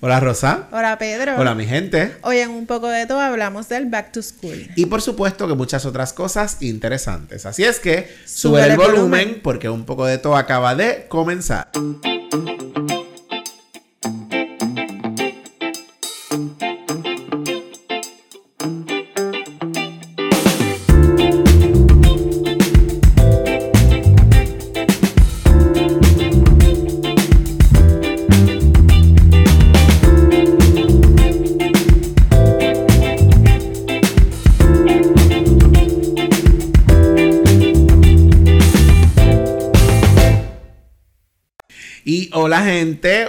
Hola 0.00 0.20
Rosa. 0.20 0.68
Hola 0.72 0.98
Pedro. 0.98 1.36
Hola 1.38 1.54
mi 1.54 1.64
gente. 1.64 2.16
Hoy 2.20 2.38
en 2.38 2.50
un 2.50 2.66
poco 2.66 2.88
de 2.88 3.06
todo 3.06 3.18
hablamos 3.18 3.70
del 3.70 3.86
back 3.86 4.12
to 4.12 4.20
school. 4.22 4.68
Y 4.76 4.86
por 4.86 5.00
supuesto 5.00 5.48
que 5.48 5.54
muchas 5.54 5.86
otras 5.86 6.12
cosas 6.12 6.58
interesantes. 6.60 7.46
Así 7.46 7.64
es 7.64 7.80
que 7.80 8.14
sube, 8.26 8.62
el, 8.62 8.76
volumen, 8.76 8.98
volumen 8.98 9.40
porque 9.42 9.70
un 9.70 9.86
poco 9.86 10.04
de 10.04 10.18
todo 10.18 10.36
acaba 10.36 10.74
de 10.74 11.06
comenzar. 11.08 11.70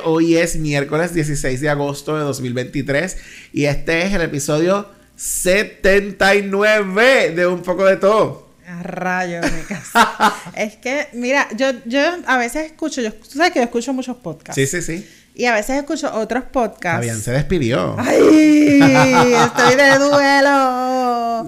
Hoy 0.04 0.36
es 0.36 0.58
miércoles 0.58 1.14
16 1.14 1.62
de 1.62 1.70
agosto 1.70 2.18
de 2.18 2.24
2023 2.24 3.16
y 3.54 3.64
este 3.64 4.05
es 4.05 4.14
el 4.14 4.22
episodio 4.22 4.90
79 5.16 7.32
de 7.32 7.48
Un 7.48 7.62
poco 7.62 7.86
de 7.86 7.96
todo. 7.96 8.50
A 8.68 8.84
Es 10.54 10.76
que, 10.76 11.08
mira, 11.14 11.48
yo, 11.55 11.72
yo 11.86 12.02
a 12.26 12.38
veces 12.38 12.66
escucho, 12.66 13.02
yo, 13.02 13.14
tú 13.14 13.38
sabes 13.38 13.54
que 13.54 13.60
yo 13.60 13.64
escucho 13.64 13.94
muchos 13.94 14.18
podcasts. 14.18 14.55
Sí, 14.55 14.68
sí, 14.68 14.82
sí. 14.82 15.10
Y 15.34 15.46
a 15.46 15.54
veces 15.54 15.77
escucho 15.77 16.14
otros 16.14 16.44
podcasts. 16.52 16.98
Fabián 16.98 17.22
se 17.22 17.32
despidió. 17.32 17.96
¡Ay! 17.98 18.82
Estoy 19.46 19.76
de 19.77 19.98
duelo. 19.98 21.48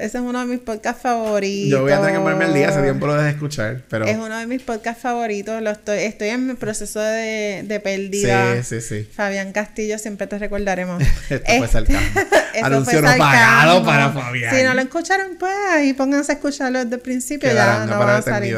Ese 0.00 0.16
es 0.16 0.24
uno 0.24 0.40
de 0.40 0.46
mis 0.46 0.60
podcasts 0.60 1.02
favoritos. 1.02 1.70
Yo 1.70 1.82
voy 1.82 1.92
a 1.92 1.98
tener 1.98 2.14
que 2.14 2.20
ponerme 2.20 2.46
al 2.46 2.54
día, 2.54 2.70
hace 2.70 2.82
tiempo 2.82 3.06
lo 3.06 3.14
de 3.14 3.30
escuchar, 3.30 3.82
pero... 3.90 4.06
Es 4.06 4.16
uno 4.16 4.38
de 4.38 4.46
mis 4.46 4.62
podcasts 4.62 5.02
favoritos, 5.02 5.60
lo 5.60 5.70
estoy, 5.70 5.98
estoy 5.98 6.28
en 6.28 6.46
mi 6.46 6.54
proceso 6.54 7.00
de, 7.00 7.64
de 7.66 7.80
pérdida. 7.80 8.62
Sí, 8.62 8.80
sí, 8.80 8.80
sí. 8.80 9.08
Fabián 9.12 9.52
Castillo, 9.52 9.98
siempre 9.98 10.26
te 10.26 10.38
recordaremos. 10.38 11.02
Esto 11.30 11.52
fue 11.58 11.68
sarcasmo. 11.68 12.20
Anuncio 12.62 13.02
no 13.02 13.08
pagado 13.16 13.84
para 13.84 14.10
Fabián. 14.10 14.56
Si 14.56 14.62
no 14.62 14.74
lo 14.74 14.80
escucharon, 14.80 15.36
pues 15.38 15.52
ahí 15.70 15.92
pónganse 15.92 16.32
a 16.32 16.34
escucharlo 16.36 16.82
desde 16.82 16.94
el 16.94 17.02
principio, 17.02 17.52
ya 17.52 17.84
no 17.86 17.98
van 17.98 18.08
a 18.08 18.22
salir. 18.22 18.56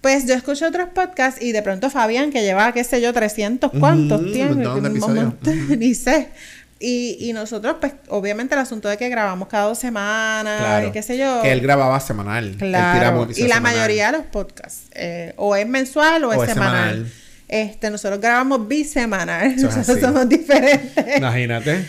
Pues 0.00 0.26
yo 0.26 0.34
escucho 0.34 0.66
otros 0.66 0.88
podcasts 0.94 1.42
y 1.42 1.52
de 1.52 1.60
pronto 1.60 1.90
Fabián, 1.90 2.30
que 2.30 2.40
lleva, 2.40 2.72
qué 2.72 2.84
sé 2.84 3.02
yo, 3.02 3.12
300, 3.12 3.70
¿cuántos 3.78 4.32
tiene? 4.32 4.66
Un 4.66 5.38
Ni 5.78 5.94
sé. 5.94 6.28
Y, 6.82 7.18
y 7.20 7.34
nosotros, 7.34 7.76
pues, 7.78 7.92
obviamente 8.08 8.54
el 8.54 8.60
asunto 8.62 8.88
de 8.88 8.96
que 8.96 9.10
grabamos 9.10 9.48
cada 9.48 9.64
dos 9.66 9.78
semanas, 9.78 10.88
y 10.88 10.90
qué 10.92 11.02
sé 11.02 11.18
yo. 11.18 11.42
Que 11.42 11.52
él 11.52 11.60
grababa 11.60 12.00
semanal. 12.00 12.56
Claro. 12.58 13.28
y 13.36 13.46
la 13.48 13.60
mayoría 13.60 14.10
de 14.10 14.18
los 14.18 14.26
podcasts, 14.26 14.88
eh, 14.92 15.34
o 15.36 15.54
es 15.54 15.68
mensual 15.68 16.24
o, 16.24 16.32
es, 16.32 16.50
semanal. 16.50 17.06
Este, 17.48 17.90
nosotros 17.90 18.20
grabamos 18.20 18.66
bisemanal. 18.66 19.56
nosotros 19.60 20.00
somos 20.00 20.26
diferentes. 20.26 21.18
Imagínate. 21.18 21.84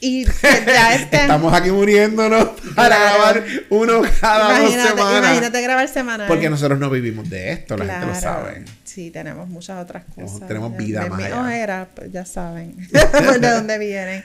Y 0.00 0.24
ya 0.24 0.94
este... 0.94 1.16
Estamos 1.16 1.52
aquí 1.52 1.70
muriéndonos 1.70 2.50
para 2.76 2.98
grabar 2.98 3.44
uno 3.70 4.02
cada 4.20 4.60
dos 4.60 4.72
semanas. 4.72 5.18
Imagínate 5.18 5.62
grabar 5.62 5.88
semanal. 5.88 6.28
Porque 6.28 6.50
nosotros 6.50 6.78
no 6.78 6.90
vivimos 6.90 7.28
de 7.28 7.52
esto, 7.52 7.76
la 7.76 7.86
gente 7.86 8.06
lo 8.06 8.14
sabe. 8.14 8.64
Sí, 8.96 9.10
tenemos 9.10 9.46
muchas 9.46 9.84
otras 9.84 10.04
cosas. 10.04 10.48
tenemos 10.48 10.74
vida 10.74 11.04
más 11.10 11.22
allá. 11.22 11.62
Era, 11.62 11.88
pues, 11.94 12.10
ya 12.10 12.24
saben 12.24 12.74
de 13.40 13.50
dónde 13.50 13.78
vienen. 13.78 14.24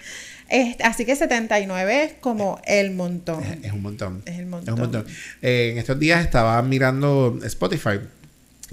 así 0.81 1.03
que 1.03 1.13
79 1.13 2.03
es 2.05 2.13
como 2.13 2.61
el 2.63 2.91
montón. 2.91 3.43
Es, 3.61 3.73
un 3.73 3.81
montón. 3.81 4.23
Es 4.25 4.39
el 4.39 4.45
montón. 4.45 4.73
Es 4.73 4.73
un 4.73 4.79
montón. 4.79 5.05
Eh, 5.41 5.71
en 5.73 5.77
estos 5.77 5.99
días 5.99 6.23
estaba 6.23 6.61
mirando 6.61 7.37
Spotify 7.43 7.99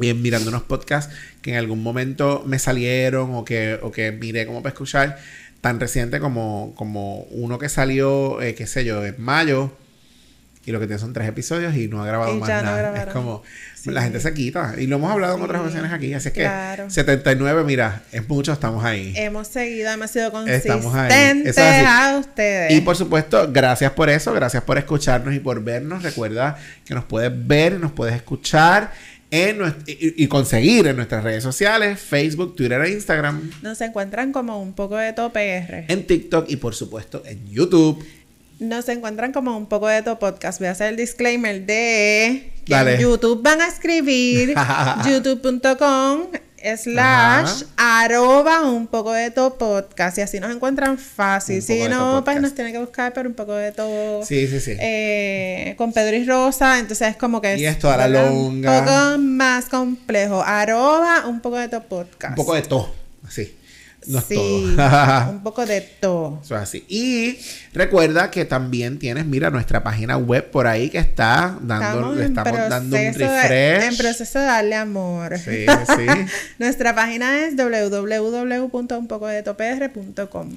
y 0.00 0.14
mirando 0.14 0.50
unos 0.50 0.62
podcasts 0.62 1.12
que 1.42 1.50
en 1.50 1.56
algún 1.56 1.82
momento 1.82 2.44
me 2.46 2.60
salieron 2.60 3.34
o 3.34 3.44
que, 3.44 3.80
o 3.82 3.90
que 3.90 4.12
miré 4.12 4.46
como 4.46 4.62
para 4.62 4.74
escuchar 4.74 5.18
tan 5.60 5.80
reciente 5.80 6.20
como, 6.20 6.74
como 6.76 7.22
uno 7.32 7.58
que 7.58 7.68
salió, 7.68 8.40
eh, 8.40 8.54
qué 8.54 8.68
sé 8.68 8.84
yo, 8.84 9.04
en 9.04 9.20
mayo. 9.20 9.72
Y 10.68 10.70
lo 10.70 10.80
que 10.80 10.86
tiene 10.86 11.00
son 11.00 11.14
tres 11.14 11.26
episodios 11.26 11.74
y 11.74 11.88
no 11.88 12.02
ha 12.02 12.06
grabado 12.06 12.34
más 12.34 12.46
nada. 12.46 13.02
es 13.02 13.06
como, 13.06 13.42
la 13.86 14.02
gente 14.02 14.20
se 14.20 14.34
quita. 14.34 14.74
Y 14.76 14.86
lo 14.86 14.96
hemos 14.96 15.10
hablado 15.10 15.38
en 15.38 15.42
otras 15.42 15.62
ocasiones 15.62 15.90
aquí. 15.90 16.12
Así 16.12 16.28
es 16.28 16.34
que 16.34 16.46
79, 16.88 17.64
mira, 17.64 18.02
es 18.12 18.28
mucho, 18.28 18.52
estamos 18.52 18.84
ahí. 18.84 19.14
Hemos 19.16 19.48
seguido, 19.48 19.90
hemos 19.90 20.10
sido 20.10 20.30
consistentes 20.30 20.66
estamos 20.66 20.94
ahí. 20.94 21.84
a 21.86 22.18
ustedes. 22.18 22.74
Y 22.74 22.82
por 22.82 22.96
supuesto, 22.96 23.48
gracias 23.50 23.92
por 23.92 24.10
eso, 24.10 24.34
gracias 24.34 24.62
por 24.62 24.76
escucharnos 24.76 25.34
y 25.34 25.38
por 25.38 25.64
vernos. 25.64 26.02
Recuerda 26.02 26.58
que 26.84 26.94
nos 26.94 27.04
puedes 27.04 27.32
ver, 27.34 27.80
nos 27.80 27.92
puedes 27.92 28.14
escuchar 28.14 28.92
en 29.30 29.74
y, 29.86 30.26
conseguir 30.26 30.86
en 30.86 30.96
nuestras 30.96 31.24
redes 31.24 31.42
sociales, 31.42 31.98
Facebook, 31.98 32.56
Twitter 32.56 32.80
e 32.82 32.90
Instagram. 32.90 33.50
Nos 33.62 33.80
encuentran 33.80 34.32
como 34.32 34.60
un 34.60 34.74
poco 34.74 34.96
de 34.96 35.14
top 35.14 35.32
PR. 35.32 35.84
En 35.88 36.06
TikTok 36.06 36.50
y 36.50 36.56
por 36.56 36.74
supuesto 36.74 37.22
en 37.24 37.46
YouTube. 37.48 38.04
Nos 38.58 38.88
encuentran 38.88 39.32
como 39.32 39.56
un 39.56 39.66
poco 39.66 39.86
de 39.86 40.02
top 40.02 40.18
podcast. 40.18 40.58
Voy 40.58 40.68
a 40.68 40.72
hacer 40.72 40.88
el 40.88 40.96
disclaimer 40.96 41.64
de 41.64 42.52
que 42.64 42.74
en 42.74 43.00
YouTube 43.00 43.42
van 43.42 43.60
a 43.60 43.68
escribir 43.68 44.54
youtube.com 45.06 46.22
slash 46.76 47.62
arroba 47.76 48.62
un 48.62 48.88
poco 48.88 49.12
de 49.12 49.30
todo 49.30 49.56
podcast 49.56 50.18
y 50.18 50.22
así 50.22 50.40
nos 50.40 50.54
encuentran 50.54 50.98
fácil. 50.98 51.62
Si 51.62 51.88
no, 51.88 52.22
pues 52.24 52.40
nos 52.40 52.54
tiene 52.54 52.72
que 52.72 52.78
buscar 52.78 53.12
por 53.12 53.26
un 53.26 53.34
poco 53.34 53.54
de 53.54 53.70
todo. 53.70 54.24
Sí, 54.24 54.48
sí, 54.48 54.58
sí. 54.58 54.76
Eh, 54.80 55.74
con 55.78 55.92
Pedro 55.92 56.16
y 56.16 56.24
Rosa, 56.24 56.80
entonces 56.80 57.10
es 57.10 57.16
como 57.16 57.40
que 57.40 57.56
y 57.56 57.64
es 57.64 57.78
toda 57.78 57.96
la 57.96 58.08
longa. 58.08 58.78
Un 58.80 58.84
poco 58.84 59.18
más 59.18 59.66
complejo. 59.66 60.42
Arroba 60.44 61.26
un 61.26 61.40
poco 61.40 61.58
de 61.58 61.68
todo 61.68 61.82
podcast. 61.84 62.30
Un 62.30 62.44
poco 62.44 62.54
de 62.54 62.62
todo, 62.62 62.92
así. 63.24 63.54
No 64.06 64.20
sí, 64.20 64.36
un 65.28 65.42
poco 65.42 65.66
de 65.66 65.80
todo. 65.80 66.40
Eso 66.42 66.56
es 66.56 66.62
así. 66.62 66.84
Y 66.88 67.38
recuerda 67.72 68.30
que 68.30 68.44
también 68.44 68.98
tienes, 68.98 69.26
mira, 69.26 69.50
nuestra 69.50 69.82
página 69.82 70.16
web 70.16 70.50
por 70.50 70.66
ahí 70.66 70.88
que 70.88 70.98
está 70.98 71.58
dando, 71.60 72.20
estamos 72.20 72.68
dando 72.68 72.96
un 72.96 73.14
refresh. 73.14 73.82
en 73.82 73.96
proceso 73.96 74.38
de 74.38 74.44
darle 74.44 74.76
amor. 74.76 75.36
Sí, 75.38 75.66
sí. 75.66 76.06
nuestra 76.58 76.94
página 76.94 77.44
es 77.44 77.56
www.unpocodetopr.com. 77.56 80.56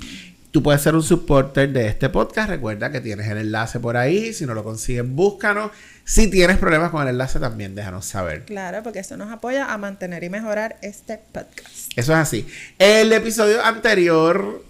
Tú 0.51 0.62
puedes 0.62 0.81
ser 0.81 0.96
un 0.96 1.03
supporter 1.03 1.72
de 1.72 1.88
este 1.88 2.09
podcast. 2.09 2.50
Recuerda 2.50 2.91
que 2.91 3.00
tienes 3.00 3.25
el 3.30 3.38
enlace 3.38 3.80
por 3.80 3.96
ahí. 3.96 4.34
Si 4.34 4.46
no 4.46 4.53
lo 4.53 4.66
consigues, 4.66 5.09
búscanos. 5.09 5.72
Si 6.03 6.30
tienes 6.30 6.57
problemas 6.57 6.91
con 6.91 7.01
el 7.03 7.07
enlace, 7.07 7.40
también 7.40 7.74
déjanos 7.74 8.06
saber. 8.06 8.44
Claro, 8.44 8.84
porque 8.84 9.00
eso 9.00 9.16
nos 9.16 9.31
apoya 9.31 9.72
a 9.72 9.78
mantener 9.78 10.25
y 10.25 10.30
mejorar 10.30 10.75
este 10.81 11.22
podcast. 11.31 11.81
Eso 11.96 12.13
es 12.13 12.19
así. 12.19 12.46
El 12.79 13.12
episodio 13.12 13.63
anterior 13.63 14.63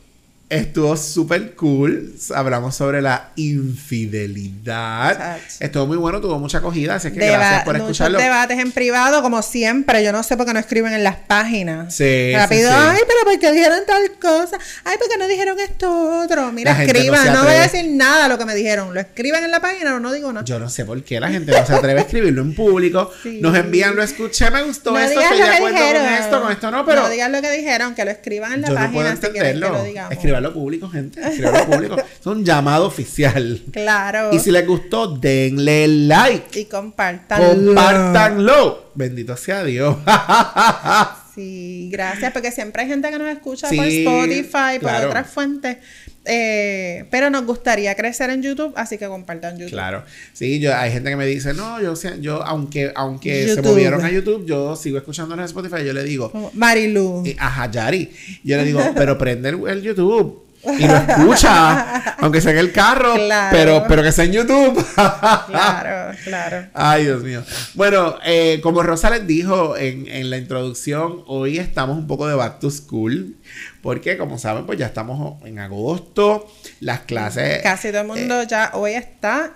Estuvo 0.52 0.98
súper 0.98 1.56
cool. 1.56 2.14
Hablamos 2.36 2.76
sobre 2.76 3.02
la 3.02 3.30
infidelidad. 3.38 5.38
Estuvo 5.62 5.88
muy 5.88 5.96
bueno, 5.96 6.20
tuvo 6.20 6.40
mucha 6.40 6.58
acogida, 6.58 6.96
así 6.96 7.10
que 7.10 7.26
gracias 7.26 7.64
por 7.64 7.78
escucharlo. 7.78 8.20
debates 8.20 8.60
en 8.60 8.74
privado, 8.74 9.22
como 9.22 9.42
siempre. 9.44 10.04
Yo 10.04 10.12
no 10.12 10.24
sé 10.24 10.36
por 10.36 10.46
qué 10.46 10.52
no 10.52 10.60
escriben 10.60 10.92
en 10.92 11.06
las 11.06 11.16
páginas. 11.16 11.96
Sí. 11.96 12.34
Rápido. 12.36 12.70
Ay, 12.70 13.00
pero 13.08 13.20
¿por 13.24 13.40
qué 13.40 13.50
dijeron 13.54 13.80
tal 13.88 14.12
cosa? 14.20 14.58
Ay, 14.84 14.98
¿por 14.98 15.08
qué 15.08 15.18
no 15.18 15.30
dijeron 15.30 15.58
esto 15.58 16.22
otro? 16.22 16.52
Mira, 16.52 16.84
escriban. 16.84 17.32
No, 17.32 17.44
voy 17.44 17.54
a 17.54 17.62
decir 17.62 17.90
nada 17.90 18.28
lo 18.28 18.38
que 18.38 18.44
me 18.44 18.54
dijeron. 18.54 18.94
Lo 18.94 19.00
escriben 19.00 19.46
en 19.46 19.52
la 19.52 19.62
página 19.62 19.96
o 19.96 20.02
no 20.02 20.12
digo 20.12 20.34
nada. 20.34 20.44
Yo 20.44 20.60
no 20.60 20.70
sé 20.70 20.84
por 20.84 21.02
qué 21.02 21.22
la 21.22 21.30
gente 21.30 21.54
no 21.54 21.66
se 21.66 21.74
atreve 21.74 22.02
a 22.02 22.04
escribirlo 22.04 22.42
en 22.42 22.54
público. 22.54 23.10
Nos 23.40 23.58
envían, 23.58 23.96
lo 23.96 24.04
escuché, 24.04 24.52
me 24.52 24.64
gustó 24.64 25.00
esto, 25.00 25.18
estoy 25.18 25.38
de 25.38 25.44
acuerdo 25.44 25.78
con 25.78 26.14
esto, 26.14 26.42
con 26.42 26.52
esto 26.52 26.72
no, 26.72 26.86
pero. 26.86 27.04
No 27.04 27.10
digan 27.10 27.32
lo 27.32 27.42
que 27.42 27.52
dijeron, 27.52 27.96
que 27.96 28.04
lo 28.04 28.12
escriban 28.12 28.52
en 28.52 28.62
la 28.64 28.68
página. 28.68 28.88
No 28.88 28.94
puedo 28.94 29.10
entenderlo. 29.10 29.86
que 30.22 30.41
lo 30.41 30.41
público, 30.50 30.90
gente. 30.90 31.22
Escribanlo 31.22 31.66
público. 31.66 31.96
Es 32.22 32.28
un 32.28 32.46
llamado 32.46 32.86
oficial. 32.86 33.62
Claro. 33.72 34.30
Y 34.34 34.40
si 34.40 34.52
les 34.52 34.66
gustó, 34.68 35.08
denle 35.08 35.88
like. 35.88 36.60
Y 36.60 36.66
compartanlo. 36.66 37.66
Compartanlo. 37.66 38.92
Bendito 38.94 39.38
sea 39.38 39.64
Dios. 39.64 39.98
sí, 41.36 41.90
gracias, 41.92 42.32
porque 42.32 42.52
siempre 42.52 42.84
hay 42.84 42.90
gente 42.90 43.10
que 43.10 43.18
nos 43.18 43.30
escucha 43.30 43.68
por 43.70 43.86
Spotify, 43.86 44.80
por 44.80 44.92
otras 45.06 45.30
fuentes. 45.30 45.78
Eh, 46.26 47.06
pero 47.10 47.32
nos 47.32 47.46
gustaría 47.46 47.96
crecer 47.96 48.30
en 48.30 48.44
YouTube, 48.44 48.74
así 48.76 48.98
que 48.98 49.08
compartan 49.08 49.58
YouTube. 49.58 49.72
Claro. 49.72 50.04
Sí, 50.34 50.60
yo, 50.60 50.76
hay 50.76 50.92
gente 50.92 51.10
que 51.10 51.16
me 51.16 51.26
dice, 51.26 51.54
no, 51.54 51.82
yo, 51.82 51.94
yo 52.20 52.44
aunque, 52.44 52.92
aunque 52.96 53.48
se 53.56 53.62
movieron 53.62 54.06
a 54.06 54.12
YouTube, 54.12 54.46
yo 54.46 54.76
sigo 54.76 54.98
escuchando 54.98 55.34
en 55.34 55.42
Spotify. 55.42 55.84
Yo 55.86 55.94
le 55.94 56.04
digo, 56.04 56.52
Marilu. 56.54 57.24
ajá, 57.40 57.72
Yari. 57.72 58.12
Yo 58.44 58.58
le 58.58 58.66
digo, 58.66 58.82
pero 58.96 59.18
prende 59.18 59.50
el, 59.50 59.82
YouTube. 59.82 60.44
Y 60.64 60.88
lo 60.88 60.96
escucha, 60.96 62.16
aunque 62.20 62.42
sea 62.42 62.52
en 62.52 62.58
el 62.60 62.72
carro, 62.72 63.14
pero, 63.52 63.86
pero 63.88 64.04
que 64.04 64.12
sea 64.12 64.26
en 64.26 64.34
YouTube. 64.34 64.86
claro, 64.96 66.18
claro. 66.24 66.68
Ay, 66.74 67.06
Dios 67.06 67.24
mío. 67.24 67.44
Bueno, 67.74 68.16
eh, 68.24 68.60
como 68.62 68.84
Rosa 68.84 69.10
les 69.10 69.26
dijo 69.26 69.76
en, 69.78 70.08
en, 70.08 70.30
la 70.30 70.38
introducción, 70.38 71.24
hoy 71.28 71.58
estamos 71.58 71.98
un 71.98 72.08
poco 72.08 72.28
de 72.28 72.36
back 72.36 72.60
to 72.60 72.70
school, 72.70 73.36
porque 73.82 74.18
como 74.18 74.38
saben, 74.38 74.66
pues 74.66 74.78
ya 74.78 74.86
estamos 74.86 75.44
en 75.46 75.60
agosto, 75.60 76.52
las 76.80 77.02
clases... 77.02 77.62
Casi 77.64 77.90
todo 77.90 78.02
el 78.02 78.08
mundo 78.08 78.42
eh, 78.42 78.48
ya 78.48 78.72
hoy 78.74 78.94
está 78.94 79.54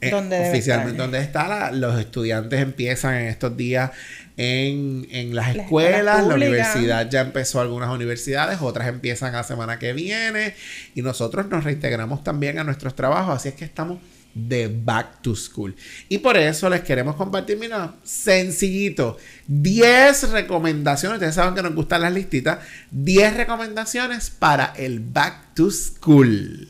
eh, 0.00 0.12
oficialmente 0.48 0.98
donde 0.98 1.20
está 1.20 1.72
los 1.72 1.98
estudiantes 1.98 2.60
empiezan 2.60 3.14
en 3.14 3.26
estos 3.26 3.56
días 3.56 3.90
en, 4.36 5.06
en 5.10 5.34
las 5.34 5.56
escuelas, 5.56 6.26
la 6.26 6.34
universidad 6.34 7.08
ya 7.08 7.22
empezó 7.22 7.60
algunas 7.60 7.88
universidades, 7.90 8.60
otras 8.60 8.88
empiezan 8.88 9.32
la 9.32 9.42
semana 9.42 9.78
que 9.78 9.92
viene 9.92 10.54
y 10.94 11.02
nosotros 11.02 11.46
nos 11.48 11.64
reintegramos 11.64 12.22
también 12.22 12.58
a 12.58 12.64
nuestros 12.64 12.94
trabajos, 12.94 13.36
así 13.36 13.48
es 13.48 13.54
que 13.54 13.64
estamos 13.64 13.98
de 14.36 14.68
back 14.68 15.22
to 15.22 15.34
school. 15.34 15.74
Y 16.10 16.18
por 16.18 16.36
eso 16.36 16.68
les 16.68 16.82
queremos 16.82 17.16
compartir, 17.16 17.58
mira, 17.58 17.94
sencillito, 18.04 19.16
10 19.46 20.30
recomendaciones, 20.30 21.16
ustedes 21.16 21.34
saben 21.34 21.54
que 21.54 21.62
nos 21.62 21.74
gustan 21.74 22.02
las 22.02 22.12
listitas, 22.12 22.58
10 22.90 23.34
recomendaciones 23.34 24.28
para 24.28 24.74
el 24.76 25.00
back 25.00 25.54
to 25.54 25.70
school. 25.70 26.68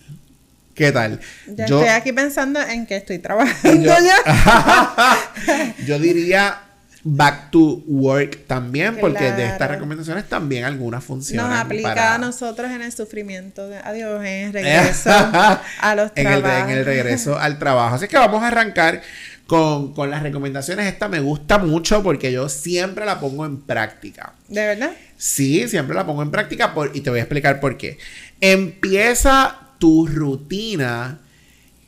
¿Qué 0.77 0.93
tal? 0.93 1.19
Ya 1.47 1.67
yo, 1.67 1.81
estoy 1.81 1.95
aquí 1.95 2.13
pensando 2.13 2.61
en 2.61 2.85
que 2.85 2.97
estoy 2.97 3.19
trabajando 3.19 3.83
yo, 3.83 3.95
ya. 4.05 5.75
yo 5.87 5.99
diría 5.99 6.61
back 7.03 7.51
to 7.51 7.83
work 7.87 8.47
también, 8.47 8.99
porque 9.01 9.33
de 9.33 9.47
estas 9.47 9.71
recomendaciones 9.71 10.29
también 10.29 10.65
algunas 10.65 11.03
funcionan. 11.03 11.49
Nos 11.49 11.61
aplica 11.61 12.15
a 12.15 12.19
nosotros 12.19 12.71
en 12.71 12.83
el 12.83 12.93
sufrimiento 12.93 13.69
de 13.69 13.79
adiós, 13.79 14.23
en 14.23 14.49
el 14.49 14.53
regreso 14.53 15.11
a 15.11 15.95
los 15.97 16.13
trabajos. 16.13 16.13
En 16.67 16.71
el, 16.71 16.85
regreso 16.85 17.39
al 17.39 17.59
trabajo. 17.59 17.95
Así 17.95 18.07
que 18.07 18.19
vamos 18.19 18.43
a 18.43 18.49
arrancar 18.49 19.01
con, 19.47 19.95
con, 19.95 20.11
las 20.11 20.23
recomendaciones. 20.23 20.93
Esta 20.93 21.09
me 21.09 21.21
gusta 21.21 21.57
mucho 21.57 22.03
porque 22.03 22.33
yo 22.33 22.51
siempre 22.51 23.07
la 23.07 23.19
pongo 23.19 23.47
en 23.47 23.63
práctica. 23.63 24.35
¿De 24.49 24.67
verdad? 24.67 24.91
Sí, 25.17 25.69
siempre 25.69 25.95
la 25.95 26.05
pongo 26.05 26.23
en 26.23 26.31
práctica 26.31 26.75
por, 26.75 26.91
y 26.95 27.01
te 27.01 27.09
voy 27.09 27.21
a 27.21 27.23
explicar 27.23 27.61
por 27.61 27.79
qué. 27.79 27.99
Empieza 28.41 29.66
tu 29.87 30.05
rutina 30.09 31.21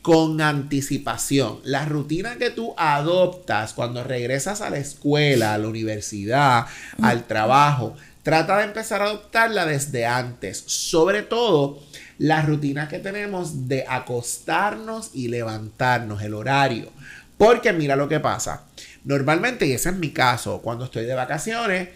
con 0.02 0.40
anticipación. 0.40 1.58
La 1.64 1.84
rutina 1.84 2.36
que 2.36 2.50
tú 2.50 2.72
adoptas 2.76 3.72
cuando 3.74 4.04
regresas 4.04 4.60
a 4.60 4.70
la 4.70 4.78
escuela, 4.78 5.52
a 5.52 5.58
la 5.58 5.66
universidad, 5.66 6.66
al 7.02 7.26
trabajo, 7.26 7.96
trata 8.22 8.58
de 8.58 8.66
empezar 8.66 9.02
a 9.02 9.06
adoptarla 9.06 9.66
desde 9.66 10.06
antes. 10.06 10.62
Sobre 10.64 11.22
todo 11.22 11.82
la 12.18 12.42
rutina 12.42 12.86
que 12.86 13.00
tenemos 13.00 13.66
de 13.66 13.84
acostarnos 13.88 15.10
y 15.12 15.26
levantarnos, 15.26 16.22
el 16.22 16.34
horario. 16.34 16.92
Porque 17.36 17.72
mira 17.72 17.96
lo 17.96 18.08
que 18.08 18.20
pasa. 18.20 18.62
Normalmente, 19.02 19.66
y 19.66 19.72
ese 19.72 19.88
es 19.88 19.96
mi 19.96 20.10
caso, 20.10 20.62
cuando 20.62 20.84
estoy 20.84 21.04
de 21.04 21.14
vacaciones, 21.16 21.88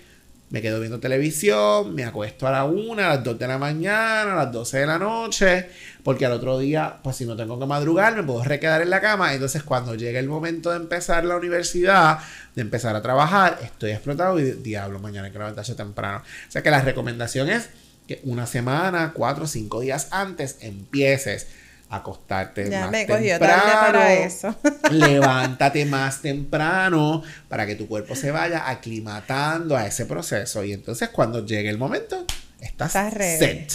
me 0.52 0.60
quedo 0.60 0.80
viendo 0.80 1.00
televisión, 1.00 1.94
me 1.94 2.04
acuesto 2.04 2.46
a 2.46 2.50
la 2.50 2.64
1, 2.64 3.02
a 3.02 3.08
las 3.08 3.24
2 3.24 3.38
de 3.38 3.48
la 3.48 3.56
mañana, 3.56 4.34
a 4.34 4.36
las 4.36 4.52
12 4.52 4.80
de 4.80 4.86
la 4.86 4.98
noche, 4.98 5.70
porque 6.04 6.26
al 6.26 6.32
otro 6.32 6.58
día, 6.58 6.98
pues 7.02 7.16
si 7.16 7.24
no 7.24 7.34
tengo 7.34 7.58
que 7.58 7.64
madrugar, 7.64 8.14
me 8.14 8.22
puedo 8.22 8.44
requedar 8.44 8.82
en 8.82 8.90
la 8.90 9.00
cama. 9.00 9.32
Entonces, 9.32 9.62
cuando 9.62 9.94
llegue 9.94 10.18
el 10.18 10.28
momento 10.28 10.68
de 10.68 10.76
empezar 10.76 11.24
la 11.24 11.36
universidad, 11.36 12.18
de 12.54 12.60
empezar 12.60 12.94
a 12.94 13.00
trabajar, 13.00 13.60
estoy 13.62 13.92
explotado 13.92 14.38
y 14.38 14.52
diablo, 14.52 14.98
mañana 14.98 15.28
hay 15.28 15.32
que 15.32 15.38
levantarse 15.38 15.74
temprano. 15.74 16.18
O 16.18 16.52
sea 16.52 16.62
que 16.62 16.70
la 16.70 16.82
recomendación 16.82 17.48
es 17.48 17.70
que 18.06 18.20
una 18.24 18.46
semana, 18.46 19.12
cuatro 19.14 19.44
o 19.44 19.48
cinco 19.48 19.80
días 19.80 20.08
antes 20.10 20.58
empieces 20.60 21.46
acostarte 21.92 22.70
ya 22.70 22.82
más 22.82 22.90
me 22.90 23.04
temprano. 23.04 23.62
para 23.80 24.14
eso. 24.14 24.54
levántate 24.90 25.84
más 25.84 26.22
temprano 26.22 27.22
para 27.48 27.66
que 27.66 27.74
tu 27.74 27.86
cuerpo 27.86 28.16
se 28.16 28.30
vaya 28.30 28.68
aclimatando 28.68 29.76
a 29.76 29.86
ese 29.86 30.06
proceso. 30.06 30.64
Y 30.64 30.72
entonces 30.72 31.10
cuando 31.10 31.44
llegue 31.44 31.68
el 31.68 31.76
momento, 31.78 32.24
estás, 32.60 32.92
set. 32.92 33.72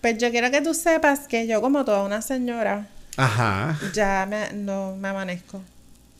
Pues 0.00 0.18
yo 0.18 0.32
quiero 0.32 0.50
que 0.50 0.60
tú 0.60 0.74
sepas 0.74 1.28
que 1.28 1.46
yo, 1.46 1.60
como 1.60 1.84
toda 1.84 2.02
una 2.02 2.20
señora, 2.20 2.88
Ajá. 3.16 3.78
ya 3.94 4.26
me, 4.28 4.52
no 4.52 4.96
me 4.96 5.08
amanezco. 5.08 5.62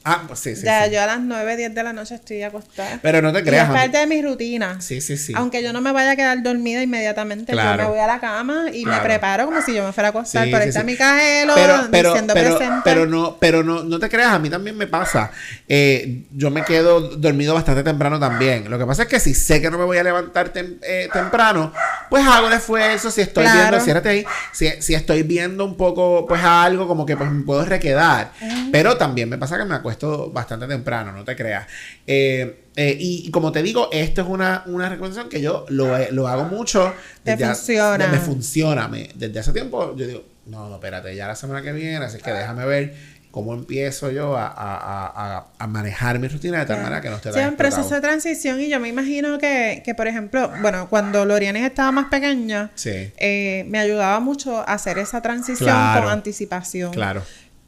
Ah, 0.05 0.25
pues 0.27 0.41
sí, 0.41 0.57
sí. 0.57 0.65
Ya, 0.65 0.87
yo 0.87 1.01
a 1.01 1.07
las 1.07 1.21
9, 1.21 1.57
10 1.57 1.75
de 1.75 1.83
la 1.83 1.93
noche 1.93 2.17
estoy 2.17 2.43
acostada. 2.43 2.99
Pero 3.03 3.23
no 3.23 3.33
te 3.33 3.43
creas. 3.43 3.69
es 3.69 3.75
parte 3.75 3.99
de 3.99 4.07
mi 4.07 4.21
rutina. 4.21 4.81
Sí, 4.81 5.01
sí, 5.01 5.17
sí. 5.17 5.33
Aunque 5.37 5.63
yo 5.63 5.73
no 5.73 5.81
me 5.81 5.93
vaya 5.93 6.13
a 6.13 6.17
quedar 6.17 6.43
dormida 6.43 6.83
inmediatamente, 6.83 7.55
yo 7.55 7.77
me 7.77 7.85
voy 7.85 7.99
a 7.99 8.07
la 8.07 8.21
cama 8.21 8.67
y 8.73 8.85
me 8.85 8.99
preparo 8.99 9.47
como 9.47 9.63
si 9.63 9.75
yo 9.75 9.85
me 9.85 9.93
fuera 9.93 10.09
a 10.09 10.11
acostar. 10.11 10.49
pero 10.51 10.65
está 10.65 10.83
mi 10.83 10.97
cajero 10.97 11.53
pero, 11.55 11.89
pero, 11.91 12.15
pero, 12.35 12.59
Pero 12.85 13.07
no, 13.07 13.37
pero 13.39 13.63
no, 13.63 13.85
no 13.85 13.99
te 13.99 14.09
creas, 14.09 14.33
a 14.33 14.39
mí 14.39 14.51
también 14.51 14.77
me 14.77 14.87
pasa. 14.87 15.31
Eh, 15.69 16.25
yo 16.33 16.51
me 16.51 16.65
quedo 16.65 17.01
dormido 17.17 17.55
bastante 17.55 17.83
temprano 17.83 18.19
también. 18.19 18.69
Lo 18.71 18.79
que 18.79 18.87
pasa 18.87 19.03
es 19.03 19.09
que 19.09 19.21
si 19.21 19.35
sé 19.35 19.61
que 19.61 19.71
no 19.71 19.79
me 19.79 19.85
voy 19.85 19.99
a 19.99 20.03
levantar 20.03 20.53
eh, 20.55 21.09
temprano, 21.13 21.73
pues 22.11 22.27
hago 22.27 22.49
el 22.49 22.55
esfuerzo. 22.55 23.11
Si 23.11 23.21
estoy 23.21 23.45
viendo, 23.45 23.81
ciérrate 23.81 24.09
ahí. 24.09 24.25
Si, 24.53 24.69
si, 24.81 24.95
estoy 24.95 25.23
viendo 25.23 25.65
un 25.65 25.77
poco, 25.77 26.27
pues 26.27 26.43
algo, 26.43 26.89
como 26.89 27.07
que 27.07 27.17
pues 27.17 27.31
me 27.31 27.45
puedo 27.45 27.65
requedar. 27.65 28.33
Pero 28.73 28.97
también 28.97 29.29
me 29.29 29.39
pasa 29.39 29.59
que 29.59 29.65
me 29.65 29.75
acuesto 29.75 29.92
esto 29.93 30.31
bastante 30.31 30.67
temprano, 30.67 31.13
no 31.13 31.25
te 31.25 31.37
creas. 31.37 31.67
Eh, 32.07 32.65
eh, 32.75 32.97
y, 32.99 33.31
como 33.31 33.53
te 33.53 33.63
digo, 33.63 33.89
esto 33.93 34.23
es 34.23 34.29
una, 34.29 34.65
una 34.67 34.89
recomendación 34.89 35.29
que 35.29 35.41
yo 35.41 35.67
lo, 35.69 35.97
lo 36.11 36.29
hago 36.29 36.45
mucho. 36.45 36.93
Te 37.23 37.37
funciona. 37.37 38.09
me 38.09 38.19
funciona. 38.19 38.89
Me, 38.89 39.11
desde 39.15 39.41
hace 39.41 39.53
tiempo 39.53 39.95
yo 39.97 40.07
digo, 40.07 40.25
no, 40.47 40.69
no, 40.69 40.75
espérate, 40.77 41.15
ya 41.15 41.29
la 41.29 41.37
semana 41.37 41.63
que 41.63 41.73
viene, 41.73 42.05
así 42.05 42.19
que 42.19 42.33
déjame 42.33 42.65
ver 42.67 42.95
cómo 43.33 43.55
empiezo 43.55 44.11
yo 44.11 44.37
a, 44.37 44.47
a, 44.47 45.47
a, 45.59 45.67
manejar 45.67 46.19
mi 46.19 46.29
rutina 46.29 46.61
de 46.61 46.67
tal 46.67 46.83
manera 46.83 47.01
que 47.01 47.09
no 47.09 47.17
esté 47.17 47.31
tan 47.31 47.43
Sí, 47.43 47.49
un 47.49 47.57
proceso 47.57 47.95
de 47.95 48.01
transición 48.03 48.61
y 48.61 48.69
yo 48.69 48.79
me 48.79 48.89
imagino 48.89 49.39
que, 49.39 49.83
que 49.85 49.95
por 49.95 50.07
ejemplo, 50.07 50.53
bueno, 50.61 50.89
cuando 50.89 51.25
Lorianes 51.25 51.65
estaba 51.65 51.91
más 51.91 52.09
pequeña, 52.09 52.71
eh, 52.85 53.65
me 53.69 53.79
ayudaba 53.79 54.21
mucho 54.21 54.59
a 54.61 54.75
hacer 54.75 54.99
esa 54.99 55.23
transición 55.23 55.71
con 55.95 56.09
anticipación. 56.09 56.93
Claro. 56.93 57.23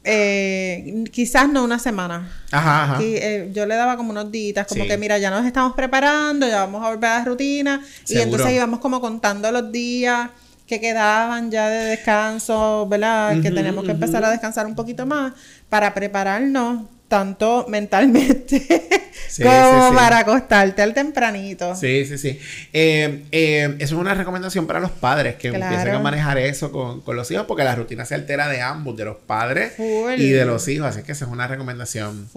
Eh, 0.07 1.03
quizás 1.11 1.49
no 1.49 1.63
una 1.63 1.79
semana. 1.79 2.31
Ajá, 2.51 2.83
ajá. 2.83 2.97
Eh, 3.01 3.49
yo 3.53 3.65
le 3.65 3.75
daba 3.75 3.97
como 3.97 4.11
unos 4.11 4.31
días, 4.31 4.67
como 4.67 4.85
que 4.85 4.97
mira, 4.97 5.17
ya 5.17 5.31
nos 5.31 5.45
estamos 5.45 5.73
preparando, 5.73 6.47
ya 6.47 6.59
vamos 6.59 6.85
a 6.85 6.89
volver 6.89 7.09
a 7.09 7.19
la 7.19 7.25
rutina. 7.25 7.81
Y 8.07 8.19
entonces 8.19 8.51
íbamos 8.51 8.79
como 8.79 9.01
contando 9.01 9.51
los 9.51 9.71
días 9.71 10.29
que 10.67 10.79
quedaban 10.79 11.51
ya 11.51 11.69
de 11.69 11.85
descanso, 11.85 12.87
¿verdad? 12.87 13.41
que 13.41 13.51
tenemos 13.51 13.83
que 13.83 13.91
empezar 13.91 14.23
a 14.23 14.29
descansar 14.29 14.65
un 14.65 14.75
poquito 14.75 15.05
más 15.05 15.33
para 15.69 15.93
prepararnos 15.93 16.83
tanto 17.07 17.65
mentalmente 17.69 18.61
como 19.43 19.93
para 19.93 20.19
acostarte 20.19 20.81
al 20.81 20.93
tempranito. 20.93 21.75
Sí, 21.75 22.05
sí, 22.05 22.17
sí. 22.17 22.39
Eh, 22.73 23.25
eh, 23.31 23.75
eso 23.79 23.95
es 23.95 24.01
una 24.01 24.13
recomendación 24.13 24.65
para 24.67 24.79
los 24.79 24.91
padres 24.91 25.35
que 25.35 25.49
empiecen 25.49 25.89
a 25.89 25.99
manejar 25.99 26.37
eso 26.37 26.71
con, 26.71 27.03
los 27.15 27.29
hijos 27.31 27.45
porque 27.45 27.63
la 27.63 27.75
rutina 27.75 28.05
se 28.05 28.15
altera 28.15 28.47
de 28.47 28.61
ambos, 28.61 28.97
de 28.97 29.05
los 29.05 29.17
padres 29.17 29.73
y 29.79 30.29
de 30.29 30.45
los 30.45 30.67
hijos. 30.67 30.87
Así 30.87 31.03
que 31.03 31.11
esa 31.11 31.25
es 31.25 31.31
una 31.31 31.47
recomendación 31.47 32.27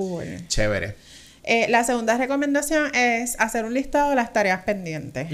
chévere. 0.48 0.96
Eh, 1.44 1.66
la 1.70 1.82
segunda 1.82 2.18
recomendación 2.18 2.94
es 2.94 3.34
hacer 3.40 3.64
un 3.64 3.72
listado 3.72 4.10
de 4.10 4.16
las 4.16 4.34
tareas 4.34 4.64
pendientes. 4.64 5.28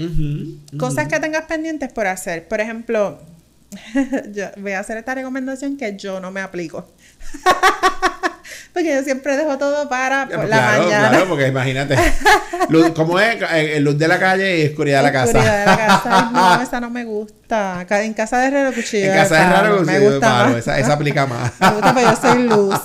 Cosas 0.77 1.09
que 1.09 1.19
tengas 1.19 1.45
pendientes 1.45 1.91
por 1.91 2.07
hacer. 2.07 2.47
Por 2.47 2.61
ejemplo, 2.61 3.19
yo 4.31 4.45
voy 4.57 4.71
a 4.71 4.79
hacer 4.79 4.97
esta 4.97 5.13
recomendación 5.13 5.75
que 5.75 5.97
yo 5.97 6.21
no 6.21 6.31
me 6.31 6.39
aplico. 6.39 6.87
porque 8.75 8.93
yo 8.93 9.03
siempre 9.03 9.37
dejo 9.37 9.57
todo 9.57 9.87
para 9.87 10.27
por 10.27 10.49
la 10.49 10.59
mañana. 10.59 11.07
Claro, 11.07 11.29
porque 11.29 11.47
imagínate. 11.47 11.95
Luz, 12.67 12.89
¿Cómo 12.93 13.17
es? 13.21 13.37
Eh, 13.53 13.79
luz 13.79 13.97
de 13.97 14.05
la 14.05 14.19
calle 14.19 14.59
y 14.59 14.65
oscuridad 14.67 14.97
de 14.97 15.03
la 15.03 15.11
casa. 15.13 15.37
Oscuridad 15.37 15.59
de 15.59 15.65
la 15.65 15.77
casa. 15.77 16.29
no, 16.33 16.61
esa 16.61 16.81
no 16.81 16.89
me 16.89 17.05
gusta. 17.05 17.85
En 17.89 18.13
casa 18.13 18.39
de 18.39 18.47
Herrero 18.47 18.73
Cuchillo. 18.73 19.05
En 19.05 19.13
casa 19.13 19.35
de 19.35 19.41
Herrero 19.43 19.77
Cuchillo. 19.77 19.99
Me 19.99 20.09
gusta 20.09 20.29
más. 20.29 20.55
Esa, 20.57 20.77
esa, 20.77 20.93
aplica 20.93 21.25
más. 21.25 21.53
me 21.61 21.71
gusta, 21.71 21.95
pero 21.95 22.11
yo 22.11 22.17
soy 22.21 22.43
luz. 22.43 22.81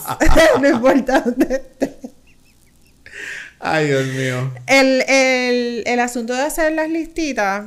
no 0.61 0.69
importa 0.69 1.21
dónde 1.23 1.55
esté. 1.57 1.99
Ay, 3.59 3.89
Dios 3.89 4.07
mío. 4.07 4.53
El, 4.69 5.03
el, 5.09 5.83
el 5.87 5.99
asunto 5.99 6.35
de 6.35 6.43
hacer 6.43 6.71
las 6.73 6.89
listitas 6.89 7.65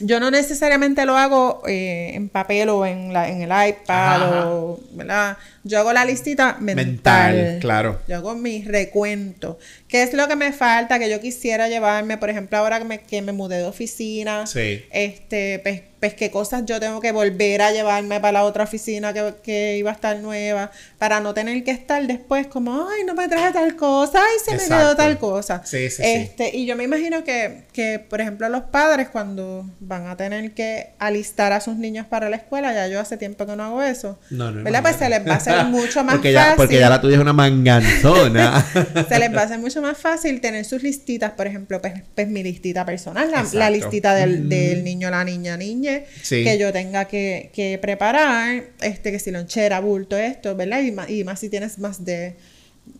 yo 0.00 0.20
no 0.20 0.30
necesariamente 0.30 1.04
lo 1.04 1.16
hago 1.16 1.62
eh, 1.66 2.12
en 2.14 2.28
papel 2.28 2.68
o 2.68 2.86
en, 2.86 3.12
la, 3.12 3.28
en 3.28 3.42
el 3.42 3.50
iPad 3.68 4.46
o, 4.52 4.80
¿verdad? 4.92 5.36
Yo 5.64 5.78
hago 5.80 5.92
la 5.92 6.04
listita 6.04 6.56
mental. 6.60 7.58
claro. 7.60 8.00
Yo 8.06 8.16
hago 8.16 8.34
mi 8.34 8.62
recuento. 8.62 9.58
¿Qué 9.88 10.02
es 10.02 10.14
lo 10.14 10.28
que 10.28 10.36
me 10.36 10.52
falta 10.52 10.98
que 10.98 11.10
yo 11.10 11.20
quisiera 11.20 11.68
llevarme? 11.68 12.16
Por 12.16 12.30
ejemplo, 12.30 12.58
ahora 12.58 12.78
que 12.78 12.84
me, 12.84 13.00
que 13.00 13.22
me 13.22 13.32
mudé 13.32 13.58
de 13.58 13.64
oficina. 13.64 14.46
Sí. 14.46 14.84
Este, 14.90 15.58
pues 15.60 15.82
pues 16.00 16.14
qué 16.14 16.30
cosas 16.30 16.64
yo 16.64 16.78
tengo 16.80 17.00
que 17.00 17.12
volver 17.12 17.62
a 17.62 17.72
llevarme 17.72 18.20
para 18.20 18.32
la 18.32 18.44
otra 18.44 18.64
oficina 18.64 19.12
que, 19.12 19.34
que 19.42 19.76
iba 19.78 19.90
a 19.90 19.94
estar 19.94 20.18
nueva, 20.18 20.70
para 20.98 21.20
no 21.20 21.34
tener 21.34 21.62
que 21.64 21.70
estar 21.70 22.06
después 22.06 22.46
como, 22.46 22.88
ay, 22.88 23.04
no 23.04 23.14
me 23.14 23.28
traje 23.28 23.52
tal 23.52 23.76
cosa, 23.76 24.20
ay, 24.20 24.38
se 24.44 24.56
me 24.56 24.64
quedó 24.64 24.94
tal 24.96 25.18
cosa. 25.18 25.62
Sí, 25.64 25.90
sí, 25.90 26.02
este, 26.04 26.56
Y 26.56 26.66
yo 26.66 26.76
me 26.76 26.84
imagino 26.84 27.24
que, 27.24 27.64
que, 27.72 27.98
por 27.98 28.20
ejemplo, 28.20 28.48
los 28.48 28.64
padres 28.64 29.08
cuando 29.08 29.64
van 29.80 30.06
a 30.06 30.16
tener 30.16 30.52
que 30.52 30.90
alistar 30.98 31.52
a 31.52 31.60
sus 31.60 31.76
niños 31.76 32.06
para 32.06 32.30
la 32.30 32.36
escuela, 32.36 32.72
ya 32.72 32.88
yo 32.88 33.00
hace 33.00 33.16
tiempo 33.16 33.46
que 33.46 33.56
no 33.56 33.64
hago 33.64 33.82
eso, 33.82 34.18
no, 34.30 34.50
no, 34.50 34.62
¿verdad? 34.62 34.82
pues 34.82 34.96
se 34.96 35.08
les 35.08 35.26
va 35.26 35.34
a 35.34 35.36
hacer 35.36 35.64
mucho 35.66 36.04
más 36.04 36.14
porque 36.14 36.34
fácil. 36.34 36.56
porque 36.56 36.78
ya 36.78 36.88
la 36.88 37.00
tuya 37.00 37.16
es 37.16 37.20
una 37.20 37.32
manganzona. 37.32 38.64
se 39.08 39.18
les 39.18 39.34
va 39.34 39.42
a 39.42 39.44
hacer 39.44 39.58
mucho 39.58 39.82
más 39.82 39.98
fácil 39.98 40.40
tener 40.40 40.64
sus 40.64 40.82
listitas, 40.82 41.32
por 41.32 41.46
ejemplo, 41.46 41.80
pues, 41.80 41.94
pues 42.14 42.28
mi 42.28 42.42
listita 42.42 42.84
personal, 42.84 43.30
la, 43.30 43.46
la 43.52 43.70
listita 43.70 44.14
del, 44.14 44.48
del, 44.48 44.84
niño, 44.84 45.10
la 45.10 45.24
niña, 45.24 45.56
niña, 45.56 45.87
que 46.28 46.58
yo 46.58 46.72
tenga 46.72 47.06
que, 47.06 47.50
que, 47.52 47.78
preparar, 47.78 48.64
este, 48.80 49.12
que 49.12 49.18
si 49.18 49.30
lonchera, 49.30 49.80
bulto, 49.80 50.16
esto, 50.16 50.54
¿verdad? 50.56 50.82
Y 50.82 50.92
más, 50.92 51.10
y 51.10 51.24
más 51.24 51.40
si 51.40 51.48
tienes 51.48 51.78
más 51.78 52.04
de 52.04 52.36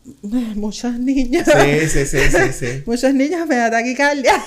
muchos 0.22 0.94
niños. 0.94 1.46
Sí, 1.46 1.88
sí, 1.88 2.06
sí, 2.06 2.18
sí, 2.30 2.52
sí. 2.52 2.82
muchos 2.86 3.12
niños 3.14 3.46
me 3.46 3.56
da 3.56 3.70
taquicardia. 3.70 4.34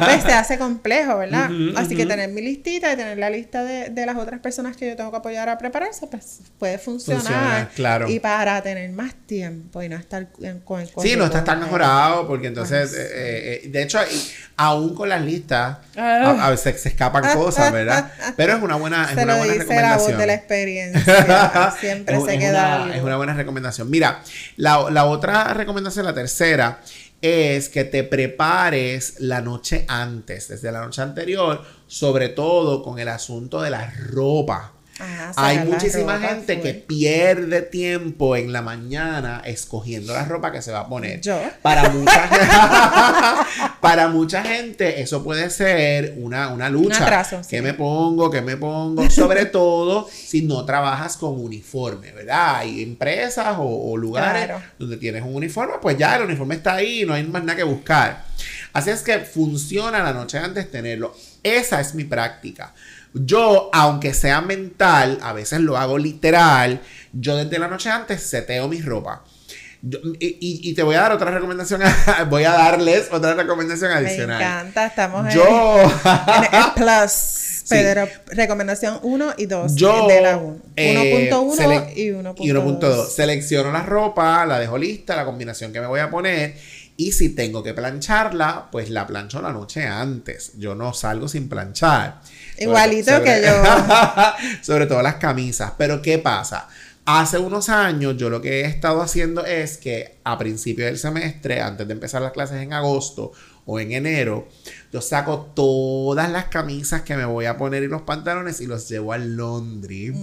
pues 0.00 0.22
se 0.22 0.32
hace 0.32 0.58
complejo, 0.58 1.18
¿verdad? 1.18 1.50
Así 1.76 1.96
que 1.96 2.06
tener 2.06 2.28
mi 2.30 2.42
listita 2.42 2.92
y 2.92 2.96
tener 2.96 3.18
la 3.18 3.30
lista 3.30 3.64
de, 3.64 3.90
de, 3.90 4.06
las 4.06 4.16
otras 4.16 4.40
personas 4.40 4.76
que 4.76 4.88
yo 4.88 4.96
tengo 4.96 5.10
que 5.10 5.16
apoyar 5.16 5.48
a 5.48 5.58
prepararse, 5.58 6.06
pues 6.06 6.40
puede 6.58 6.78
funcionar. 6.78 7.70
claro. 7.74 8.08
Y 8.08 8.20
para 8.20 8.62
tener 8.62 8.90
más 8.90 9.14
tiempo 9.26 9.82
y 9.82 9.88
no 9.88 9.96
estar 9.96 10.28
con 10.64 10.80
el 10.80 10.88
Sí, 11.02 11.16
no 11.16 11.24
está 11.24 11.44
tan 11.44 11.60
mejorado, 11.60 12.26
porque 12.26 12.48
entonces, 12.48 12.92
eh, 12.94 13.62
eh, 13.64 13.68
de 13.68 13.82
hecho, 13.82 13.98
aún 14.56 14.94
con 14.94 15.08
las 15.08 15.22
listas, 15.22 15.78
ah. 15.96 16.46
a, 16.46 16.50
veces 16.50 16.80
se 16.80 16.90
escapan 16.90 17.34
cosas, 17.34 17.72
¿verdad? 17.72 18.12
Pero 18.36 18.56
es 18.56 18.62
una 18.62 18.76
buena, 18.76 19.04
es 19.04 19.12
una 19.12 19.36
buena 19.36 19.54
recomendación. 19.54 19.82
la 19.82 19.96
voz 19.96 20.18
de 20.18 20.26
la 20.26 20.34
experiencia. 20.34 21.76
Siempre 21.80 22.20
se 22.20 22.38
queda. 22.38 22.94
es 22.94 23.02
una 23.02 23.16
buena 23.16 23.34
recomendación. 23.34 23.90
Mira, 23.90 24.22
la, 24.56 24.90
la 24.90 25.04
otra 25.06 25.54
recomendación, 25.54 26.06
la 26.06 26.14
tercera, 26.14 26.80
es 27.20 27.68
que 27.68 27.84
te 27.84 28.04
prepares 28.04 29.20
la 29.20 29.40
noche 29.40 29.84
antes, 29.88 30.48
desde 30.48 30.70
la 30.70 30.84
noche 30.84 31.02
anterior, 31.02 31.64
sobre 31.86 32.28
todo 32.28 32.82
con 32.82 32.98
el 32.98 33.08
asunto 33.08 33.60
de 33.60 33.70
la 33.70 33.90
ropa. 33.90 34.77
Hay 35.36 35.60
muchísima 35.60 36.18
gente 36.18 36.60
que 36.60 36.74
pierde 36.74 37.62
tiempo 37.62 38.36
en 38.36 38.52
la 38.52 38.62
mañana 38.62 39.42
escogiendo 39.44 40.12
la 40.12 40.24
ropa 40.24 40.50
que 40.50 40.62
se 40.62 40.72
va 40.72 40.80
a 40.80 40.88
poner. 40.88 41.20
Yo. 41.20 41.38
Para 41.62 41.88
mucha, 41.90 43.46
para 43.80 44.08
mucha 44.08 44.42
gente 44.42 45.00
eso 45.00 45.22
puede 45.22 45.50
ser 45.50 46.14
una, 46.16 46.48
una 46.48 46.68
lucha. 46.68 47.24
Un 47.32 47.42
¿Qué 47.48 47.62
me 47.62 47.74
pongo? 47.74 48.30
¿Qué 48.30 48.42
me 48.42 48.56
pongo? 48.56 49.08
Sobre 49.10 49.46
todo 49.46 50.08
si 50.10 50.42
no 50.42 50.64
trabajas 50.64 51.16
con 51.16 51.40
uniforme, 51.40 52.12
¿verdad? 52.12 52.56
Hay 52.56 52.82
empresas 52.82 53.56
o, 53.58 53.96
lugares 53.96 54.50
donde 54.78 54.96
tienes 54.96 55.22
un 55.22 55.34
uniforme, 55.34 55.74
pues 55.80 55.96
ya 55.96 56.16
el 56.16 56.24
uniforme 56.24 56.56
está 56.56 56.74
ahí, 56.74 57.04
no 57.06 57.14
hay 57.14 57.24
más 57.24 57.42
nada 57.42 57.56
que 57.56 57.62
buscar. 57.62 58.24
Así 58.72 58.90
es 58.90 59.02
que 59.02 59.20
funciona 59.20 60.02
la 60.02 60.12
noche 60.12 60.38
antes 60.38 60.70
tenerlo. 60.70 61.14
Esa 61.42 61.80
es 61.80 61.94
mi 61.94 62.04
práctica. 62.04 62.74
Yo, 63.14 63.70
aunque 63.72 64.14
sea 64.14 64.40
mental, 64.40 65.18
a 65.22 65.32
veces 65.32 65.60
lo 65.60 65.76
hago 65.76 65.98
literal, 65.98 66.80
yo 67.12 67.36
desde 67.36 67.58
la 67.58 67.68
noche 67.68 67.90
antes 67.90 68.22
seteo 68.22 68.68
mi 68.68 68.80
ropa. 68.80 69.24
y, 70.20 70.74
te 70.74 70.82
voy 70.82 70.96
a 70.96 71.02
dar 71.02 71.12
otra 71.12 71.30
recomendación, 71.30 71.80
voy 72.30 72.44
a 72.44 72.52
darles 72.52 73.08
otra 73.10 73.34
recomendación 73.34 73.92
adicional. 73.92 74.38
Me 74.38 74.44
encanta, 74.44 74.86
estamos 74.86 75.32
yo... 75.32 75.80
en, 75.80 76.54
el 76.54 76.72
plus. 76.74 77.48
Pedro, 77.68 78.08
recomendación 78.28 78.98
1 79.02 79.34
y 79.36 79.46
2 79.46 79.74
de 79.74 80.20
la 80.22 80.36
1. 80.38 80.56
1.1 80.56 80.66
eh, 80.76 81.92
y 81.96 82.08
1.2. 82.08 82.34
Y 82.38 82.48
1.2. 82.48 83.08
Selecciono 83.08 83.70
la 83.70 83.82
ropa, 83.82 84.46
la 84.46 84.58
dejo 84.58 84.78
lista, 84.78 85.14
la 85.14 85.24
combinación 85.24 85.72
que 85.72 85.80
me 85.80 85.86
voy 85.86 86.00
a 86.00 86.08
poner. 86.08 86.54
Y 87.00 87.12
si 87.12 87.28
tengo 87.28 87.62
que 87.62 87.74
plancharla, 87.74 88.70
pues 88.72 88.90
la 88.90 89.06
plancho 89.06 89.40
la 89.40 89.52
noche 89.52 89.86
antes. 89.86 90.54
Yo 90.58 90.74
no 90.74 90.92
salgo 90.92 91.28
sin 91.28 91.48
planchar. 91.48 92.20
Igualito 92.58 93.22
que 93.22 93.40
yo. 93.40 93.52
sobre 94.62 94.86
todo 94.86 95.00
las 95.00 95.14
camisas. 95.14 95.74
Pero 95.78 96.02
¿qué 96.02 96.18
pasa? 96.18 96.68
Hace 97.04 97.38
unos 97.38 97.68
años 97.68 98.16
yo 98.16 98.28
lo 98.30 98.40
que 98.40 98.62
he 98.62 98.64
estado 98.64 99.00
haciendo 99.00 99.46
es 99.46 99.78
que 99.78 100.16
a 100.24 100.36
principio 100.38 100.86
del 100.86 100.98
semestre, 100.98 101.60
antes 101.62 101.86
de 101.86 101.92
empezar 101.92 102.20
las 102.20 102.32
clases 102.32 102.60
en 102.60 102.72
agosto 102.72 103.30
o 103.70 103.78
en 103.78 103.92
enero, 103.92 104.48
yo 104.90 105.02
saco 105.02 105.52
todas 105.54 106.30
las 106.30 106.46
camisas 106.46 107.02
que 107.02 107.14
me 107.16 107.26
voy 107.26 107.44
a 107.44 107.58
poner 107.58 107.82
y 107.82 107.86
los 107.86 108.00
pantalones 108.00 108.62
y 108.62 108.66
los 108.66 108.88
llevo 108.88 109.12
al 109.12 109.36
laundry 109.36 110.14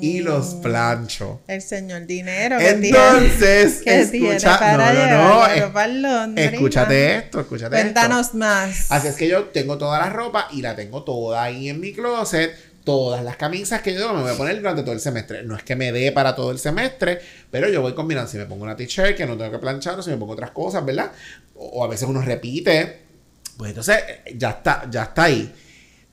y 0.00 0.18
los 0.18 0.56
mm. 0.56 0.62
plancho. 0.62 1.40
El 1.46 1.62
señor 1.62 2.06
dinero. 2.06 2.58
Entonces, 2.58 3.82
escucha, 3.86 4.58
para 4.58 4.92
no, 4.92 6.26
no, 6.26 6.36
escúchate 6.36 7.18
esto, 7.18 7.38
escúchate 7.38 7.76
Cuéntanos 7.76 8.34
más. 8.34 8.90
Así 8.90 9.06
es 9.06 9.14
que 9.14 9.28
yo 9.28 9.44
tengo 9.44 9.78
toda 9.78 10.00
la 10.00 10.10
ropa 10.10 10.48
y 10.50 10.62
la 10.62 10.74
tengo 10.74 11.04
toda 11.04 11.44
ahí 11.44 11.68
en 11.68 11.78
mi 11.78 11.92
closet 11.92 12.52
todas 12.88 13.22
las 13.22 13.36
camisas 13.36 13.82
que 13.82 13.92
yo 13.92 14.14
me 14.14 14.22
voy 14.22 14.30
a 14.30 14.34
poner 14.34 14.56
durante 14.56 14.82
todo 14.82 14.94
el 14.94 15.00
semestre. 15.00 15.42
No 15.42 15.54
es 15.54 15.62
que 15.62 15.76
me 15.76 15.92
dé 15.92 16.10
para 16.10 16.34
todo 16.34 16.50
el 16.52 16.58
semestre, 16.58 17.20
pero 17.50 17.68
yo 17.68 17.82
voy 17.82 17.92
combinando. 17.92 18.30
Si 18.30 18.38
me 18.38 18.46
pongo 18.46 18.64
una 18.64 18.76
t-shirt 18.76 19.14
que 19.14 19.26
no 19.26 19.36
tengo 19.36 19.50
que 19.50 19.58
planchar, 19.58 20.02
si 20.02 20.08
me 20.08 20.16
pongo 20.16 20.32
otras 20.32 20.52
cosas, 20.52 20.82
¿verdad? 20.86 21.12
O, 21.54 21.84
a 21.84 21.86
veces 21.86 22.08
uno 22.08 22.22
repite. 22.22 23.02
Pues 23.58 23.72
entonces 23.72 24.02
ya 24.34 24.48
está, 24.52 24.88
ya 24.90 25.02
está 25.02 25.24
ahí. 25.24 25.52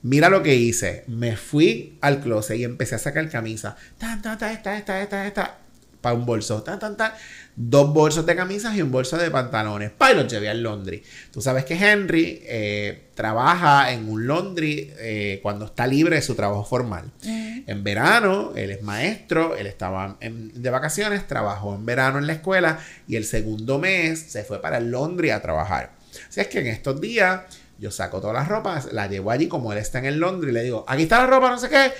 Mira 0.02 0.28
lo 0.28 0.42
que 0.42 0.54
hice. 0.54 1.04
Me 1.06 1.34
fui 1.38 1.96
al 2.02 2.20
closet 2.20 2.58
y 2.58 2.64
empecé 2.64 2.96
a 2.96 2.98
sacar 2.98 3.26
camisa. 3.30 3.74
Tan, 3.96 4.20
tan, 4.20 4.36
tan, 4.36 4.52
esta, 4.52 4.76
esta, 4.76 5.00
esta, 5.00 5.26
esta. 5.26 5.58
Para 6.02 6.14
un 6.14 6.26
bolso. 6.26 6.62
Tan, 6.62 6.78
tan, 6.78 6.94
tan. 6.94 7.12
Dos 7.58 7.92
bolsos 7.92 8.26
de 8.26 8.36
camisas 8.36 8.76
y 8.76 8.82
un 8.82 8.90
bolso 8.90 9.16
de 9.16 9.30
pantalones. 9.30 9.90
Para 9.90 10.12
y 10.12 10.16
los 10.16 10.30
llevé 10.30 10.48
al 10.50 10.62
laundry. 10.62 11.02
Tú 11.32 11.40
sabes 11.40 11.64
que 11.64 11.74
Henry 11.74 12.42
eh, 12.44 13.08
trabaja 13.14 13.92
en 13.92 14.08
un 14.08 14.26
laundry 14.26 14.92
eh, 14.98 15.40
cuando 15.42 15.64
está 15.64 15.86
libre 15.86 16.16
de 16.16 16.22
su 16.22 16.34
trabajo 16.34 16.64
formal. 16.64 17.10
Mm. 17.24 17.60
En 17.66 17.82
verano, 17.82 18.52
él 18.54 18.70
es 18.70 18.82
maestro. 18.82 19.56
Él 19.56 19.66
estaba 19.66 20.18
de 20.20 20.70
vacaciones. 20.70 21.26
Trabajó 21.26 21.74
en 21.74 21.86
verano 21.86 22.18
en 22.18 22.26
la 22.26 22.34
escuela. 22.34 22.78
Y 23.08 23.16
el 23.16 23.24
segundo 23.24 23.78
mes 23.78 24.20
se 24.20 24.44
fue 24.44 24.60
para 24.60 24.76
el 24.76 24.90
laundry 24.90 25.30
a 25.30 25.40
trabajar. 25.40 25.92
Así 26.28 26.40
es 26.40 26.48
que 26.48 26.60
en 26.60 26.66
estos 26.66 27.00
días 27.00 27.40
yo 27.78 27.90
saco 27.90 28.20
todas 28.20 28.34
las 28.34 28.48
ropas, 28.48 28.92
la 28.92 29.06
llevo 29.06 29.30
allí 29.30 29.48
como 29.48 29.72
él 29.72 29.78
está 29.78 29.98
en 29.98 30.06
el 30.06 30.18
Londres 30.18 30.50
y 30.50 30.54
le 30.54 30.62
digo, 30.62 30.84
aquí 30.88 31.02
está 31.02 31.18
la 31.18 31.26
ropa, 31.26 31.50
no 31.50 31.58
sé 31.58 31.68
qué, 31.68 31.92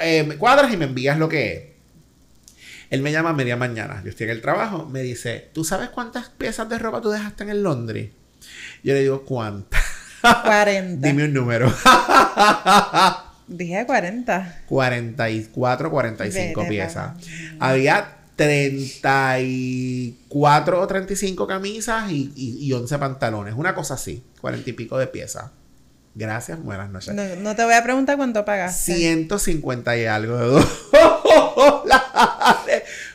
eh, 0.00 0.36
cuadras 0.38 0.72
y 0.72 0.76
me 0.76 0.84
envías 0.84 1.18
lo 1.18 1.28
que 1.28 1.52
es. 1.52 1.62
Él 2.90 3.02
me 3.02 3.12
llama 3.12 3.30
a 3.30 3.32
media 3.32 3.56
mañana, 3.56 4.00
yo 4.04 4.10
estoy 4.10 4.24
en 4.24 4.30
el 4.30 4.40
trabajo, 4.40 4.86
me 4.86 5.02
dice, 5.02 5.50
¿tú 5.52 5.64
sabes 5.64 5.90
cuántas 5.90 6.28
piezas 6.28 6.68
de 6.68 6.78
ropa 6.78 7.00
tú 7.00 7.10
dejaste 7.10 7.44
en 7.44 7.50
el 7.50 7.62
Londres? 7.62 8.10
Yo 8.82 8.94
le 8.94 9.00
digo, 9.00 9.24
¿cuántas? 9.24 9.82
40. 10.20 11.00
Dime 11.08 11.24
un 11.24 11.34
número. 11.34 11.72
Dije 13.48 13.86
40. 13.86 14.62
44, 14.66 15.90
45 15.90 16.68
piezas. 16.68 17.12
Había 17.60 18.16
34 18.36 20.80
o 20.80 20.86
35 20.86 21.46
camisas 21.46 22.10
y, 22.10 22.32
y, 22.36 22.72
11 22.72 22.98
pantalones. 22.98 23.54
Una 23.54 23.74
cosa 23.74 23.94
así. 23.94 24.22
40 24.40 24.70
y 24.70 24.72
pico 24.74 24.98
de 24.98 25.06
piezas. 25.06 25.46
Gracias, 26.14 26.62
buenas 26.62 26.90
noches. 26.90 27.14
No, 27.14 27.54
te 27.54 27.64
voy 27.64 27.74
a 27.74 27.82
preguntar 27.82 28.16
cuánto 28.16 28.44
pagaste. 28.44 28.94
150 28.94 29.98
y 29.98 30.06
algo 30.06 30.38
de 30.38 30.46
dólares. 30.46 30.72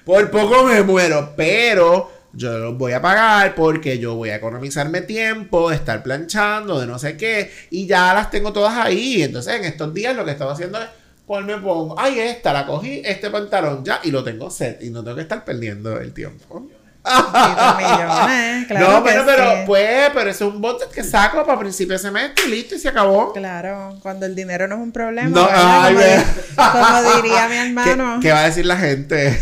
Por 0.06 0.32
poco 0.32 0.64
me 0.64 0.82
muero, 0.84 1.34
pero 1.36 2.12
yo 2.34 2.58
los 2.58 2.78
voy 2.78 2.94
a 2.94 3.02
pagar 3.02 3.56
porque 3.56 4.00
yo 4.00 4.16
voy 4.16 4.30
a 4.30 4.38
economizarme 4.38 5.02
tiempo 5.02 5.70
de 5.70 5.76
estar 5.76 6.02
planchando, 6.02 6.80
de 6.80 6.88
no 6.88 6.98
sé 6.98 7.18
qué, 7.18 7.52
y 7.70 7.88
ya 7.88 8.14
las 8.14 8.32
tengo 8.32 8.54
todas 8.54 8.74
ahí. 8.78 9.22
Entonces, 9.22 9.56
en 9.56 9.66
estos 9.66 9.94
días 9.94 10.16
lo 10.16 10.26
que 10.26 10.32
estaba 10.32 10.54
haciendo 10.54 10.82
es 10.82 10.88
¿Cuál 11.32 11.46
me 11.46 11.58
pongo? 11.60 11.96
Ay, 11.98 12.20
esta, 12.20 12.52
la 12.52 12.66
cogí, 12.66 13.02
este 13.06 13.30
pantalón 13.30 13.86
ya, 13.86 14.02
y 14.04 14.12
lo 14.12 14.22
tengo 14.22 14.50
set, 14.50 14.84
y 14.84 14.90
no 14.90 15.02
tengo 15.02 15.16
que 15.16 15.22
estar 15.22 15.46
perdiendo 15.46 15.98
el 15.98 16.14
tiempo. 16.14 16.68
Millones, 17.04 18.68
claro 18.68 18.92
no, 18.92 19.04
pero, 19.04 19.26
pero, 19.26 19.66
pues, 19.66 20.10
pero 20.14 20.30
eso 20.30 20.48
es 20.48 20.54
un 20.54 20.62
bote 20.62 20.86
que 20.94 21.04
saco 21.04 21.44
para 21.46 21.60
principio 21.60 21.94
de 21.94 22.00
semestre 22.00 22.46
y 22.46 22.50
listo 22.50 22.76
y 22.76 22.80
se 22.80 22.90
acabó. 22.90 23.34
Claro, 23.34 23.98
cuando 24.02 24.26
el 24.26 24.36
dinero 24.36 24.68
no 24.68 24.76
es 24.76 24.82
un 24.82 24.92
problema. 24.92 25.30
No, 25.30 25.48
ay, 25.52 25.96
como, 26.56 27.22
diría 27.22 27.48
mi 27.48 27.56
hermano. 27.68 28.20
¿Qué, 28.22 28.32
va 28.32 28.42
a 28.42 28.46
decir 28.46 28.66
la 28.66 28.78
gente? 28.78 29.40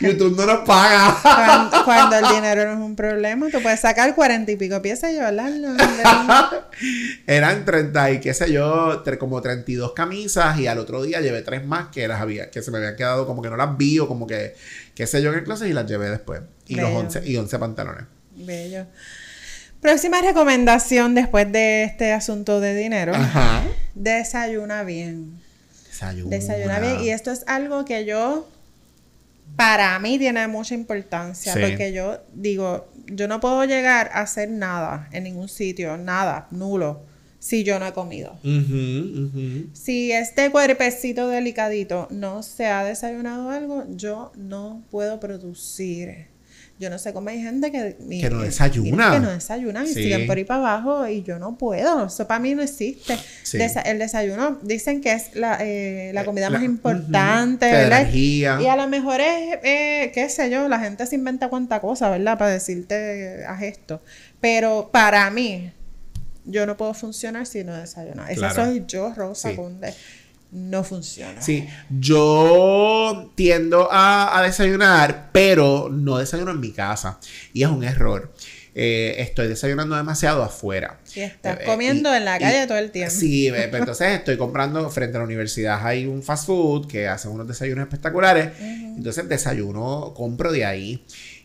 YouTube 0.00 0.36
no 0.36 0.46
nos 0.46 0.66
paga. 0.66 1.16
cuando, 1.84 2.16
el 2.16 2.28
dinero 2.34 2.66
no 2.66 2.72
es 2.72 2.78
un 2.78 2.96
problema, 2.96 3.46
tú 3.50 3.62
puedes 3.62 3.80
sacar 3.80 4.14
cuarenta 4.14 4.52
y 4.52 4.56
pico 4.56 4.82
piezas 4.82 5.10
y 5.10 5.14
llevarlas. 5.14 5.52
Eran 7.26 7.64
treinta 7.64 8.10
y 8.10 8.20
qué 8.20 8.34
sé 8.34 8.52
yo, 8.52 9.02
como 9.18 9.40
treinta 9.40 9.70
y 9.70 9.74
dos 9.74 9.92
camisas 9.92 10.58
y 10.58 10.66
al 10.66 10.78
otro 10.78 11.02
día 11.02 11.20
llevé 11.20 11.42
tres 11.42 11.64
más 11.64 11.88
que 11.88 12.06
las 12.06 12.20
había, 12.20 12.50
que 12.50 12.62
se 12.62 12.70
me 12.70 12.78
habían 12.78 12.96
quedado 12.96 13.26
como 13.26 13.40
que 13.42 13.50
no 13.50 13.56
las 13.56 13.76
vi 13.76 13.98
o 13.98 14.08
como 14.08 14.26
que 14.26 14.54
qué 14.94 15.06
sé 15.06 15.22
yo, 15.22 15.32
en 15.32 15.44
clase 15.44 15.68
y 15.68 15.72
las 15.72 15.86
llevé 15.86 16.10
después. 16.10 16.42
Y 16.66 16.76
los 16.76 16.90
11, 16.90 17.28
y 17.28 17.36
11 17.36 17.58
pantalones. 17.58 18.04
Bello. 18.36 18.86
Próxima 19.80 20.22
recomendación 20.22 21.14
después 21.14 21.50
de 21.52 21.84
este 21.84 22.12
asunto 22.12 22.60
de 22.60 22.74
dinero. 22.74 23.14
Ajá. 23.14 23.62
Desayuna 23.94 24.82
bien. 24.82 25.40
Desayuna. 25.86 26.30
Desayuna 26.30 26.80
bien. 26.80 27.00
Y 27.00 27.10
esto 27.10 27.30
es 27.30 27.44
algo 27.46 27.84
que 27.84 28.06
yo, 28.06 28.48
para 29.56 29.98
mí 29.98 30.18
tiene 30.18 30.48
mucha 30.48 30.74
importancia. 30.74 31.52
Porque 31.52 31.92
yo 31.92 32.20
digo, 32.32 32.88
yo 33.06 33.28
no 33.28 33.40
puedo 33.40 33.64
llegar 33.64 34.10
a 34.14 34.22
hacer 34.22 34.48
nada 34.48 35.08
en 35.12 35.24
ningún 35.24 35.48
sitio, 35.48 35.98
nada, 35.98 36.48
nulo, 36.50 37.02
si 37.44 37.62
yo 37.62 37.78
no 37.78 37.86
he 37.86 37.92
comido. 37.92 38.38
Si 39.74 40.10
este 40.12 40.50
cuerpecito 40.50 41.28
delicadito 41.28 42.08
no 42.10 42.42
se 42.42 42.64
ha 42.68 42.82
desayunado 42.84 43.50
algo, 43.50 43.84
yo 43.90 44.32
no 44.34 44.82
puedo 44.90 45.20
producir. 45.20 46.28
Yo 46.80 46.88
no 46.88 46.98
sé 46.98 47.12
cómo 47.12 47.28
hay 47.28 47.42
gente 47.42 47.70
que, 47.70 47.98
que 48.18 48.30
no 48.30 48.40
desayuna. 48.40 49.12
Que 49.12 49.20
no 49.20 49.30
desayunan 49.30 49.84
y 49.84 49.88
siguen 49.88 50.26
por 50.26 50.38
ahí 50.38 50.44
para 50.44 50.60
abajo 50.60 51.06
y 51.06 51.22
yo 51.22 51.38
no 51.38 51.58
puedo. 51.58 52.06
Eso 52.06 52.26
para 52.26 52.40
mí 52.40 52.54
no 52.54 52.62
existe. 52.62 53.14
el 53.84 53.98
desayuno 53.98 54.58
dicen 54.62 55.02
que 55.02 55.12
es 55.12 55.34
la, 55.34 55.58
eh, 55.60 56.12
la 56.14 56.22
eh, 56.22 56.24
comida 56.24 56.48
más 56.48 56.62
importante, 56.62 57.70
¿verdad? 57.70 58.10
Y 58.10 58.44
a 58.46 58.74
lo 58.74 58.88
mejor 58.88 59.20
es, 59.20 59.58
eh, 59.62 60.10
qué 60.14 60.30
sé 60.30 60.48
yo, 60.48 60.66
la 60.66 60.78
gente 60.78 61.04
se 61.04 61.14
inventa 61.16 61.50
cuánta 61.50 61.82
cosa, 61.82 62.08
¿verdad? 62.08 62.38
Para 62.38 62.52
decirte, 62.52 63.44
haz 63.46 63.62
esto. 63.62 64.00
Pero 64.40 64.88
para 64.90 65.30
mí, 65.30 65.70
yo 66.44 66.66
no 66.66 66.76
puedo 66.76 66.94
funcionar 66.94 67.46
si 67.46 67.64
no 67.64 67.74
desayuno. 67.74 68.26
Esa 68.26 68.50
soy 68.50 68.84
yo, 68.86 69.12
Rosa 69.14 69.54
Conde 69.54 69.94
no 70.54 70.84
funciona. 70.84 71.42
Sí, 71.42 71.66
yo 71.90 73.32
tiendo 73.34 73.88
a, 73.90 74.40
desayunar, 74.44 75.30
pero 75.32 75.88
no 75.90 76.18
desayuno 76.18 76.52
en 76.52 76.60
mi 76.60 76.70
casa. 76.70 77.18
Y 77.52 77.64
es 77.64 77.68
un 77.68 77.82
error. 77.82 78.32
Eh, 78.76 79.16
estoy 79.18 79.48
desayunando 79.48 79.96
demasiado 79.96 80.42
afuera. 80.42 81.00
Sí, 81.04 81.20
estás 81.20 81.60
eh, 81.60 81.64
comiendo 81.64 82.14
en 82.14 82.24
la 82.24 82.38
calle 82.38 82.66
todo 82.68 82.78
el 82.78 82.92
tiempo. 82.92 83.14
Sí, 83.14 83.50
pero 83.52 83.78
entonces 83.78 84.08
estoy 84.12 84.36
comprando 84.36 84.88
frente 84.90 85.16
a 85.16 85.20
la 85.20 85.26
universidad. 85.26 85.84
Hay 85.84 86.06
un 86.06 86.22
fast 86.22 86.46
food 86.46 86.86
que 86.86 87.08
hace 87.08 87.28
unos 87.28 87.48
desayunos 87.48 87.84
espectaculares. 87.84 88.50
Entonces 88.60 89.28
desayuno, 89.28 90.12
compro 90.16 90.52
de 90.52 90.64
ahí. 90.64 91.04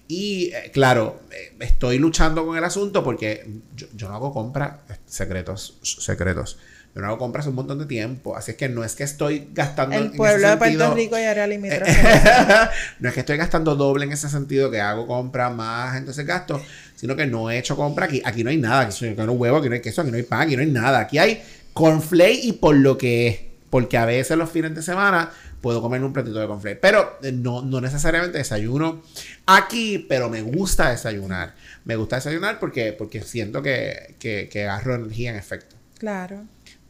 Y 0.09 0.51
eh, 0.53 0.71
claro, 0.73 1.21
estoy 1.61 1.99
luchando 1.99 2.45
con 2.45 2.57
el 2.57 2.63
asunto 2.65 3.01
porque 3.03 3.47
yo, 3.77 3.87
yo 3.95 4.09
no 4.09 4.15
hago 4.15 4.33
compras 4.33 4.73
secretos, 5.05 5.77
secretos 5.81 6.57
yo 6.95 7.01
no 7.01 7.07
hago 7.07 7.17
compras 7.19 7.45
un 7.45 7.55
montón 7.55 7.77
de 7.77 7.85
tiempo. 7.85 8.35
Así 8.35 8.51
es 8.51 8.57
que 8.57 8.67
no 8.67 8.83
es 8.83 8.95
que 8.95 9.03
estoy 9.03 9.49
gastando. 9.53 9.95
El 9.95 10.11
pueblo 10.11 10.49
de 10.49 10.57
Puerto 10.57 10.95
Rico 10.95 11.19
y 11.19 11.21
área 11.21 11.47
no 12.99 13.09
es 13.09 13.13
que 13.13 13.19
estoy 13.19 13.37
gastando 13.37 13.75
doble 13.75 14.05
en 14.05 14.11
ese 14.11 14.27
sentido, 14.27 14.71
que 14.71 14.81
hago 14.81 15.05
compras 15.05 15.53
más, 15.53 15.97
entonces 15.97 16.25
gasto, 16.25 16.61
sino 16.95 17.15
que 17.15 17.27
no 17.27 17.51
he 17.51 17.59
hecho 17.59 17.75
compra. 17.75 18.05
Aquí, 18.05 18.21
aquí 18.25 18.43
no 18.43 18.49
hay 18.49 18.57
nada. 18.57 18.81
Aquí 18.81 19.05
no 19.15 19.21
hay 19.21 19.29
huevo, 19.29 19.57
aquí 19.57 19.69
no 19.69 19.75
hay 19.75 19.81
queso, 19.81 20.01
aquí 20.01 20.09
no 20.09 20.17
hay 20.17 20.23
pan, 20.23 20.41
aquí 20.41 20.55
no 20.55 20.63
hay 20.63 20.71
nada. 20.71 20.99
Aquí 20.99 21.19
hay 21.19 21.43
cornflake 21.73 22.43
y 22.43 22.53
por 22.53 22.75
lo 22.75 22.97
que 22.97 23.27
es. 23.27 23.39
Porque 23.69 23.99
a 23.99 24.05
veces 24.05 24.35
los 24.35 24.49
fines 24.49 24.73
de 24.73 24.81
semana 24.81 25.29
puedo 25.61 25.81
comer 25.81 26.03
un 26.03 26.13
platito 26.13 26.39
de 26.39 26.47
cornflake. 26.47 26.79
Pero 26.79 27.17
eh, 27.21 27.31
no, 27.31 27.61
no 27.61 27.81
necesariamente 27.81 28.37
desayuno 28.37 29.01
aquí, 29.45 30.05
pero 30.09 30.29
me 30.29 30.41
gusta 30.41 30.89
desayunar. 30.89 31.55
Me 31.85 31.95
gusta 31.95 32.17
desayunar 32.17 32.59
porque, 32.59 32.93
porque 32.93 33.21
siento 33.21 33.61
que, 33.61 34.15
que, 34.19 34.49
que 34.51 34.63
agarro 34.63 34.95
energía 34.95 35.31
en 35.31 35.37
efecto. 35.37 35.75
Claro. 35.97 36.45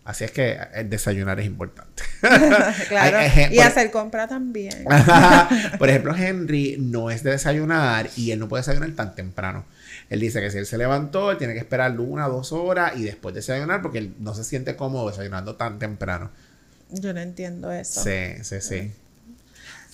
Así 0.09 0.23
es 0.23 0.31
que 0.31 0.57
el 0.73 0.89
desayunar 0.89 1.39
es 1.39 1.45
importante. 1.45 2.01
claro. 2.89 3.19
y 3.51 3.59
hacer 3.59 3.91
compra 3.91 4.27
también. 4.27 4.85
por 5.77 5.87
ejemplo, 5.87 6.15
Henry 6.17 6.77
no 6.79 7.11
es 7.11 7.21
de 7.21 7.29
desayunar 7.29 8.09
y 8.15 8.31
él 8.31 8.39
no 8.39 8.49
puede 8.49 8.61
desayunar 8.61 8.89
tan 8.93 9.13
temprano. 9.13 9.65
Él 10.09 10.19
dice 10.19 10.41
que 10.41 10.49
si 10.49 10.57
él 10.57 10.65
se 10.65 10.79
levantó, 10.79 11.29
él 11.29 11.37
tiene 11.37 11.53
que 11.53 11.59
esperar 11.59 11.99
una 11.99 12.27
o 12.27 12.31
dos 12.31 12.51
horas 12.53 12.93
y 12.95 13.03
después 13.03 13.35
desayunar 13.35 13.83
porque 13.83 13.99
él 13.99 14.15
no 14.19 14.33
se 14.33 14.43
siente 14.43 14.75
cómodo 14.75 15.09
desayunando 15.09 15.57
tan 15.57 15.77
temprano. 15.77 16.31
Yo 16.89 17.13
no 17.13 17.19
entiendo 17.19 17.71
eso. 17.71 18.03
Sí, 18.03 18.43
sí, 18.43 18.61
sí. 18.61 18.91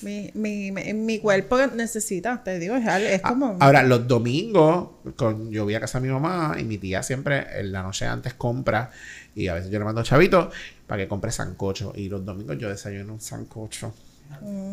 Mi, 0.01 0.29
mi, 0.33 0.71
mi, 0.71 1.19
cuerpo 1.19 1.57
necesita, 1.67 2.43
te 2.43 2.59
digo, 2.59 2.75
es, 2.75 2.85
es 2.85 3.21
como... 3.21 3.57
Ahora, 3.61 3.81
los 3.81 4.07
domingos, 4.07 4.89
con, 5.15 5.49
yo 5.51 5.63
voy 5.63 5.73
a 5.75 5.79
casa 5.79 5.99
de 5.99 6.07
mi 6.07 6.13
mamá 6.13 6.57
y 6.59 6.63
mi 6.63 6.77
tía 6.77 7.01
siempre 7.01 7.59
en 7.59 7.71
la 7.71 7.81
noche 7.81 8.05
antes 8.05 8.33
compra 8.33 8.91
y 9.33 9.47
a 9.47 9.53
veces 9.53 9.71
yo 9.71 9.79
le 9.79 9.85
mando 9.85 10.03
chavito 10.03 10.51
para 10.85 11.01
que 11.01 11.07
compre 11.07 11.31
sancocho. 11.31 11.93
Y 11.95 12.09
los 12.09 12.25
domingos 12.25 12.57
yo 12.57 12.69
desayuno 12.69 13.13
un 13.13 13.21
sancocho. 13.21 13.93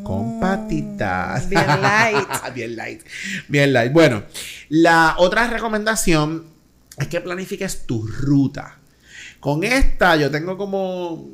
con 0.02 0.38
mm, 0.38 0.40
patitas. 0.40 1.48
Bien 1.48 1.66
light. 1.66 2.28
bien 2.54 2.76
light. 2.76 3.02
Bien 3.48 3.72
light. 3.72 3.92
Bueno, 3.92 4.24
la 4.68 5.14
otra 5.18 5.46
recomendación 5.46 6.46
es 6.98 7.06
que 7.08 7.20
planifiques 7.20 7.86
tu 7.86 8.06
ruta. 8.06 8.78
Con 9.42 9.64
esta 9.64 10.14
yo 10.14 10.30
tengo 10.30 10.56
como, 10.56 11.28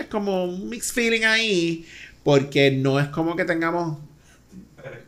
es 0.00 0.06
como 0.06 0.44
un 0.44 0.68
mixed 0.68 0.94
feeling 0.94 1.24
ahí, 1.24 1.84
porque 2.22 2.70
no 2.70 3.00
es 3.00 3.08
como 3.08 3.34
que 3.34 3.44
tengamos 3.44 3.98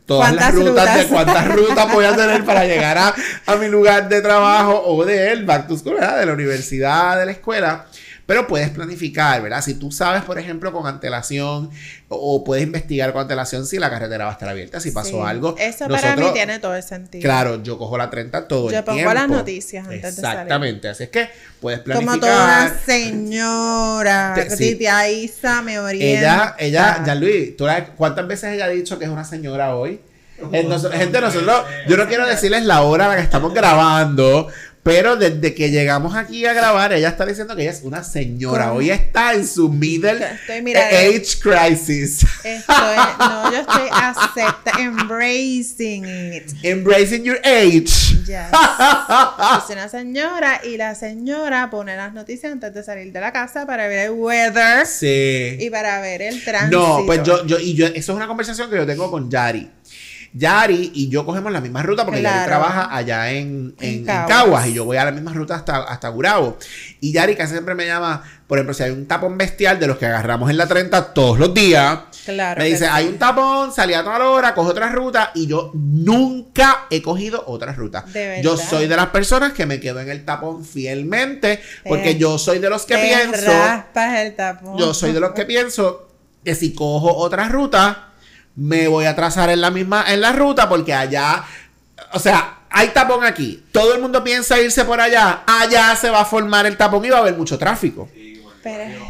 todas 0.05 0.35
las 0.35 0.53
rutas, 0.53 0.97
de 0.97 1.07
cuántas 1.07 1.47
rutas 1.47 1.89
voy 1.93 2.03
a 2.03 2.13
tener 2.13 2.43
para 2.43 2.65
llegar 2.65 2.97
a, 2.97 3.15
a, 3.45 3.55
mi 3.55 3.69
lugar 3.69 4.09
de 4.09 4.21
trabajo 4.21 4.83
o 4.85 5.05
de 5.05 5.31
él, 5.31 5.45
back 5.45 5.69
to 5.69 5.77
school, 5.77 5.95
de 5.95 6.25
la 6.25 6.33
universidad, 6.33 7.17
de 7.17 7.25
la 7.27 7.31
escuela. 7.31 7.85
Pero 8.25 8.47
puedes 8.47 8.69
planificar, 8.69 9.41
¿verdad? 9.41 9.61
Si 9.61 9.73
tú 9.73 9.91
sabes, 9.91 10.23
por 10.23 10.39
ejemplo, 10.39 10.71
con 10.71 10.87
antelación 10.87 11.69
o, 12.07 12.43
puedes 12.43 12.63
investigar 12.63 13.11
con 13.13 13.21
antelación 13.23 13.65
si 13.65 13.79
la 13.79 13.89
carretera 13.89 14.25
va 14.25 14.31
a 14.31 14.33
estar 14.33 14.49
abierta, 14.49 14.79
si 14.79 14.91
pasó 14.91 15.25
algo. 15.25 15.55
Eso 15.57 15.87
para 15.87 16.15
mí 16.15 16.25
tiene 16.33 16.59
todo 16.59 16.75
el 16.75 16.83
sentido. 16.83 17.21
Claro, 17.21 17.61
yo 17.63 17.77
cojo 17.77 17.97
la 17.97 18.09
30 18.09 18.47
todo 18.47 18.69
el 18.69 18.73
tiempo. 18.73 18.91
Yo 18.91 18.97
pongo 18.97 19.13
las 19.13 19.29
noticias 19.29 19.85
antes 19.85 20.17
Exactamente. 20.17 20.87
Así 20.89 21.03
es 21.03 21.09
que 21.09 21.29
puedes 21.59 21.79
planificar. 21.79 22.19
Como 22.19 22.25
toda 22.25 22.65
una 22.65 22.79
señora. 22.85 24.33
Te, 24.35 24.75
Tía 24.75 25.09
Isa 25.09 25.61
me 25.61 25.79
orienta. 25.79 26.19
Ella, 26.19 26.55
ella, 26.57 27.03
ya 27.05 27.15
Luis, 27.15 27.53
¿cuántas 27.97 28.27
veces 28.27 28.53
ella 28.53 28.65
ha 28.65 28.69
dicho 28.69 28.97
que 28.97 29.05
es 29.05 29.11
una 29.11 29.25
señora 29.25 29.75
hoy? 29.75 29.99
gente, 30.49 31.21
nosotros, 31.21 31.65
yo 31.87 31.97
no 31.97 32.07
quiero 32.07 32.25
decirles 32.25 32.63
la 32.63 32.81
hora 32.81 33.05
a 33.05 33.09
la 33.09 33.15
que 33.17 33.21
estamos 33.21 33.53
grabando, 33.53 34.47
pero 34.83 35.15
desde 35.15 35.53
que 35.53 35.69
llegamos 35.69 36.15
aquí 36.15 36.45
a 36.45 36.53
grabar, 36.53 36.91
ella 36.91 37.09
está 37.09 37.25
diciendo 37.25 37.55
que 37.55 37.61
ella 37.61 37.71
es 37.71 37.81
una 37.83 38.03
señora. 38.03 38.73
Hoy 38.73 38.89
está 38.89 39.33
en 39.33 39.47
su 39.47 39.69
middle 39.69 40.25
age 40.25 41.39
crisis. 41.39 42.25
Estoy, 42.43 42.95
no, 43.19 43.51
yo 43.51 43.59
estoy 43.59 43.89
acepta, 43.91 44.71
embracing 44.79 46.05
it. 46.33 46.51
Embracing 46.63 47.23
your 47.23 47.39
age. 47.43 47.85
Yes. 48.25 48.49
es 49.63 49.69
una 49.69 49.87
señora 49.87 50.61
y 50.63 50.77
la 50.77 50.95
señora 50.95 51.69
pone 51.69 51.95
las 51.95 52.13
noticias 52.13 52.51
antes 52.51 52.73
de 52.73 52.83
salir 52.83 53.11
de 53.11 53.19
la 53.19 53.31
casa 53.31 53.67
para 53.67 53.87
ver 53.87 54.07
el 54.07 54.11
weather. 54.11 54.87
Sí. 54.87 55.57
Y 55.59 55.69
para 55.69 56.01
ver 56.01 56.23
el 56.23 56.43
tránsito. 56.43 56.99
No, 56.99 57.05
pues 57.05 57.21
yo, 57.21 57.45
yo, 57.45 57.59
y 57.59 57.75
yo, 57.75 57.85
eso 57.85 58.13
es 58.13 58.15
una 58.15 58.27
conversación 58.27 58.67
que 58.69 58.77
yo 58.77 58.85
tengo 58.87 59.11
con 59.11 59.29
Yari. 59.29 59.69
Yari 60.33 60.91
y 60.93 61.09
yo 61.09 61.25
cogemos 61.25 61.51
la 61.51 61.59
misma 61.59 61.83
ruta 61.83 62.05
porque 62.05 62.21
Yari 62.21 62.45
trabaja 62.45 62.95
allá 62.95 63.31
en, 63.31 63.75
en, 63.79 64.05
Caguas. 64.05 64.67
y 64.67 64.73
yo 64.73 64.85
voy 64.85 64.97
a 64.97 65.05
la 65.05 65.11
misma 65.11 65.33
ruta 65.33 65.55
hasta, 65.55 65.83
hasta 65.83 66.07
Gurabo. 66.09 66.57
Y 67.01 67.11
Yari 67.11 67.35
casi 67.35 67.51
siempre 67.51 67.75
me 67.75 67.85
llama, 67.85 68.23
por 68.47 68.57
ejemplo, 68.57 68.73
si 68.73 68.83
hay 68.83 68.91
un 68.91 69.07
tapón 69.07 69.37
bestial 69.37 69.79
de 69.79 69.87
los 69.87 69.97
que 69.97 70.05
agarramos 70.05 70.49
en 70.49 70.57
la 70.57 70.67
30 70.67 71.13
todos 71.13 71.37
los 71.37 71.53
días. 71.53 71.99
me 72.57 72.65
dice, 72.65 72.87
hay 72.87 73.07
un 73.07 73.17
tapón, 73.17 73.73
salí 73.73 73.93
a 73.93 74.03
toda 74.03 74.19
la 74.19 74.29
hora, 74.29 74.53
cojo 74.53 74.69
otra 74.69 74.89
ruta 74.89 75.31
y 75.35 75.47
yo 75.47 75.71
nunca 75.73 76.85
he 76.89 77.01
cogido 77.01 77.43
otra 77.47 77.73
ruta. 77.73 78.05
yo 78.41 78.55
soy 78.55 78.87
de 78.87 78.95
las 78.95 79.07
personas 79.07 79.51
que 79.51 79.65
me 79.65 79.81
quedo 79.81 79.99
en 79.99 80.09
el 80.09 80.23
tapón 80.23 80.63
fielmente 80.63 81.61
porque 81.85 82.15
yo 82.17 82.37
soy 82.37 82.59
de 82.59 82.69
los 82.69 82.85
que 82.85 82.97
pienso... 82.97 83.51
el 83.95 84.35
tapón. 84.35 84.77
Yo 84.77 84.93
soy 84.93 85.11
de 85.11 85.19
los 85.19 85.31
que 85.31 85.45
pienso 85.45 86.07
que 86.43 86.55
si 86.55 86.73
cojo 86.73 87.15
otra 87.17 87.49
ruta 87.49 88.10
me 88.55 88.87
voy 88.87 89.05
a 89.05 89.15
trazar 89.15 89.49
en 89.49 89.61
la 89.61 89.71
misma, 89.71 90.05
en 90.07 90.21
la 90.21 90.31
ruta 90.31 90.67
porque 90.67 90.93
allá, 90.93 91.43
o 92.13 92.19
sea, 92.19 92.59
hay 92.69 92.89
tapón 92.89 93.23
aquí. 93.23 93.63
Todo 93.71 93.93
el 93.93 94.01
mundo 94.01 94.23
piensa 94.23 94.59
irse 94.59 94.85
por 94.85 94.99
allá. 94.99 95.43
Allá 95.45 95.95
se 95.95 96.09
va 96.09 96.21
a 96.21 96.25
formar 96.25 96.65
el 96.65 96.77
tapón 96.77 97.03
y 97.05 97.09
va 97.09 97.17
a 97.17 97.21
haber 97.21 97.35
mucho 97.35 97.57
tráfico. 97.57 98.09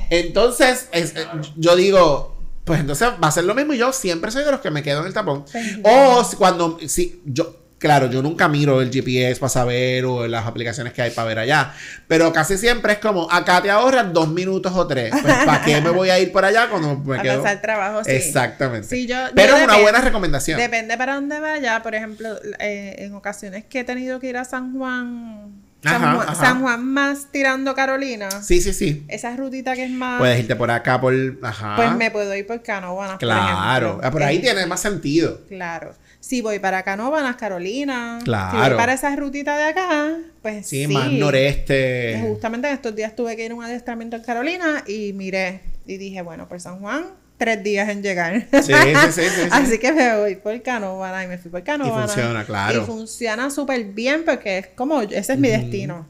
Entonces, 0.10 0.90
eh, 0.92 1.28
yo 1.58 1.76
digo, 1.76 2.38
pues 2.66 2.80
entonces 2.80 3.10
va 3.24 3.28
a 3.28 3.32
ser 3.32 3.44
lo 3.44 3.54
mismo 3.54 3.74
y 3.74 3.78
yo 3.78 3.92
siempre 3.94 4.32
soy 4.32 4.44
de 4.44 4.52
los 4.52 4.62
que 4.62 4.72
me 4.72 4.84
quedo 4.84 5.02
en 5.02 5.08
el 5.08 5.14
tapón. 5.14 5.46
O 5.84 6.30
cuando, 6.38 6.80
si 6.88 7.22
yo, 7.26 7.61
Claro, 7.82 8.12
yo 8.12 8.22
nunca 8.22 8.48
miro 8.48 8.80
el 8.80 8.92
GPS 8.92 9.40
para 9.40 9.50
saber 9.50 10.06
o 10.06 10.28
las 10.28 10.46
aplicaciones 10.46 10.94
que 10.94 11.02
hay 11.02 11.10
para 11.10 11.28
ver 11.28 11.40
allá. 11.40 11.74
Pero 12.08 12.32
casi 12.32 12.56
siempre 12.56 12.94
es 12.94 13.00
como, 13.00 13.28
acá 13.32 13.60
te 13.60 13.72
ahorras 13.72 14.14
dos 14.14 14.30
minutos 14.30 14.72
o 14.76 14.86
tres. 14.86 15.10
Pues, 15.10 15.34
¿para 15.46 15.64
qué 15.64 15.82
me 15.82 15.90
voy 15.90 16.12
a 16.12 16.20
ir 16.20 16.32
por 16.32 16.46
allá 16.46 16.70
cuando 16.70 16.96
me 16.98 17.20
quedo? 17.24 17.44
El 17.44 17.60
trabajo, 17.60 18.04
sí. 18.04 18.12
Exactamente. 18.12 18.88
Pero 19.34 19.58
es 19.58 19.64
una 19.64 19.78
buena 19.78 20.00
recomendación. 20.00 20.60
Depende 20.60 20.96
para 20.96 21.16
dónde 21.16 21.40
vaya. 21.40 21.82
Por 21.82 21.96
ejemplo, 21.96 22.30
eh, 22.60 22.98
en 23.00 23.16
ocasiones 23.16 23.66
que 23.66 23.80
he 23.80 23.84
tenido 23.84 24.20
que 24.20 24.30
ir 24.30 24.38
a 24.38 24.46
San 24.46 24.78
Juan... 24.78 25.52
San, 25.82 26.62
Juan, 26.62 26.86
más 26.86 27.32
tirando 27.32 27.74
Carolina. 27.74 28.30
Sí, 28.44 28.62
sí, 28.62 28.74
sí. 28.74 29.04
Esa 29.08 29.36
rutita 29.36 29.74
que 29.74 29.86
es 29.86 29.90
más. 29.90 30.20
Puedes 30.20 30.40
irte 30.40 30.56
por 30.56 30.70
acá, 30.70 31.02
por. 31.02 31.12
Ajá. 31.42 31.76
Pues 31.76 31.96
me 31.96 32.12
puedo 32.12 32.36
ir 32.36 32.46
por 32.46 32.62
Canoanas. 32.62 33.18
Claro. 33.18 33.96
Por, 33.96 34.06
ah, 34.06 34.12
por 34.12 34.22
ahí 34.22 34.38
tiene 34.38 34.68
más 34.68 34.80
sentido. 34.80 35.42
Claro. 35.50 35.96
Si 36.22 36.42
voy 36.42 36.60
para 36.60 36.84
Canóvanas, 36.84 37.36
Carolina, 37.36 38.20
claro. 38.24 38.52
si 38.52 38.70
voy 38.70 38.78
para 38.78 38.94
esa 38.94 39.14
rutita 39.16 39.58
de 39.58 39.64
acá, 39.64 40.18
pues 40.42 40.68
sí. 40.68 40.86
Sí, 40.86 40.94
más 40.94 41.12
noreste. 41.12 42.20
Justamente 42.22 42.68
en 42.68 42.76
estos 42.76 42.96
días 42.96 43.16
tuve 43.16 43.36
que 43.36 43.44
ir 43.44 43.52
a 43.52 43.56
un 43.56 43.64
adiestramiento 43.64 44.16
en 44.16 44.24
Carolina 44.24 44.84
y 44.88 45.14
miré 45.14 45.62
y 45.88 45.98
dije, 45.98 46.22
bueno, 46.22 46.48
por 46.48 46.62
San 46.62 46.80
Juan, 46.80 47.06
tres 47.38 47.64
días 47.64 47.90
en 47.90 48.04
llegar. 48.04 48.46
Sí, 48.52 48.72
sí, 49.12 49.22
sí, 49.24 49.42
Así 49.52 49.80
que 49.80 49.92
me 49.92 50.16
voy 50.20 50.36
por 50.36 50.62
Canóvana 50.62 51.24
y 51.24 51.28
me 51.28 51.40
fui 51.40 51.50
por 51.50 51.64
Canóvana. 51.64 52.06
Y 52.06 52.08
funciona, 52.08 52.46
claro. 52.46 52.84
Y 52.84 52.86
funciona 52.86 53.50
súper 53.50 53.84
bien 53.86 54.24
porque 54.24 54.60
es 54.60 54.68
como, 54.68 55.02
ese 55.02 55.34
es 55.34 55.40
mi 55.40 55.50
destino. 55.50 56.08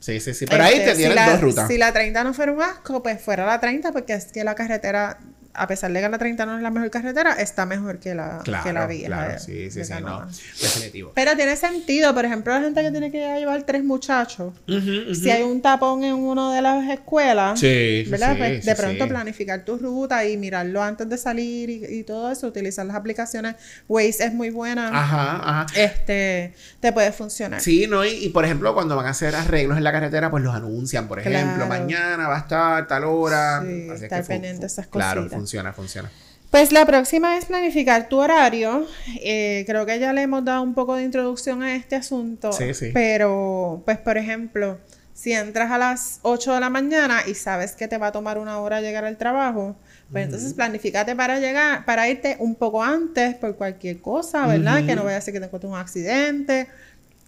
Sí, 0.00 0.20
sí, 0.20 0.34
sí. 0.34 0.46
Pero 0.46 0.64
ahí 0.64 0.84
te 0.84 0.94
tienen 0.96 1.16
dos 1.16 1.40
rutas. 1.40 1.68
Si 1.68 1.78
la 1.78 1.92
30 1.92 2.24
no 2.24 2.34
fuera 2.34 2.52
un 2.52 2.60
asco, 2.60 3.02
pues 3.02 3.22
fuera 3.22 3.46
la 3.46 3.58
30 3.60 3.92
porque 3.92 4.12
es 4.14 4.26
que 4.26 4.44
la 4.44 4.54
carretera 4.54 5.18
a 5.54 5.66
pesar 5.66 5.92
de 5.92 6.00
que 6.00 6.08
la 6.08 6.18
30 6.18 6.46
no 6.46 6.56
es 6.56 6.62
la 6.62 6.70
mejor 6.70 6.90
carretera, 6.90 7.34
está 7.34 7.64
mejor 7.64 7.98
que 7.98 8.14
la, 8.14 8.40
que 8.44 8.72
la 8.72 8.86
vía. 8.86 9.06
Claro, 9.06 9.38
sí, 9.38 9.70
sí, 9.70 9.84
sí, 9.84 9.92
no, 10.02 10.26
definitivo. 10.60 11.12
Pero 11.14 11.36
tiene 11.36 11.56
sentido, 11.56 12.12
por 12.12 12.24
ejemplo, 12.24 12.52
la 12.52 12.60
gente 12.60 12.82
que 12.82 12.90
tiene 12.90 13.10
que 13.10 13.18
llevar 13.38 13.62
tres 13.62 13.84
muchachos, 13.84 14.52
si 14.66 15.30
hay 15.30 15.42
un 15.42 15.62
tapón 15.62 16.04
en 16.04 16.14
una 16.14 16.54
de 16.54 16.62
las 16.62 16.90
escuelas, 16.90 17.60
¿verdad? 17.60 18.36
Pues, 18.36 18.64
de 18.64 18.74
pronto 18.74 19.08
planificar 19.08 19.64
tu 19.64 19.78
ruta 19.78 20.24
y 20.26 20.36
mirarlo 20.36 20.82
antes 20.82 21.08
de 21.08 21.16
salir 21.16 21.70
y, 21.70 22.04
todo 22.04 22.30
eso, 22.30 22.46
utilizar 22.46 22.84
las 22.84 22.96
aplicaciones. 22.96 23.54
Waze 23.88 24.24
es 24.24 24.34
muy 24.34 24.50
buena. 24.50 24.88
Ajá, 24.88 25.40
ajá. 25.42 25.66
Este, 25.74 26.52
te 26.80 26.92
puede 26.92 27.12
funcionar. 27.12 27.60
Sí, 27.60 27.86
¿no? 27.86 28.04
Y, 28.04 28.28
por 28.30 28.44
ejemplo, 28.44 28.74
cuando 28.74 28.96
van 28.96 29.06
a 29.06 29.10
hacer 29.10 29.34
arreglos 29.34 29.78
en 29.78 29.84
la 29.84 29.92
carretera, 29.92 30.30
pues 30.30 30.42
los 30.42 30.54
anuncian, 30.54 31.08
por 31.08 31.20
ejemplo, 31.20 31.66
mañana 31.66 32.28
va 32.28 32.36
a 32.36 32.40
estar 32.40 32.86
tal 32.88 33.04
hora. 33.04 33.62
Sí, 33.62 33.88
estar 34.02 34.24
pendiente 34.26 34.60
de 34.60 34.66
esas 34.66 34.86
cosas. 34.86 35.12
Claro, 35.12 35.43
funciona, 35.44 35.72
funciona. 35.74 36.10
Pues 36.50 36.72
la 36.72 36.86
próxima 36.86 37.36
es 37.36 37.44
planificar 37.44 38.08
tu 38.08 38.18
horario. 38.18 38.86
Eh, 39.20 39.64
creo 39.66 39.84
que 39.84 39.98
ya 39.98 40.12
le 40.12 40.22
hemos 40.22 40.42
dado 40.44 40.62
un 40.62 40.72
poco 40.72 40.94
de 40.94 41.02
introducción 41.02 41.62
a 41.62 41.74
este 41.74 41.96
asunto. 41.96 42.50
Sí, 42.52 42.72
sí. 42.72 42.92
Pero, 42.94 43.82
pues, 43.84 43.98
por 43.98 44.16
ejemplo, 44.16 44.78
si 45.12 45.32
entras 45.32 45.70
a 45.70 45.76
las 45.76 46.20
8 46.22 46.54
de 46.54 46.60
la 46.60 46.70
mañana 46.70 47.22
y 47.26 47.34
sabes 47.34 47.72
que 47.72 47.88
te 47.88 47.98
va 47.98 48.06
a 48.06 48.12
tomar 48.12 48.38
una 48.38 48.58
hora 48.58 48.80
llegar 48.80 49.04
al 49.04 49.18
trabajo, 49.18 49.76
pues 50.10 50.24
entonces 50.24 50.54
planifícate 50.54 51.14
para 51.14 51.40
llegar, 51.40 51.84
para 51.84 52.08
irte 52.08 52.36
un 52.38 52.54
poco 52.54 52.82
antes 52.82 53.34
por 53.34 53.56
cualquier 53.56 54.00
cosa, 54.00 54.46
¿verdad? 54.46 54.86
Que 54.86 54.96
no 54.96 55.04
vaya 55.04 55.18
a 55.18 55.20
ser 55.20 55.34
que 55.34 55.40
te 55.40 55.46
encuentres 55.46 55.70
un 55.70 55.78
accidente 55.78 56.68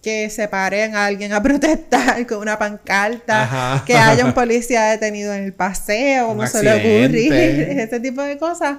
que 0.01 0.29
se 0.29 0.47
paren 0.47 0.95
a 0.95 1.05
alguien 1.05 1.33
a 1.33 1.41
protestar 1.43 2.25
con 2.27 2.39
una 2.39 2.57
pancarta, 2.57 3.83
que 3.85 3.95
haya 3.95 4.25
un 4.25 4.33
policía 4.33 4.85
detenido 4.85 5.33
en 5.33 5.43
el 5.43 5.53
paseo, 5.53 6.33
no 6.35 6.47
se 6.47 6.63
le 6.63 6.73
ocurrir, 6.73 7.33
ese 7.79 7.99
tipo 7.99 8.21
de 8.21 8.37
cosas 8.37 8.77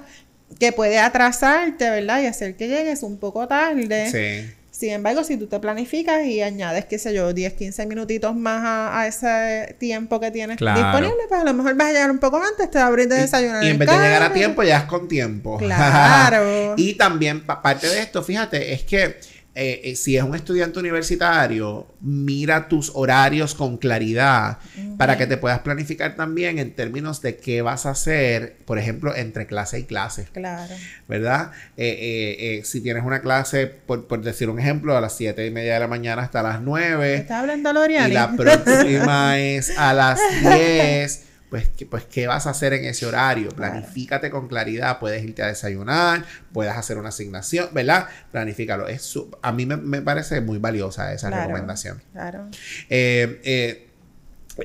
que 0.59 0.71
puede 0.71 0.97
atrasarte, 0.97 1.89
¿verdad? 1.89 2.21
Y 2.21 2.25
hacer 2.25 2.55
que 2.55 2.67
llegues 2.67 3.03
un 3.03 3.17
poco 3.17 3.47
tarde. 3.47 4.09
Sí. 4.11 4.55
Sin 4.71 4.91
embargo, 4.91 5.25
si 5.25 5.35
tú 5.35 5.47
te 5.47 5.59
planificas 5.59 6.25
y 6.25 6.41
añades, 6.41 6.85
qué 6.85 6.97
sé 6.97 7.13
yo, 7.13 7.33
10, 7.33 7.53
15 7.53 7.85
minutitos 7.85 8.33
más 8.33 8.61
a, 8.63 9.07
ese 9.07 9.75
tiempo 9.77 10.21
que 10.21 10.31
tienes 10.31 10.57
disponible, 10.57 11.17
pues 11.27 11.41
a 11.41 11.43
lo 11.43 11.53
mejor 11.53 11.75
vas 11.75 11.89
a 11.89 11.91
llegar 11.91 12.09
un 12.09 12.19
poco 12.19 12.37
antes, 12.37 12.71
te 12.71 12.77
va 12.77 12.85
a 12.85 12.87
abrir 12.87 13.09
de 13.09 13.17
desayunar. 13.17 13.61
Y 13.63 13.71
en, 13.71 13.77
vez 13.77 13.89
de 13.89 13.97
llegar 13.97 14.23
a 14.23 14.31
tiempo, 14.31 14.63
ya 14.63 14.77
es 14.77 14.83
con 14.85 15.09
tiempo. 15.09 15.57
Claro. 15.57 16.75
y 16.77 16.93
también, 16.93 17.45
parte 17.45 17.87
de 17.87 17.99
esto, 17.99 18.23
fíjate, 18.23 18.71
es 18.73 18.83
que 18.83 19.17
eh, 19.55 19.81
eh, 19.83 19.95
si 19.95 20.15
es 20.15 20.23
un 20.23 20.35
estudiante 20.35 20.79
universitario, 20.79 21.87
mira 22.01 22.67
tus 22.67 22.91
horarios 22.93 23.55
con 23.55 23.77
claridad 23.77 24.59
para 24.97 25.17
que 25.17 25.27
te 25.27 25.37
puedas 25.37 25.59
planificar 25.59 26.15
también 26.15 26.59
en 26.59 26.73
términos 26.75 27.21
de 27.21 27.37
qué 27.37 27.61
vas 27.61 27.85
a 27.85 27.91
hacer, 27.91 28.57
por 28.65 28.77
ejemplo, 28.77 29.15
entre 29.15 29.47
clase 29.47 29.79
y 29.79 29.83
clase. 29.83 30.27
Claro. 30.31 30.73
¿Verdad? 31.07 31.51
Eh, 31.77 32.61
si 32.63 32.81
tienes 32.81 33.03
una 33.03 33.21
clase, 33.21 33.67
por, 33.67 34.21
decir 34.21 34.49
un 34.49 34.59
ejemplo, 34.59 34.95
a 34.95 35.01
las 35.01 35.17
7 35.17 35.45
y 35.45 35.51
media 35.51 35.73
de 35.73 35.79
la 35.79 35.87
mañana 35.87 36.21
hasta 36.21 36.43
las 36.43 36.61
9. 36.61 37.15
¿Estás 37.15 37.41
hablando 37.41 37.73
L'Oreal? 37.73 38.11
Y 38.11 38.13
la 38.13 38.35
próxima 38.35 39.39
es 39.39 39.77
a 39.77 39.93
las 39.93 40.19
10 40.41 41.28
pues, 41.49 41.69
pues 41.89 42.05
¿qué 42.05 42.27
vas 42.27 42.45
a 42.45 42.51
hacer 42.51 42.73
en 42.73 42.85
ese 42.85 43.05
horario? 43.05 43.49
Planifícate 43.49 44.29
con 44.29 44.47
claridad. 44.47 44.99
Puedes 44.99 45.23
irte 45.23 45.41
a 45.41 45.47
desayunar, 45.47 46.23
puedes 46.53 46.73
hacer 46.73 46.97
una 46.97 47.09
asignación, 47.09 47.69
¿verdad? 47.73 48.07
Planifícalo. 48.31 48.87
Es 48.87 49.17
a 49.41 49.51
mí 49.51 49.65
me, 49.65 50.01
parece 50.01 50.41
muy 50.41 50.59
valiosa 50.59 51.11
esa 51.13 51.29
recomendación. 51.29 52.01
Claro. 52.13 52.47
Eh, 52.89 53.41
eh, 53.43 53.87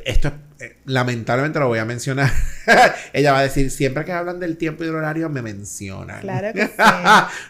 esto 0.05 0.33
eh, 0.61 0.77
lamentablemente 0.85 1.59
lo 1.59 1.69
voy 1.69 1.79
a 1.79 1.87
mencionar. 1.87 2.31
Ella 3.15 3.33
va 3.33 3.39
a 3.39 3.43
decir, 3.43 3.71
siempre 3.71 4.05
que 4.05 4.13
hablan 4.13 4.39
del 4.39 4.59
tiempo 4.59 4.83
y 4.85 4.87
del 4.87 4.97
horario, 4.97 5.31
me 5.31 5.41
mencionan. 5.41 6.21
Claro 6.21 6.53
que 6.53 6.67
sí. 6.67 6.73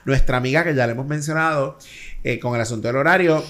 Nuestra 0.05 0.37
amiga 0.37 0.63
que 0.63 0.77
ya 0.77 0.87
le 0.87 0.93
hemos 0.93 1.07
mencionado, 1.07 1.79
con 2.41 2.55
el 2.55 2.61
asunto 2.61 2.87
del 2.87 2.97
horario, 2.97 3.45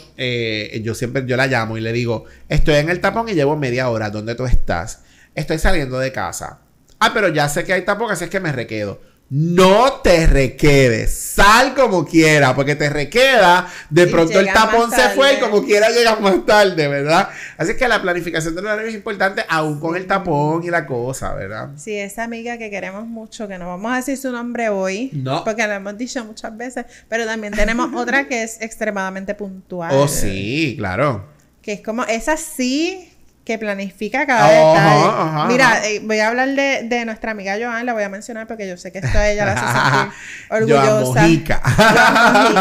yo 0.82 0.94
siempre 0.94 1.24
yo 1.26 1.36
la 1.36 1.46
llamo 1.46 1.76
y 1.76 1.82
le 1.82 1.92
digo, 1.92 2.24
estoy 2.48 2.76
en 2.76 2.88
el 2.88 3.00
tapón 3.00 3.28
y 3.28 3.34
llevo 3.34 3.56
media 3.56 3.90
hora, 3.90 4.10
¿dónde 4.10 4.34
tú 4.34 4.46
estás? 4.46 5.03
Estoy 5.34 5.58
saliendo 5.58 5.98
de 5.98 6.12
casa. 6.12 6.60
Ah, 6.98 7.10
pero 7.12 7.28
ya 7.28 7.48
sé 7.48 7.64
que 7.64 7.72
hay 7.72 7.84
tapón, 7.84 8.10
así 8.10 8.24
es 8.24 8.30
que 8.30 8.40
me 8.40 8.52
requedo. 8.52 9.00
No 9.30 10.00
te 10.02 10.26
requedes, 10.26 11.12
sal 11.12 11.74
como 11.74 12.04
quiera, 12.04 12.54
porque 12.54 12.76
te 12.76 12.90
requeda, 12.90 13.66
de 13.88 14.06
pronto 14.06 14.38
el 14.38 14.52
tapón 14.52 14.90
se 14.90 15.08
fue 15.08 15.34
y 15.34 15.40
como 15.40 15.64
quiera 15.64 15.88
llegas 15.88 16.20
más 16.20 16.44
tarde, 16.44 16.86
¿verdad? 16.88 17.30
Así 17.56 17.74
que 17.74 17.88
la 17.88 18.02
planificación 18.02 18.54
del 18.54 18.66
horario 18.66 18.86
es 18.86 18.94
importante, 18.94 19.42
aún 19.48 19.80
con 19.80 19.96
el 19.96 20.06
tapón 20.06 20.62
y 20.62 20.70
la 20.70 20.86
cosa, 20.86 21.34
¿verdad? 21.34 21.70
Sí, 21.76 21.96
esa 21.96 22.24
amiga 22.24 22.58
que 22.58 22.68
queremos 22.68 23.06
mucho, 23.06 23.48
que 23.48 23.56
no 23.56 23.66
vamos 23.66 23.92
a 23.92 23.96
decir 23.96 24.18
su 24.18 24.30
nombre 24.30 24.68
hoy, 24.68 25.10
no. 25.14 25.42
porque 25.42 25.66
lo 25.66 25.72
hemos 25.72 25.96
dicho 25.96 26.22
muchas 26.24 26.54
veces, 26.54 26.84
pero 27.08 27.24
también 27.24 27.54
tenemos 27.54 27.92
otra 27.94 28.28
que 28.28 28.42
es 28.42 28.60
extremadamente 28.60 29.34
puntual. 29.34 29.90
Oh, 29.94 30.06
sí, 30.06 30.74
claro. 30.76 31.26
Que 31.62 31.72
es 31.72 31.80
como, 31.80 32.04
esa 32.04 32.36
sí 32.36 33.13
que 33.44 33.58
planifica 33.58 34.26
cada 34.26 34.48
detalle. 34.48 35.48
Mira, 35.48 35.86
eh, 35.86 36.00
voy 36.02 36.18
a 36.18 36.28
hablar 36.28 36.48
de, 36.48 36.82
de, 36.84 37.04
nuestra 37.04 37.32
amiga 37.32 37.56
Joan, 37.60 37.84
la 37.84 37.92
voy 37.92 38.02
a 38.02 38.08
mencionar 38.08 38.46
porque 38.46 38.66
yo 38.66 38.76
sé 38.76 38.90
que 38.90 38.98
esto 38.98 39.18
a 39.18 39.28
ella 39.28 39.44
la 39.44 39.52
hace 39.52 39.66
sentir 40.68 40.80
orgullosa. 40.80 41.20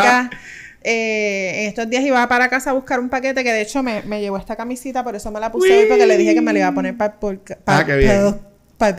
Joan 0.02 0.30
eh, 0.84 1.62
en 1.62 1.70
estos 1.70 1.90
días 1.90 2.04
iba 2.04 2.28
para 2.28 2.50
casa 2.50 2.72
a 2.72 2.74
buscar 2.74 3.00
un 3.00 3.10
paquete 3.10 3.44
que 3.44 3.54
de 3.54 3.62
hecho 3.62 3.82
me, 3.82 4.02
me 4.04 4.20
llevó 4.20 4.38
esta 4.38 4.56
camisita, 4.58 5.04
por 5.04 5.16
eso 5.16 5.32
me 5.32 5.40
la 5.40 5.52
puse 5.52 5.78
hoy 5.78 5.86
porque 5.88 6.06
le 6.06 6.18
dije 6.18 6.34
que 6.34 6.42
me 6.42 6.52
la 6.52 6.60
iba 6.60 6.68
a 6.68 6.74
poner 6.74 6.98
para 6.98 7.14
el, 7.14 7.20
podcast. 7.20 7.62
ah, 7.66 7.84
bien. 7.84 8.42
para 8.78 8.90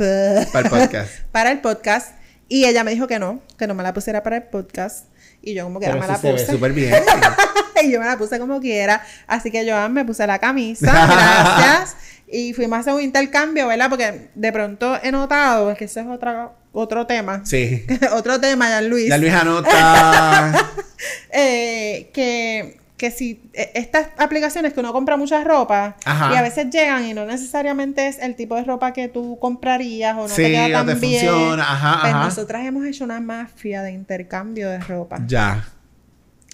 el 0.61 0.70
podcast. 0.70 1.11
para 1.33 1.51
el 1.51 1.61
podcast. 1.61 2.16
Y 2.49 2.66
ella 2.66 2.85
me 2.85 2.90
dijo 2.90 3.07
que 3.07 3.18
no, 3.18 3.40
que 3.59 3.66
no 3.66 3.75
me 3.75 3.83
la 3.83 3.92
pusiera 3.92 4.23
para 4.23 4.37
el 4.37 4.42
podcast. 4.44 5.07
Y 5.44 5.54
yo 5.54 5.64
como 5.64 5.78
que 5.78 5.88
me 5.92 6.07
la 6.07 6.18
puse. 6.18 6.46
súper 6.46 6.72
bien. 6.72 6.94
y 7.83 7.90
yo 7.90 8.00
me 8.00 8.07
la 8.07 8.16
puse 8.16 8.38
como 8.38 8.61
quiera. 8.61 9.04
Así 9.26 9.50
que 9.50 9.66
yo 9.66 9.88
me 9.90 10.04
puse 10.04 10.26
la 10.26 10.38
camisa. 10.38 10.90
Gracias. 10.90 11.96
y 12.26 12.54
fuimos 12.54 12.78
a 12.78 12.80
hacer 12.80 12.94
un 12.94 13.02
intercambio, 13.02 13.68
¿verdad? 13.68 13.90
Porque 13.90 14.30
de 14.35 14.52
pronto 14.52 14.98
he 15.02 15.12
notado, 15.12 15.74
que 15.76 15.85
ese 15.85 16.00
es 16.00 16.07
otro, 16.07 16.54
otro 16.72 17.07
tema. 17.07 17.42
Sí. 17.44 17.85
otro 18.12 18.40
tema, 18.40 18.70
ya 18.70 18.80
Luis. 18.80 19.09
Ya 19.09 19.18
Luis 19.18 19.35
anota. 19.35 20.54
eh, 21.30 22.11
que 22.14 22.78
que 22.96 23.11
si 23.11 23.50
e, 23.52 23.72
estas 23.74 24.09
aplicaciones 24.16 24.72
que 24.72 24.80
uno 24.80 24.92
compra 24.92 25.16
mucha 25.16 25.42
ropa 25.42 25.96
y 26.04 26.37
a 26.37 26.42
veces 26.42 26.70
llegan 26.70 27.04
y 27.04 27.14
no 27.14 27.26
necesariamente 27.26 28.07
es 28.07 28.18
el 28.18 28.37
tipo 28.37 28.54
de 28.54 28.64
ropa 28.64 28.92
que 28.92 29.09
tú 29.09 29.38
comprarías 29.40 30.16
o 30.16 30.28
no 30.28 30.35
te 30.35 30.50
queda 30.50 30.85
tan 30.85 31.00
bien. 31.00 31.20
Funciona. 31.20 31.62
Ajá, 31.62 31.98
pues 32.02 32.14
nosotras 32.14 32.64
hemos 32.64 32.85
hecho 32.87 33.04
una 33.04 33.20
mafia 33.20 33.83
de 33.83 33.92
intercambio 33.92 34.70
de 34.70 34.78
ropa. 34.78 35.20
Ya. 35.26 35.68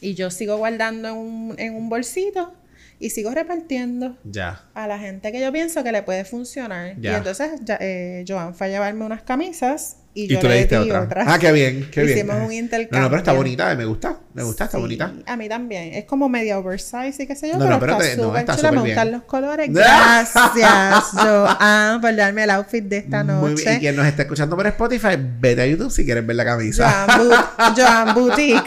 Y 0.01 0.15
yo 0.15 0.31
sigo 0.31 0.57
guardando 0.57 1.09
en 1.09 1.17
un, 1.17 1.55
en 1.59 1.75
un 1.75 1.89
bolsito 1.91 2.55
y 3.01 3.11
sigo 3.11 3.31
repartiendo 3.31 4.19
ya. 4.25 4.63
a 4.75 4.87
la 4.87 4.99
gente 4.99 5.33
que 5.33 5.41
yo 5.41 5.51
pienso 5.51 5.83
que 5.83 5.91
le 5.91 6.03
puede 6.03 6.27
funcionar. 6.27 6.97
Y 7.01 7.07
entonces 7.09 7.53
ya, 7.65 7.79
eh, 7.81 8.25
Joan 8.29 8.55
fue 8.55 8.67
a 8.67 8.71
llevarme 8.71 9.07
unas 9.07 9.23
camisas 9.23 9.97
y, 10.13 10.27
yo 10.27 10.41
tú 10.41 10.49
le 10.49 10.59
diste 10.59 10.77
otra. 10.77 11.25
Ah, 11.27 11.39
qué 11.39 11.53
bien, 11.53 11.89
qué 11.91 12.03
bien. 12.03 12.19
Hicimos 12.19 12.37
un 12.45 12.53
intercambio. 12.53 12.99
No, 12.99 13.05
no, 13.05 13.11
pero 13.11 13.19
está 13.19 13.33
bonita, 13.33 13.75
me 13.77 13.85
gusta. 13.85 14.19
Me 14.35 14.43
gusta, 14.43 14.65
está 14.65 14.77
bonita. 14.77 15.15
A 15.25 15.37
mí 15.37 15.49
también. 15.49 15.95
Es 15.95 16.05
como 16.05 16.29
media 16.29 16.59
oversize 16.59 17.23
y 17.23 17.27
qué 17.27 17.37
sé 17.37 17.49
yo, 17.49 17.55
no, 17.55 17.79
pero, 17.79 17.93
no, 17.93 18.01
está 18.03 18.23
súper 18.23 18.49
no, 18.49 18.57
chula. 18.57 18.73
Me 18.73 18.81
gustan 18.81 19.13
los 19.13 19.23
colores. 19.23 19.71
Gracias, 19.73 21.05
Joan, 21.13 22.01
por 22.01 22.15
darme 22.15 22.43
el 22.43 22.51
outfit 22.51 22.85
de 22.85 22.99
esta 22.99 23.23
noche. 23.25 23.41
Muy 23.41 23.55
bien. 23.55 23.77
Y 23.77 23.79
quien 23.79 23.97
nos 23.97 24.07
está 24.07 24.23
escuchando 24.23 24.57
por 24.57 24.67
Spotify, 24.67 25.17
vete 25.17 25.63
a 25.63 25.67
YouTube 25.67 25.91
si 25.91 26.05
quieres 26.05 26.27
ver 26.27 26.37
la 26.37 26.45
camisa. 26.45 27.07
Joan, 27.17 27.75
Joan 27.77 28.15
Boutique. 28.15 28.63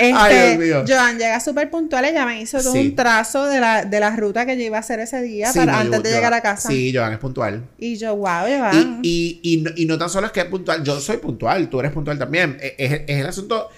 Este, 0.00 0.12
Ay, 0.14 0.56
Dios 0.56 0.58
mío. 0.58 0.84
Joan 0.86 1.18
llega 1.18 1.40
súper 1.40 1.70
puntual. 1.70 2.04
Ella 2.04 2.26
me 2.26 2.40
hizo 2.40 2.58
todo 2.58 2.72
un 2.72 2.94
trazo 2.94 3.46
de 3.46 3.60
la, 3.60 3.84
de 3.84 4.00
la 4.00 4.14
ruta 4.14 4.46
que 4.46 4.56
yo 4.56 4.64
iba 4.64 4.76
a 4.76 4.80
hacer 4.80 5.00
ese 5.00 5.22
día 5.22 5.52
para, 5.54 5.80
antes 5.80 6.02
de 6.02 6.10
llegar 6.10 6.34
a 6.34 6.40
casa. 6.40 6.68
Sí, 6.68 6.92
Joan 6.94 7.12
es 7.12 7.18
puntual. 7.18 7.64
Y 7.78 7.96
yo, 7.96 8.16
wow, 8.16 8.46
Joan. 8.46 9.00
Y, 9.02 9.40
y, 9.42 9.64
y, 9.64 9.82
y 9.82 9.86
no 9.86 9.98
tan 9.98 10.10
solo 10.10 10.26
es 10.26 10.32
que 10.32 10.40
es 10.40 10.46
puntual, 10.46 10.82
yo 10.82 11.00
soy 11.00 11.18
puntual, 11.18 11.68
tú 11.68 11.80
eres 11.80 11.92
puntual 11.92 12.18
también. 12.18 12.56
E, 12.60 12.74
es, 12.78 12.92
es, 13.06 13.20
el 13.20 13.26
asunto. 13.26 13.68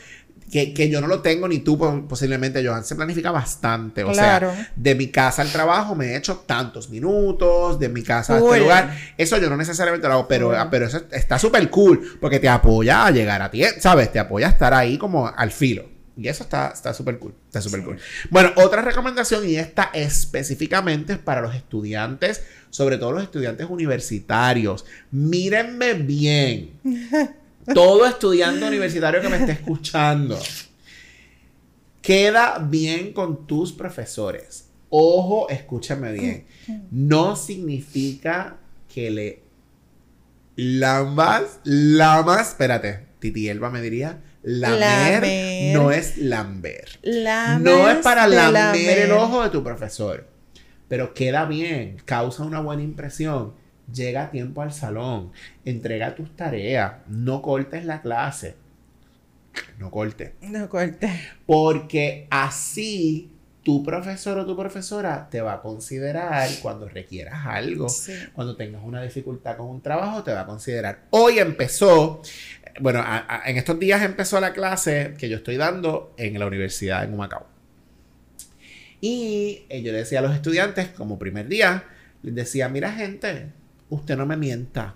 que, 0.51 0.73
que, 0.73 0.89
yo 0.89 1.01
no 1.01 1.07
lo 1.07 1.21
tengo 1.23 1.49
ni 1.49 1.59
tú 1.59 1.77
posiblemente, 2.09 2.65
Johan, 2.65 2.85
se 2.85 2.95
planifica 2.95 3.31
bastante. 3.31 4.05
O 4.05 4.15
sea, 4.15 4.69
de 4.77 4.95
mi 4.95 5.09
casa 5.09 5.43
al 5.43 5.51
trabajo 5.51 5.95
me 5.95 6.13
he 6.13 6.17
hecho 6.17 6.45
tantos 6.47 6.89
minutos, 6.91 7.79
de 7.79 7.89
mi 7.89 8.03
casa 8.03 8.35
a 8.35 8.39
este 8.39 8.61
lugar. 8.61 8.97
Eso 9.17 9.39
yo 9.39 9.51
no 9.51 9.57
necesariamente 9.57 10.07
lo 10.07 10.15
hago, 10.15 10.29
pero, 10.29 10.53
pero 10.71 10.87
eso 10.87 11.03
está 11.11 11.39
súper 11.39 11.69
cool 11.71 12.19
porque 12.21 12.39
te 12.39 12.49
apoya 12.49 13.07
a 13.07 13.11
llegar 13.11 13.43
a 13.43 13.51
ti, 13.51 13.63
¿sabes? 13.81 14.13
Te 14.13 14.19
apoya 14.19 14.47
a 14.47 14.51
estar 14.51 14.73
ahí 14.73 14.99
como 14.99 15.27
al 15.27 15.51
filo. 15.51 15.96
Y 16.17 16.29
eso 16.29 16.45
está 16.45 16.95
súper 16.95 17.19
cool. 17.19 17.35
Está 17.47 17.61
súper 17.61 17.85
cool. 17.85 17.99
Bueno, 18.31 18.51
otra 18.57 18.81
recomendación, 18.81 19.47
y 19.47 19.57
esta 19.57 19.91
específicamente 19.93 21.15
es 21.15 21.19
para 21.19 21.43
los 21.43 21.55
estudiantes, 21.55 22.43
sobre 22.71 22.97
todo 22.97 23.13
los 23.13 23.23
estudiantes 23.23 23.67
universitarios. 23.69 24.87
Mírenme 25.11 25.95
bien. 25.95 26.73
Todo 27.75 28.07
estudiante 28.07 28.65
universitario 28.65 29.21
que 29.21 29.29
me 29.29 29.39
esté 29.39 29.53
escuchando. 29.53 30.39
Queda 32.01 32.59
bien 32.61 33.13
con 33.13 33.47
tus 33.47 33.73
profesores. 33.73 34.69
Ojo, 34.89 35.49
escúchame 35.49 36.13
bien. 36.13 36.47
No 36.93 37.35
significa 37.35 38.59
que 38.93 39.11
le 39.11 39.43
lambas, 40.55 41.59
lamas, 41.65 42.51
espérate, 42.51 43.07
Titi 43.19 43.49
Elba 43.49 43.71
me 43.71 43.83
diría, 43.83 44.23
Lamer, 44.49 45.75
no 45.75 45.91
es 45.91 46.19
lamber. 46.19 47.01
no 47.61 47.91
es 47.91 47.97
para 47.99 48.29
lamer, 48.29 48.99
el 48.99 49.11
ojo 49.11 49.43
de 49.43 49.51
tu 49.51 49.65
profesor. 49.65 50.29
Pero 50.87 51.15
queda 51.15 51.47
bien, 51.47 51.97
causa 52.05 52.45
una 52.45 52.61
buena 52.61 52.85
impresión. 52.85 53.55
Llega 53.93 54.23
a 54.23 54.31
tiempo 54.31 54.63
al 54.63 54.73
salón, 54.73 55.33
entrega 55.65 56.15
tus 56.15 56.37
tareas, 56.37 56.93
no 57.09 57.43
cortes 57.43 57.85
la 57.85 58.03
clase. 58.03 58.55
No 59.79 59.91
cortes. 59.91 60.35
No 60.43 60.69
cortes. 60.69 61.11
Porque 61.45 62.29
así 62.31 63.33
tu 63.67 63.83
profesor 63.83 64.39
o 64.39 64.47
tu 64.47 64.57
profesora 64.57 65.27
te 65.29 65.41
va 65.41 65.55
a 65.55 65.61
considerar 65.61 66.49
cuando 66.63 66.89
requieras 66.89 67.45
algo, 67.47 67.89
cuando 68.33 68.55
tengas 68.55 68.85
una 68.85 69.03
dificultad 69.03 69.57
con 69.57 69.67
un 69.67 69.81
trabajo, 69.81 70.23
te 70.23 70.33
va 70.33 70.43
a 70.43 70.47
considerar. 70.47 71.07
Hoy 71.11 71.41
empezó 71.41 72.23
bueno, 72.81 73.05
en 73.45 73.57
estos 73.57 73.79
días 73.79 74.03
empezó 74.03 74.41
la 74.41 74.53
clase 74.53 75.15
que 75.19 75.29
yo 75.29 75.37
estoy 75.37 75.57
dando 75.57 76.15
en 76.17 76.39
la 76.39 76.47
universidad 76.47 77.05
en 77.05 77.15
Humacao. 77.15 77.47
Y 79.01 79.67
eh, 79.69 79.83
yo 79.83 79.93
le 79.93 79.99
decía 79.99 80.21
a 80.21 80.23
los 80.23 80.35
estudiantes, 80.35 80.89
como 80.89 81.19
primer 81.19 81.49
día, 81.49 81.85
les 82.23 82.35
decía, 82.35 82.69
mira 82.69 82.93
gente, 82.93 83.53
usted 83.89 84.17
no 84.17 84.27
me 84.27 84.37
mienta. 84.37 84.95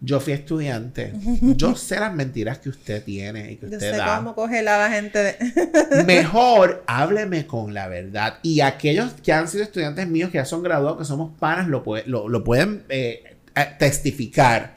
Yo 0.00 0.20
fui 0.20 0.34
estudiante. 0.34 1.12
Yo 1.40 1.76
sé 1.76 1.98
las 1.98 2.14
mentiras 2.14 2.58
que 2.58 2.68
usted 2.68 3.02
tiene 3.02 3.52
y 3.52 3.56
que 3.56 3.66
usted 3.66 3.92
yo 3.92 3.96
sé 3.96 4.02
cómo 4.16 4.34
coge 4.34 4.62
la 4.62 4.90
gente 4.90 5.18
de... 5.18 6.04
Mejor 6.04 6.84
hábleme 6.86 7.46
con 7.46 7.72
la 7.72 7.88
verdad. 7.88 8.38
Y 8.42 8.60
aquellos 8.60 9.14
que 9.14 9.32
han 9.32 9.48
sido 9.48 9.64
estudiantes 9.64 10.06
míos, 10.06 10.30
que 10.30 10.38
ya 10.38 10.44
son 10.44 10.62
graduados, 10.62 10.98
que 10.98 11.04
somos 11.04 11.32
panas, 11.38 11.68
lo, 11.68 11.82
lo, 12.06 12.44
pueden 12.44 12.84
eh, 12.88 13.36
eh, 13.54 13.66
testificar. 13.78 14.74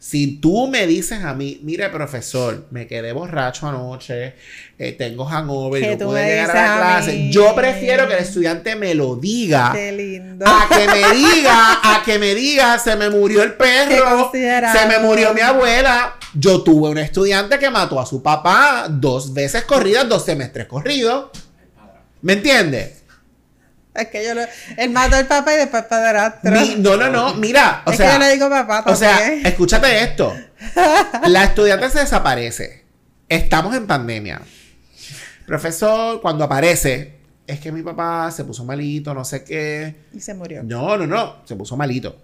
Si 0.00 0.38
tú 0.38 0.66
me 0.66 0.86
dices 0.86 1.22
a 1.24 1.34
mí, 1.34 1.60
mire 1.62 1.90
profesor, 1.90 2.66
me 2.70 2.86
quedé 2.86 3.12
borracho 3.12 3.68
anoche, 3.68 4.34
eh, 4.78 4.92
tengo 4.92 5.26
hangover, 5.26 5.98
no 5.98 6.06
pude 6.06 6.24
llegar 6.24 6.56
a 6.56 6.70
la 6.70 6.76
clase, 6.78 7.30
yo 7.30 7.54
prefiero 7.54 8.08
que 8.08 8.14
el 8.14 8.20
estudiante 8.20 8.76
me 8.76 8.94
lo 8.94 9.16
diga. 9.16 9.72
Qué 9.74 9.92
lindo. 9.92 10.46
A 10.48 10.66
que 10.70 10.86
me 10.86 11.14
diga, 11.14 11.80
a 11.82 12.02
que 12.02 12.18
me 12.18 12.34
diga, 12.34 12.78
se 12.78 12.96
me 12.96 13.10
murió 13.10 13.42
el 13.42 13.52
perro, 13.52 14.30
se 14.32 14.86
me 14.88 15.00
murió 15.00 15.34
mi 15.34 15.42
abuela. 15.42 16.16
Yo 16.32 16.62
tuve 16.62 16.88
un 16.88 16.96
estudiante 16.96 17.58
que 17.58 17.68
mató 17.68 18.00
a 18.00 18.06
su 18.06 18.22
papá 18.22 18.86
dos 18.88 19.34
veces 19.34 19.64
corridas, 19.64 20.08
dos 20.08 20.24
semestres 20.24 20.66
corridos. 20.66 21.26
¿Me 22.22 22.32
entiendes? 22.32 22.99
Es 23.94 24.08
que 24.08 24.24
yo 24.24 24.34
lo. 24.34 24.42
Él 24.76 24.90
mató 24.90 25.16
al 25.16 25.26
papá 25.26 25.54
y 25.54 25.56
después 25.56 25.82
padrastro. 25.84 26.50
no, 26.78 26.96
no, 26.96 27.10
no. 27.10 27.34
Mira. 27.34 27.82
O 27.86 27.90
es 27.90 27.96
sea, 27.96 28.06
que 28.06 28.12
yo 28.12 28.18
le 28.20 28.32
digo 28.32 28.48
papá 28.48 28.84
O 28.86 28.94
sea, 28.94 29.32
escúchate 29.34 30.02
esto. 30.02 30.32
La 31.26 31.44
estudiante 31.44 31.90
se 31.90 32.00
desaparece. 32.00 32.84
Estamos 33.28 33.74
en 33.74 33.86
pandemia. 33.86 34.42
Profesor, 35.46 36.20
cuando 36.20 36.44
aparece, 36.44 37.14
es 37.46 37.58
que 37.58 37.72
mi 37.72 37.82
papá 37.82 38.30
se 38.30 38.44
puso 38.44 38.64
malito, 38.64 39.12
no 39.12 39.24
sé 39.24 39.42
qué. 39.42 39.96
Y 40.12 40.20
se 40.20 40.34
murió. 40.34 40.62
No, 40.62 40.96
no, 40.96 41.06
no. 41.06 41.36
Se 41.44 41.56
puso 41.56 41.76
malito. 41.76 42.16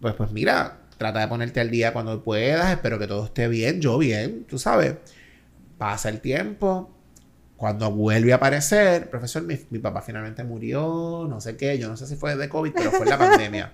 Pues, 0.00 0.14
pues 0.14 0.32
mira, 0.32 0.78
trata 0.98 1.20
de 1.20 1.28
ponerte 1.28 1.60
al 1.60 1.70
día 1.70 1.92
cuando 1.92 2.22
puedas. 2.24 2.72
Espero 2.72 2.98
que 2.98 3.06
todo 3.06 3.26
esté 3.26 3.46
bien. 3.46 3.80
Yo 3.80 3.98
bien, 3.98 4.44
tú 4.48 4.58
sabes. 4.58 4.96
Pasa 5.78 6.08
el 6.08 6.20
tiempo 6.20 6.90
cuando 7.62 7.92
vuelve 7.92 8.32
a 8.32 8.36
aparecer, 8.36 9.08
profesor, 9.08 9.44
mi, 9.44 9.54
papá 9.78 10.02
finalmente 10.02 10.42
murió, 10.42 11.28
no 11.30 11.40
sé 11.40 11.56
qué, 11.56 11.78
yo 11.78 11.88
no 11.88 11.96
sé 11.96 12.08
si 12.08 12.16
fue 12.16 12.34
de 12.34 12.48
COVID, 12.48 12.72
pero 12.72 12.90
fue 12.90 13.06
la 13.06 13.16
pandemia. 13.30 13.72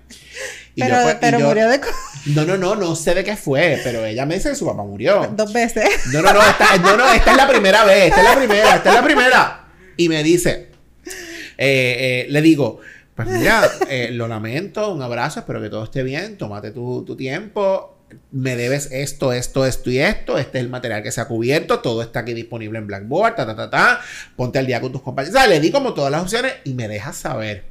pero, 0.77 1.41
murió 1.41 1.71
de 1.71 1.81
COVID. 1.81 2.37
No, 2.37 2.45
no, 2.45 2.59
no, 2.59 2.77
no 2.77 2.95
sé 2.95 3.15
de 3.15 3.25
qué 3.25 3.35
fue, 3.35 3.81
pero 3.83 4.05
ella 4.05 4.27
me 4.27 4.35
dice 4.35 4.51
que 4.51 4.57
su 4.57 4.67
papá 4.67 4.83
murió. 4.83 5.33
Dos 5.35 5.55
veces. 5.55 5.89
No, 6.13 6.21
no, 6.21 6.35
no, 6.35 6.41
esta, 6.43 6.77
no, 6.77 6.99
no, 6.99 7.11
esta 7.11 7.31
es 7.31 7.37
la 7.39 7.49
primera 7.49 7.87
vez, 7.87 8.09
esta 8.09 8.21
es 8.21 8.29
la 8.29 8.37
primera, 8.37 8.77
esta 8.77 8.89
es 8.91 8.95
la 8.95 9.03
primera. 9.03 9.65
Y 9.97 10.11
me 10.11 10.23
dice, 10.23 10.69
eh, 11.07 11.55
eh, 11.57 12.27
le 12.29 12.43
digo, 12.43 12.81
pues 13.15 13.27
mira, 13.27 13.67
eh, 13.89 14.11
lo 14.13 14.29
lamento, 14.29 14.93
un 14.93 15.01
abrazo, 15.01 15.41
espero 15.41 15.63
que 15.63 15.71
todo 15.71 15.85
esté 15.85 16.03
bien, 16.03 16.37
tómate 16.37 16.73
tu, 16.73 17.07
tu 17.07 17.17
tiempo, 17.17 17.98
me 18.31 18.57
debes 18.57 18.91
esto, 18.93 19.33
esto, 19.33 19.65
esto 19.67 19.91
y 19.91 19.99
esto, 19.99 20.39
este 20.39 20.59
es 20.59 20.65
el 20.65 20.71
material 20.71 21.03
que 21.03 21.13
se 21.13 21.21
ha 21.21 21.27
cubierto, 21.29 21.81
todo 21.81 22.03
está 22.03 22.21
aquí 22.21 22.35
disponible 22.35 22.79
en 22.79 22.87
Blackboard, 22.87 23.35
ta, 23.37 23.47
ta, 23.47 23.57
ta, 23.57 23.71
ta, 23.71 24.01
ponte 24.37 24.59
al 24.59 24.67
día 24.67 24.81
con 24.81 24.93
tus 24.93 25.03
compañeros. 25.03 25.37
O 25.37 25.39
sea, 25.39 25.49
le 25.49 25.61
di 25.61 25.71
como 25.71 25.95
todas 25.95 26.11
las 26.11 26.23
opciones 26.23 26.55
y 26.65 26.75
me 26.75 26.89
dejas 26.89 27.17
saber. 27.17 27.65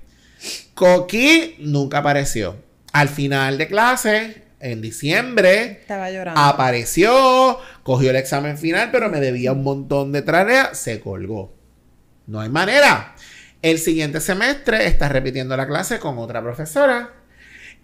Coqui 0.74 1.56
nunca 1.60 2.00
apareció. 2.00 2.56
Al 2.94 3.10
final 3.10 3.58
de 3.58 3.68
clase, 3.68 4.44
en 4.60 4.82
diciembre, 4.82 5.80
Estaba 5.82 6.10
llorando. 6.10 6.40
apareció, 6.42 7.60
cogió 7.84 8.10
el 8.10 8.16
examen 8.16 8.58
final, 8.58 8.90
pero 8.92 9.10
me 9.10 9.20
debía 9.20 9.52
un 9.52 9.64
montón 9.64 10.12
de 10.12 10.22
tareas, 10.22 10.78
se 10.78 11.00
colgó. 11.00 11.54
No 12.26 12.40
hay 12.40 12.50
manera. 12.50 13.16
El 13.62 13.80
siguiente 13.80 14.20
semestre 14.20 14.86
está 14.88 15.10
repitiendo 15.10 15.58
la 15.58 15.68
clase 15.68 16.00
con 16.00 16.18
otra 16.18 16.42
profesora 16.42 17.17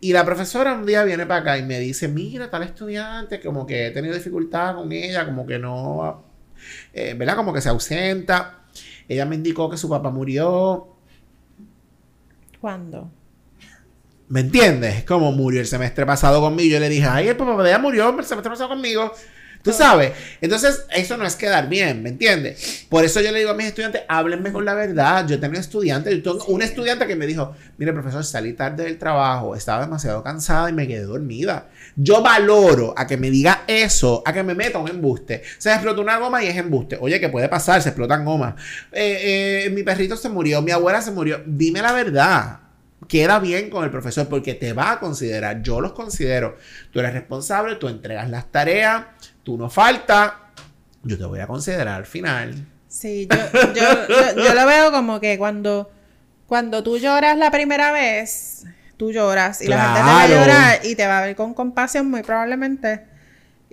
y 0.04 0.12
la 0.12 0.26
profesora 0.26 0.74
un 0.74 0.86
día 0.86 1.06
viene 1.06 1.26
para 1.26 1.40
acá 1.40 1.58
y 1.58 1.64
me 1.64 1.80
dice, 1.80 2.10
mira, 2.10 2.50
tal 2.50 2.64
estudiante, 2.64 3.40
como 3.40 3.66
que 3.66 3.88
he 3.88 3.92
tenido 3.92 4.14
dificultad 4.14 4.76
con 4.76 4.92
ella, 4.92 5.24
como 5.24 5.46
que 5.46 5.58
no, 5.58 6.26
eh, 6.94 7.16
¿verdad? 7.18 7.38
Como 7.38 7.54
que 7.54 7.62
se 7.62 7.70
ausenta. 7.70 8.66
Ella 9.08 9.26
me 9.26 9.36
indicó 9.36 9.70
que 9.70 9.78
su 9.78 9.88
papá 9.88 10.10
murió. 10.10 10.98
¿Cuándo? 12.60 13.12
¿Me 14.28 14.42
entiendes? 14.42 15.06
Como 15.06 15.32
murió 15.32 15.62
el 15.62 15.68
semestre 15.68 16.06
pasado 16.06 16.42
conmigo. 16.42 16.74
Yo 16.74 16.80
le 16.82 16.90
dije, 16.90 17.08
ay, 17.10 17.30
el 17.30 17.38
papá 17.38 17.64
de 17.64 17.70
ella 17.70 17.80
murió 17.80 18.10
el 18.10 18.26
semestre 18.26 18.50
pasado 18.50 18.68
conmigo. 18.68 19.10
Tú 19.64 19.72
sabes. 19.72 20.12
Entonces, 20.42 20.84
eso 20.94 21.16
no 21.16 21.26
es 21.26 21.38
quedar 21.38 21.70
bien, 21.70 22.04
¿me 22.04 22.10
entiendes? 22.10 22.86
Por 22.90 23.06
eso 23.06 23.22
yo 23.22 23.32
le 23.32 23.40
digo 23.40 23.52
a 23.52 23.54
mis 23.54 23.68
estudiantes, 23.68 24.02
háblenme 24.10 24.52
con 24.52 24.66
la 24.66 24.74
verdad. 24.74 25.26
Yo 25.26 25.40
tengo 25.40 25.58
estudiantes, 25.58 26.14
yo 26.14 26.22
tengo 26.22 26.46
un 26.48 26.62
estudiante 26.62 27.08
que 27.08 27.16
me 27.16 27.26
dijo, 27.26 27.56
mire, 27.78 27.94
profesor, 27.94 28.26
salí 28.26 28.52
tarde 28.54 28.84
del 28.84 28.98
trabajo, 28.98 29.56
estaba 29.56 29.86
demasiado 29.86 30.22
cansada 30.22 30.70
y 30.70 30.74
me 30.74 30.86
quedé 30.86 31.04
dormida. 31.04 31.70
Yo 31.96 32.22
valoro 32.22 32.94
a 32.98 33.08
que 33.08 33.16
me 33.16 33.30
diga 33.30 33.64
eso, 33.68 34.22
a 34.26 34.34
que 34.34 34.44
me 34.44 34.54
meta 34.54 34.80
un 34.80 34.90
embuste. 34.90 35.44
Se 35.58 35.72
explotó 35.72 36.02
una 36.02 36.18
goma 36.18 36.44
y 36.44 36.48
es 36.48 36.58
embuste. 36.58 36.98
Oye, 37.00 37.22
¿qué 37.22 37.30
puede 37.30 37.48
pasar? 37.48 37.82
Se 37.82 37.90
explotan 37.90 38.26
gomas. 38.26 38.56
Eh, 38.92 39.66
eh, 39.66 39.70
mi 39.70 39.84
perrito 39.84 40.18
se 40.18 40.28
murió, 40.28 40.62
mi 40.62 40.72
abuela 40.72 41.02
se 41.02 41.12
murió. 41.12 41.42
Dime 41.46 41.82
la 41.82 41.94
verdad 41.94 42.63
queda 43.08 43.40
bien 43.40 43.70
con 43.70 43.84
el 43.84 43.92
profesor 43.92 44.28
porque 44.28 44.54
te 44.54 44.74
va 44.74 44.92
a 44.92 45.00
considerar, 45.00 45.62
yo 45.62 45.82
los 45.82 45.94
considero, 45.94 46.58
tú 46.92 47.00
eres 47.00 47.14
responsable, 47.14 47.76
tú 47.76 47.88
entregas 47.88 48.30
las 48.30 48.52
tareas, 48.52 49.06
tú 49.44 49.58
no 49.58 49.70
falta, 49.70 50.52
yo 51.04 51.18
te 51.18 51.26
voy 51.26 51.40
a 51.40 51.48
considerar 51.48 51.96
al 51.96 52.06
final. 52.06 52.68
Sí, 52.88 53.28
yo, 53.30 53.74
yo, 53.74 54.44
yo, 54.44 54.54
lo 54.54 54.66
veo 54.66 54.92
como 54.92 55.20
que 55.20 55.38
cuando, 55.38 55.92
cuando 56.46 56.84
tú 56.84 56.98
lloras 56.98 57.38
la 57.38 57.52
primera 57.52 57.92
vez, 57.92 58.66
tú 58.98 59.12
lloras 59.12 59.62
y 59.62 59.68
la 59.68 59.82
gente 59.82 60.00
te 60.00 60.06
va 60.06 60.22
a 60.22 60.28
llorar 60.28 60.80
y 60.84 60.96
te 60.96 61.08
va 61.08 61.20
a 61.20 61.26
ver 61.26 61.36
con 61.36 61.54
compasión 61.54 62.10
muy 62.10 62.22
probablemente. 62.22 63.13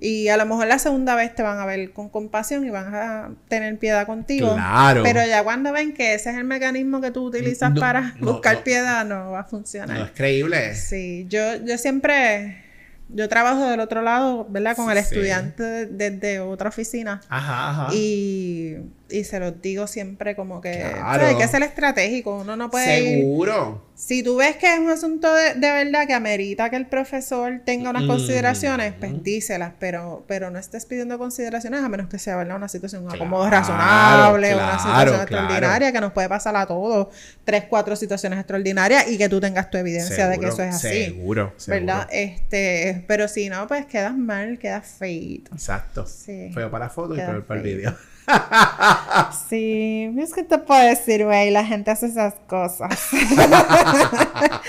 Y 0.01 0.29
a 0.29 0.39
lo 0.39 0.47
mejor 0.47 0.67
la 0.67 0.79
segunda 0.79 1.15
vez 1.15 1.35
te 1.35 1.43
van 1.43 1.59
a 1.59 1.67
ver 1.67 1.93
con 1.93 2.09
compasión 2.09 2.65
y 2.65 2.71
van 2.71 2.95
a 2.95 3.31
tener 3.49 3.79
piedad 3.79 4.07
contigo. 4.07 4.55
Claro. 4.55 5.03
Pero 5.03 5.25
ya 5.27 5.45
cuando 5.45 5.73
ven 5.73 5.93
que 5.93 6.15
ese 6.15 6.31
es 6.31 6.37
el 6.37 6.45
mecanismo 6.45 7.03
que 7.03 7.11
tú 7.11 7.27
utilizas 7.27 7.79
para 7.79 8.15
buscar 8.21 8.63
piedad, 8.63 9.05
no 9.05 9.33
va 9.33 9.41
a 9.41 9.45
funcionar. 9.45 9.99
No 9.99 10.05
es 10.07 10.11
creíble. 10.13 10.75
Sí, 10.75 11.27
yo, 11.29 11.57
yo 11.65 11.77
siempre 11.77 12.65
yo 13.13 13.29
trabajo 13.29 13.67
del 13.67 13.81
otro 13.81 14.03
lado, 14.03 14.47
¿verdad? 14.49 14.77
Con 14.77 14.91
el 14.91 14.99
estudiante 14.99 15.87
desde 15.87 16.41
otra 16.41 16.69
oficina. 16.69 17.21
Ajá, 17.29 17.71
ajá. 17.71 17.95
Y 17.95 18.77
y 19.11 19.25
se 19.25 19.41
los 19.41 19.61
digo 19.61 19.87
siempre 19.87 20.35
como 20.37 20.61
que 20.61 20.85
hay 21.03 21.37
que 21.37 21.49
ser 21.49 21.63
estratégico, 21.63 22.39
uno 22.39 22.57
no 22.57 22.71
puede 22.71 23.21
Seguro. 23.21 23.91
Si 23.95 24.23
tú 24.23 24.37
ves 24.37 24.57
que 24.57 24.73
es 24.73 24.79
un 24.79 24.89
asunto 24.89 25.31
de, 25.35 25.55
verdad 25.59 26.07
que 26.07 26.15
amerita 26.15 26.71
que 26.71 26.77
el 26.77 26.87
profesor 26.87 27.61
tenga 27.67 27.91
unas 27.91 28.05
mm. 28.05 28.09
consideraciones, 28.09 28.95
pues 28.99 29.23
díselas, 29.23 29.75
pero, 29.79 30.25
pero 30.27 30.51
no 30.51 30.59
estés 30.59 30.87
pidiendo 30.87 31.19
consideraciones 31.19 31.83
a 31.83 31.89
menos 31.91 32.09
que 32.09 32.19
sea 32.19 32.37
¿verdad? 32.37 32.57
una 32.57 32.69
situación 32.69 33.07
como 33.19 33.47
razonable, 33.49 34.55
una 34.55 34.79
situación 34.79 35.21
extraordinaria 35.21 35.93
que 35.93 36.01
nos 36.01 36.13
puede 36.13 36.31
pasar 36.31 36.57
a 36.57 36.67
todos, 36.67 37.09
tres, 37.45 37.65
cuatro 37.69 37.95
situaciones 37.95 38.39
extraordinarias 38.39 39.07
y 39.09 39.19
que 39.19 39.29
tú 39.29 39.39
tengas 39.39 39.71
tu 39.71 39.77
evidencia 39.77 40.29
de 40.29 40.39
que 40.39 40.47
eso 40.47 40.63
es 40.63 40.77
así. 40.77 41.05
Seguro, 41.05 41.53
¿Verdad? 41.67 42.09
Este, 42.11 43.05
pero 43.07 43.29
si 43.29 43.51
no, 43.51 43.67
pues 43.67 43.85
quedas 43.85 44.17
mal, 44.17 44.59
quedas 44.59 44.87
feito. 44.99 45.53
Exacto. 45.53 46.07
Feo 46.07 46.71
para 46.71 46.87
la 46.87 46.91
foto 46.91 47.15
y 47.15 47.19
peor 47.19 47.45
para 47.45 47.61
el 47.61 47.67
vídeo. 47.67 47.95
Sí, 49.49 50.15
es 50.19 50.33
que 50.33 50.43
te 50.43 50.59
puedo 50.59 50.83
decir, 50.83 51.25
güey, 51.25 51.51
la 51.51 51.65
gente 51.65 51.91
hace 51.91 52.07
esas 52.07 52.35
cosas. 52.47 53.09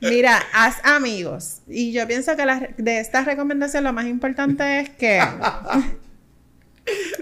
Mira, 0.00 0.42
haz 0.52 0.76
amigos. 0.84 1.62
Y 1.66 1.92
yo 1.92 2.06
pienso 2.06 2.36
que 2.36 2.74
de 2.76 3.00
estas 3.00 3.24
recomendaciones 3.24 3.84
lo 3.84 3.92
más 3.92 4.06
importante 4.06 4.80
es 4.80 4.90
que 4.90 5.20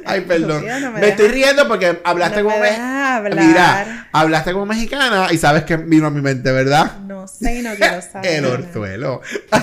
Ay, 0.04 0.22
perdón. 0.22 0.64
me, 0.94 1.08
estoy 1.08 1.28
riendo 1.28 1.68
porque 1.68 2.00
hablaste 2.04 2.42
como 2.42 2.58
mexicana. 2.58 3.30
Mira, 3.30 4.08
hablaste 4.12 4.52
como 4.52 4.66
mexicana 4.66 5.28
y 5.30 5.38
sabes 5.38 5.62
que 5.64 5.76
vino 5.76 6.06
a 6.06 6.10
mi 6.10 6.20
mente, 6.20 6.50
¿verdad? 6.50 6.98
No 7.06 7.28
sé 7.28 7.60
y 7.60 7.62
no 7.62 7.74
quiero 7.74 8.02
saber. 8.12 8.30
El 8.30 8.46
orzuelo. 8.46 9.20
ya 9.52 9.60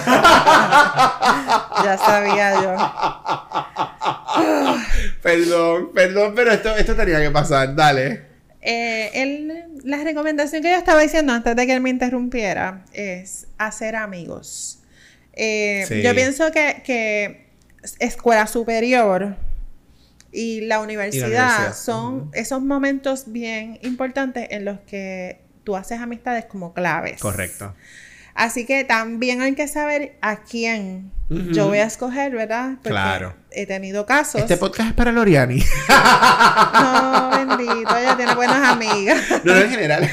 sabía 1.98 2.62
yo. 2.62 2.76
perdón, 5.22 5.92
perdón, 5.94 6.34
pero 6.36 6.52
esto, 6.52 6.76
esto 6.76 6.96
tenía 6.96 7.20
que 7.20 7.32
pasar. 7.32 7.76
Dale. 7.76 8.30
Eh, 8.62 9.66
la 9.84 10.04
recomendación 10.04 10.62
que 10.62 10.72
yo 10.72 10.78
estaba 10.78 11.02
diciendo 11.02 11.34
antes 11.34 11.56
de 11.56 11.66
que 11.66 11.74
él 11.74 11.82
me 11.82 11.90
interrumpiera 11.90 12.84
es 12.94 13.48
hacer 13.58 13.96
amigos. 13.96 14.80
Eh, 15.34 16.02
yo 16.04 16.14
pienso 16.16 16.52
que, 16.52 16.82
que 16.86 17.48
escuela 18.00 18.48
superior 18.48 19.38
y 20.32 20.62
la 20.62 20.80
universidad, 20.80 21.76
son 21.76 22.30
esos 22.34 22.62
momentos 22.62 23.32
bien 23.32 23.80
importantes 23.82 24.48
en 24.52 24.65
los 24.65 24.80
que 24.82 25.42
tú 25.63 25.76
haces 25.76 26.00
amistades 26.00 26.46
como 26.46 26.74
claves. 26.74 27.20
Correcto. 27.20 27.74
Así 28.36 28.65
que 28.65 28.84
también 28.84 29.42
hay 29.42 29.56
que 29.56 29.68
saber 29.68 30.18
a 30.22 30.38
quién 30.38 31.12
yo 31.30 31.68
voy 31.68 31.78
a 31.78 31.84
escoger, 31.84 32.32
¿verdad? 32.32 32.78
claro. 32.82 33.36
He 33.52 33.65
tenido 33.65 34.06
casos. 34.06 34.42
Este 34.42 34.58
podcast 34.58 34.89
es 34.89 34.96
para 34.96 35.12
Loriani. 35.12 35.63
No, 36.74 37.30
bendito, 37.32 37.98
ella 37.98 38.15
tiene 38.15 38.36
buenas 38.36 38.68
amigas. 38.68 39.20
No, 39.44 39.54
no 39.54 39.60
en 39.60 39.70
general. 39.70 40.10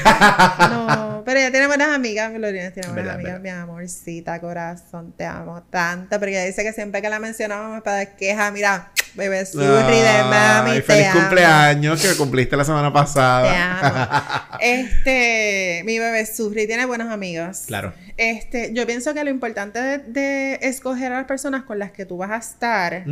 No, 0.69 1.06
pero 1.25 1.39
ella 1.39 1.51
tiene 1.51 1.67
buenas 1.67 1.89
amigas. 1.89 2.31
Loriani 2.33 2.73
tiene 2.73 2.89
buenas 2.89 3.15
amigas. 3.15 3.41
Mi 3.41 3.49
amorcita, 3.49 4.39
corazón, 4.39 5.13
te 5.15 5.25
amo 5.25 5.63
tanto. 5.69 6.19
Porque 6.19 6.31
ella 6.31 6.45
dice 6.45 6.63
que 6.63 6.73
siempre 6.73 7.01
que 7.01 7.09
la 7.09 7.19
mencionamos 7.19 7.81
para 7.81 8.15
queja, 8.15 8.51
mira, 8.51 8.91
bebé 9.15 9.45
surri 9.45 9.99
de 9.99 10.23
mami. 10.29 10.81
feliz 10.81 11.07
cumpleaños 11.13 12.01
que 12.01 12.15
cumpliste 12.15 12.55
la 12.55 12.63
semana 12.63 12.91
pasada. 12.91 13.51
Te 13.51 13.57
amo. 13.57 14.47
Este, 14.59 15.83
mi 15.85 15.99
bebé 15.99 16.25
surri 16.25 16.65
tiene 16.65 16.85
buenos 16.85 17.11
amigos. 17.11 17.63
Claro. 17.67 17.93
Este, 18.17 18.73
yo 18.73 18.87
pienso 18.87 19.13
que 19.13 19.23
lo 19.23 19.29
importante 19.29 19.99
de, 19.99 20.59
escoger 20.61 21.11
a 21.11 21.17
las 21.17 21.25
personas 21.25 21.63
con 21.63 21.77
las 21.77 21.91
que 21.91 22.05
tú 22.05 22.17
vas 22.17 22.31
a 22.31 22.37
estar 22.37 23.05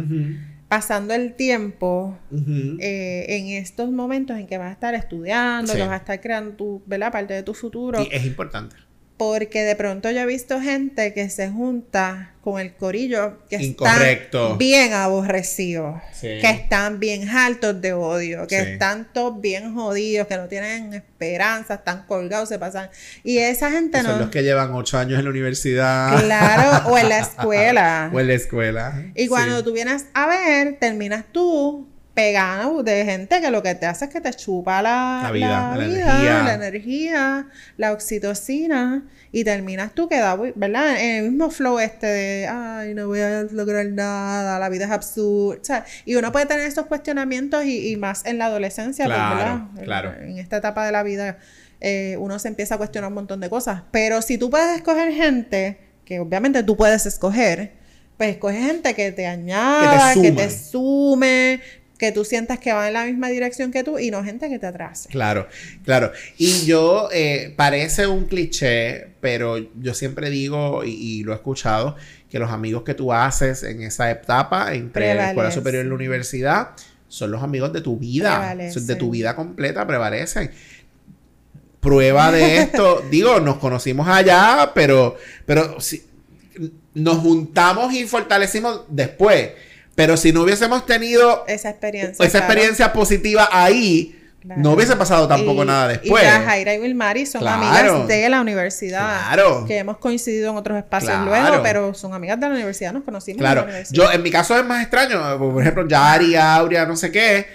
pasando 0.68 1.14
el 1.14 1.36
tiempo 1.36 2.18
eh, 2.32 3.26
en 3.30 3.48
estos 3.48 3.92
momentos 3.92 4.38
en 4.38 4.48
que 4.48 4.58
vas 4.58 4.70
a 4.70 4.74
estar 4.74 4.96
estudiando, 4.96 5.74
que 5.74 5.80
vas 5.80 5.92
a 5.92 5.98
estar 5.98 6.22
creando 6.22 6.56
tu, 6.56 6.84
¿verdad? 6.86 7.12
parte 7.12 7.34
de 7.34 7.44
tu 7.44 7.54
futuro. 7.54 8.02
Y 8.02 8.10
es 8.12 8.26
importante. 8.26 8.76
Porque 9.18 9.64
de 9.64 9.76
pronto 9.78 10.12
yo 10.12 10.20
he 10.20 10.26
visto 10.26 10.60
gente 10.60 11.14
que 11.14 11.30
se 11.30 11.50
junta 11.50 12.34
con 12.42 12.60
el 12.60 12.76
corillo 12.76 13.40
que 13.50 13.56
están 13.56 14.58
bien 14.58 14.94
aborrecidos, 14.94 16.02
que 16.22 16.50
están 16.50 17.00
bien 17.00 17.30
altos 17.30 17.82
de 17.82 17.94
odio, 17.94 18.46
que 18.46 18.60
están 18.60 19.08
todos 19.14 19.40
bien 19.40 19.74
jodidos, 19.74 20.28
que 20.28 20.36
no 20.36 20.48
tienen 20.48 20.94
esperanza, 20.94 21.76
están 21.76 22.06
colgados, 22.06 22.50
se 22.50 22.60
pasan. 22.60 22.90
Y 23.24 23.38
esa 23.38 23.72
gente 23.72 24.04
no. 24.04 24.10
Son 24.12 24.20
los 24.20 24.30
que 24.30 24.44
llevan 24.44 24.74
ocho 24.74 24.98
años 24.98 25.18
en 25.18 25.26
la 25.26 25.32
universidad. 25.32 26.22
Claro, 26.24 26.90
o 26.90 26.98
en 26.98 27.10
la 27.10 27.20
escuela. 27.22 28.12
o 28.14 28.20
en 28.20 28.28
la 28.28 28.34
escuela. 28.34 29.06
Y 29.16 29.28
cuando 29.28 29.64
tú 29.64 29.72
vienes 29.72 30.08
a 30.14 30.28
ver, 30.28 30.78
terminas 30.78 31.24
tú 31.32 31.88
pegado 32.16 32.82
de 32.82 33.04
gente 33.04 33.42
que 33.42 33.52
lo 33.52 33.62
que 33.62 33.76
te 33.76 33.86
hace 33.86 34.06
es 34.06 34.12
que 34.12 34.22
te 34.22 34.34
chupa 34.34 34.82
la, 34.82 35.30
vida, 35.34 35.76
la, 35.76 35.86
energía. 35.86 36.44
la 36.44 36.54
energía, 36.54 37.48
la 37.78 37.92
oxitocina 37.92 39.04
y 39.34 39.44
terminas 39.44 39.94
tú 39.94 40.08
quedado, 40.08 40.46
¿verdad? 40.56 41.00
En 41.00 41.16
el 41.18 41.32
mismo 41.32 41.52
flow 41.52 41.78
este 41.78 42.08
de, 42.08 42.48
ay, 42.48 42.94
no 42.94 43.08
voy 43.08 43.20
a 43.20 43.44
lograr 43.52 43.86
nada, 43.88 44.58
la 44.58 44.70
vida 44.70 44.86
es 44.86 44.92
absurda. 44.92 45.86
y 46.06 46.16
uno 46.16 46.32
puede 46.32 46.46
tener 46.46 46.66
esos 46.66 46.86
cuestionamientos 46.86 47.66
y, 47.66 47.98
más 47.98 48.26
en 48.26 48.38
la 48.38 48.46
adolescencia, 48.46 49.06
pues, 49.06 49.18
¿verdad? 49.18 49.62
Claro. 49.84 50.14
En, 50.18 50.38
esta 50.38 50.58
etapa 50.58 50.86
de 50.86 50.94
la 50.94 51.04
vida 51.04 51.38
eh, 51.82 52.16
uno 52.20 52.40
se 52.40 52.48
empieza 52.48 52.76
a 52.76 52.78
cuestionar 52.78 53.10
un 53.10 53.16
montón 53.16 53.42
de 53.42 53.50
cosas. 53.50 53.84
Pero 53.92 54.22
si 54.22 54.38
tú 54.38 54.50
puedes 54.50 54.78
escoger 54.78 55.12
gente, 55.12 55.80
que 56.06 56.22
obviamente 56.22 56.64
tú 56.64 56.78
puedes 56.78 57.06
escoger, 57.06 57.74
pues 58.16 58.30
escoge 58.30 58.62
gente 58.62 58.94
que 58.94 59.12
te 59.12 59.28
añada, 59.28 60.14
que 60.14 60.32
te 60.32 60.50
sume, 60.50 61.60
que 61.98 62.12
tú 62.12 62.26
sientas 62.26 62.60
que 62.60 62.74
va 62.74 62.88
en 62.88 62.94
la 62.94 63.06
misma 63.06 63.30
dirección 63.30 63.72
que 63.72 63.84
tú 63.84 64.00
y 64.00 64.12
no 64.12 64.24
gente 64.24 64.50
que 64.50 64.60
te 64.60 64.68
atrase. 64.68 65.10
Claro, 65.10 65.48
claro. 65.84 66.12
Y 66.38 66.66
yo, 66.66 67.10
eh, 67.12 67.54
parece 67.56 68.08
un 68.08 68.26
cliché, 68.26 69.08
pero 69.22 69.58
yo 69.58 69.94
siempre 69.94 70.30
digo, 70.30 70.84
y, 70.84 71.24
lo 71.24 71.32
he 71.32 71.36
escuchado, 71.36 71.96
que 72.30 72.40
los 72.40 72.52
amigos 72.52 72.84
que 72.84 72.94
tú 72.94 73.14
haces 73.14 73.64
en 73.64 73.82
esa 73.82 74.12
etapa, 74.12 74.74
entre 74.74 75.16
la 75.16 75.30
escuela 75.30 75.52
superior 75.52 75.86
y 75.86 75.90
la 75.90 75.96
universidad, 75.96 76.72
son 77.08 77.32
los 77.32 77.44
amigos 77.44 77.72
de 77.72 77.82
tu 77.82 77.98
vida, 77.98 78.56
de 78.56 78.96
tu 78.96 79.10
vida 79.12 79.36
completa, 79.36 79.88
prevalecen. 79.88 80.52
Prueba 81.80 82.32
de 82.32 82.58
esto, 82.62 83.04
digo, 83.10 83.40
nos 83.40 83.58
conocimos 83.58 84.08
allá, 84.08 84.72
pero, 84.74 85.16
pero 85.46 85.80
si, 85.80 86.04
nos 86.94 87.18
juntamos 87.18 87.94
y 87.94 88.06
fortalecimos 88.06 88.82
después. 88.90 89.52
Pero 89.96 90.18
si 90.18 90.34
no 90.34 90.44
hubiésemos 90.44 90.86
tenido 90.86 91.46
esa 91.48 91.70
experiencia, 91.70 92.26
esa 92.26 92.38
experiencia 92.40 92.92
positiva 92.92 93.48
ahí, 93.52 94.22
no 94.44 94.74
hubiese 94.74 94.96
pasado 94.96 95.28
tampoco 95.28 95.66
nada 95.66 95.88
después. 95.88 96.24
Y 96.24 96.28
Jaira 96.28 96.76
y 96.76 96.80
Wilmari 96.80 97.26
son 97.26 97.48
amigas 97.48 98.08
de 98.08 98.30
la 98.30 98.42
universidad. 98.42 99.28
Claro. 99.28 99.66
Que 99.66 99.80
hemos 99.80 99.98
coincidido 99.98 100.52
en 100.52 100.58
otros 100.58 100.78
espacios 100.78 101.18
luego, 101.26 101.64
pero 101.64 101.94
son 101.94 102.14
amigas 102.14 102.40
de 102.40 102.48
la 102.48 102.54
universidad, 102.54 102.94
nos 102.94 103.04
conocimos 103.04 103.40
claro. 103.40 103.62
en 103.62 103.68
la 103.68 103.72
universidad. 103.72 104.04
Yo, 104.04 104.12
en 104.12 104.22
mi 104.22 104.30
caso 104.30 104.58
es 104.58 104.66
más 104.66 104.82
extraño. 104.82 105.38
Por 105.40 105.62
ejemplo, 105.62 105.88
Yari, 105.88 106.36
Aurea, 106.36 106.86
no 106.86 106.96
sé 106.96 107.12
qué. 107.12 107.48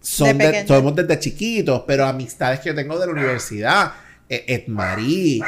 Son 0.00 0.36
somos 0.66 0.96
desde 0.96 1.18
chiquitos, 1.20 1.84
pero 1.86 2.06
amistades 2.06 2.58
que 2.58 2.70
yo 2.70 2.74
tengo 2.74 2.98
de 2.98 3.06
la 3.06 3.12
universidad 3.12 3.92
Ed 4.28 4.66
Marie, 4.68 5.42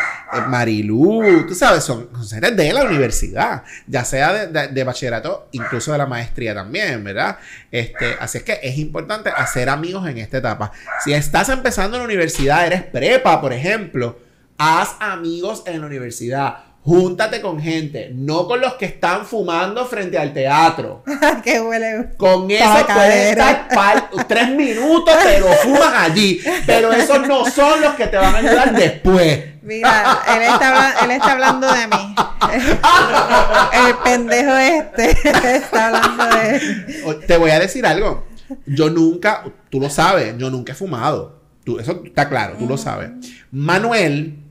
Marilu, 0.49 1.47
tú 1.47 1.55
sabes, 1.55 1.85
son, 1.85 2.09
seres 2.23 2.55
de 2.55 2.73
la 2.73 2.85
universidad, 2.85 3.63
ya 3.87 4.05
sea 4.05 4.47
de, 4.47 4.85
bachillerato, 4.85 5.49
incluso 5.53 5.93
de 5.93 5.99
la 5.99 6.07
maestría 6.07 6.55
también, 6.55 7.03
¿verdad? 7.03 7.39
Este, 7.71 8.17
así 8.21 8.39
es 8.39 8.45
que 8.45 8.61
es 8.63 8.77
importante 8.77 9.31
hacer 9.31 9.71
amigos 9.71 10.07
en 10.07 10.19
esta 10.19 10.39
etapa. 10.39 10.71
Si 11.03 11.15
estás 11.15 11.49
empezando 11.49 11.97
en 11.97 12.03
la 12.03 12.07
universidad, 12.07 12.67
eres 12.67 12.83
prepa, 12.83 13.41
por 13.41 13.55
ejemplo, 13.55 14.19
haz 14.59 14.97
amigos 15.01 15.63
en 15.67 15.81
la 15.81 15.87
universidad 15.87 16.74
Júntate 16.85 17.40
con 17.40 17.59
gente, 17.59 18.11
no 18.14 18.47
con 18.47 18.61
los 18.61 18.75
que 18.75 18.85
están 18.85 19.25
fumando 19.25 19.87
frente 19.87 20.18
al 20.18 20.35
teatro. 20.35 21.03
Qué 21.42 21.59
huele. 21.59 22.11
Con 22.18 22.51
eso 22.51 22.87
puedes 22.92 23.31
estar 23.31 24.11
tres 24.29 24.51
minutos, 24.51 25.14
pero 25.25 25.47
fuman 25.62 25.94
allí. 25.94 26.42
Pero 26.66 26.92
esos 26.92 27.27
no 27.27 27.47
son 27.47 27.81
los 27.81 27.94
que 27.94 28.07
te 28.07 28.18
van 28.18 28.35
a 28.35 28.38
ayudar 28.38 28.75
después. 28.75 29.62
Mira, 29.62 30.20
él 30.37 30.42
está, 30.42 30.94
él 31.05 31.11
está 31.12 31.33
hablando 31.33 31.73
de 31.73 31.87
mí. 31.87 32.14
El 33.88 33.97
pendejo 34.05 34.55
este 34.55 35.57
está 35.57 35.87
hablando 35.87 36.25
de. 36.37 37.27
Te 37.27 37.38
voy 37.38 37.51
a 37.53 37.61
decir 37.61 37.87
algo. 37.87 38.27
Yo 38.66 38.90
nunca, 38.90 39.42
tú 39.70 39.81
lo 39.81 39.88
sabes, 39.88 40.35
yo 40.37 40.51
nunca 40.51 40.73
he 40.73 40.77
fumado. 40.77 41.40
Tú, 41.64 41.79
eso 41.79 42.03
está 42.05 42.29
claro, 42.29 42.57
tú 42.59 42.68
lo 42.68 42.77
sabes. 42.77 43.09
Manuel 43.51 44.44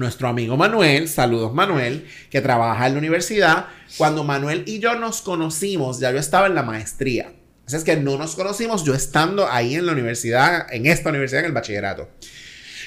nuestro 0.00 0.28
amigo 0.28 0.56
Manuel, 0.56 1.08
saludos 1.08 1.54
Manuel, 1.54 2.08
que 2.30 2.40
trabaja 2.40 2.86
en 2.86 2.94
la 2.94 2.98
universidad. 2.98 3.66
Cuando 3.98 4.24
Manuel 4.24 4.64
y 4.66 4.80
yo 4.80 4.96
nos 4.96 5.20
conocimos, 5.20 6.00
ya 6.00 6.10
yo 6.10 6.18
estaba 6.18 6.48
en 6.48 6.54
la 6.56 6.64
maestría. 6.64 7.32
Así 7.66 7.76
es 7.76 7.84
que 7.84 7.96
no 7.96 8.18
nos 8.18 8.34
conocimos 8.34 8.82
yo 8.82 8.94
estando 8.94 9.48
ahí 9.48 9.76
en 9.76 9.86
la 9.86 9.92
universidad, 9.92 10.66
en 10.72 10.86
esta 10.86 11.10
universidad, 11.10 11.42
en 11.42 11.46
el 11.46 11.52
bachillerato. 11.52 12.08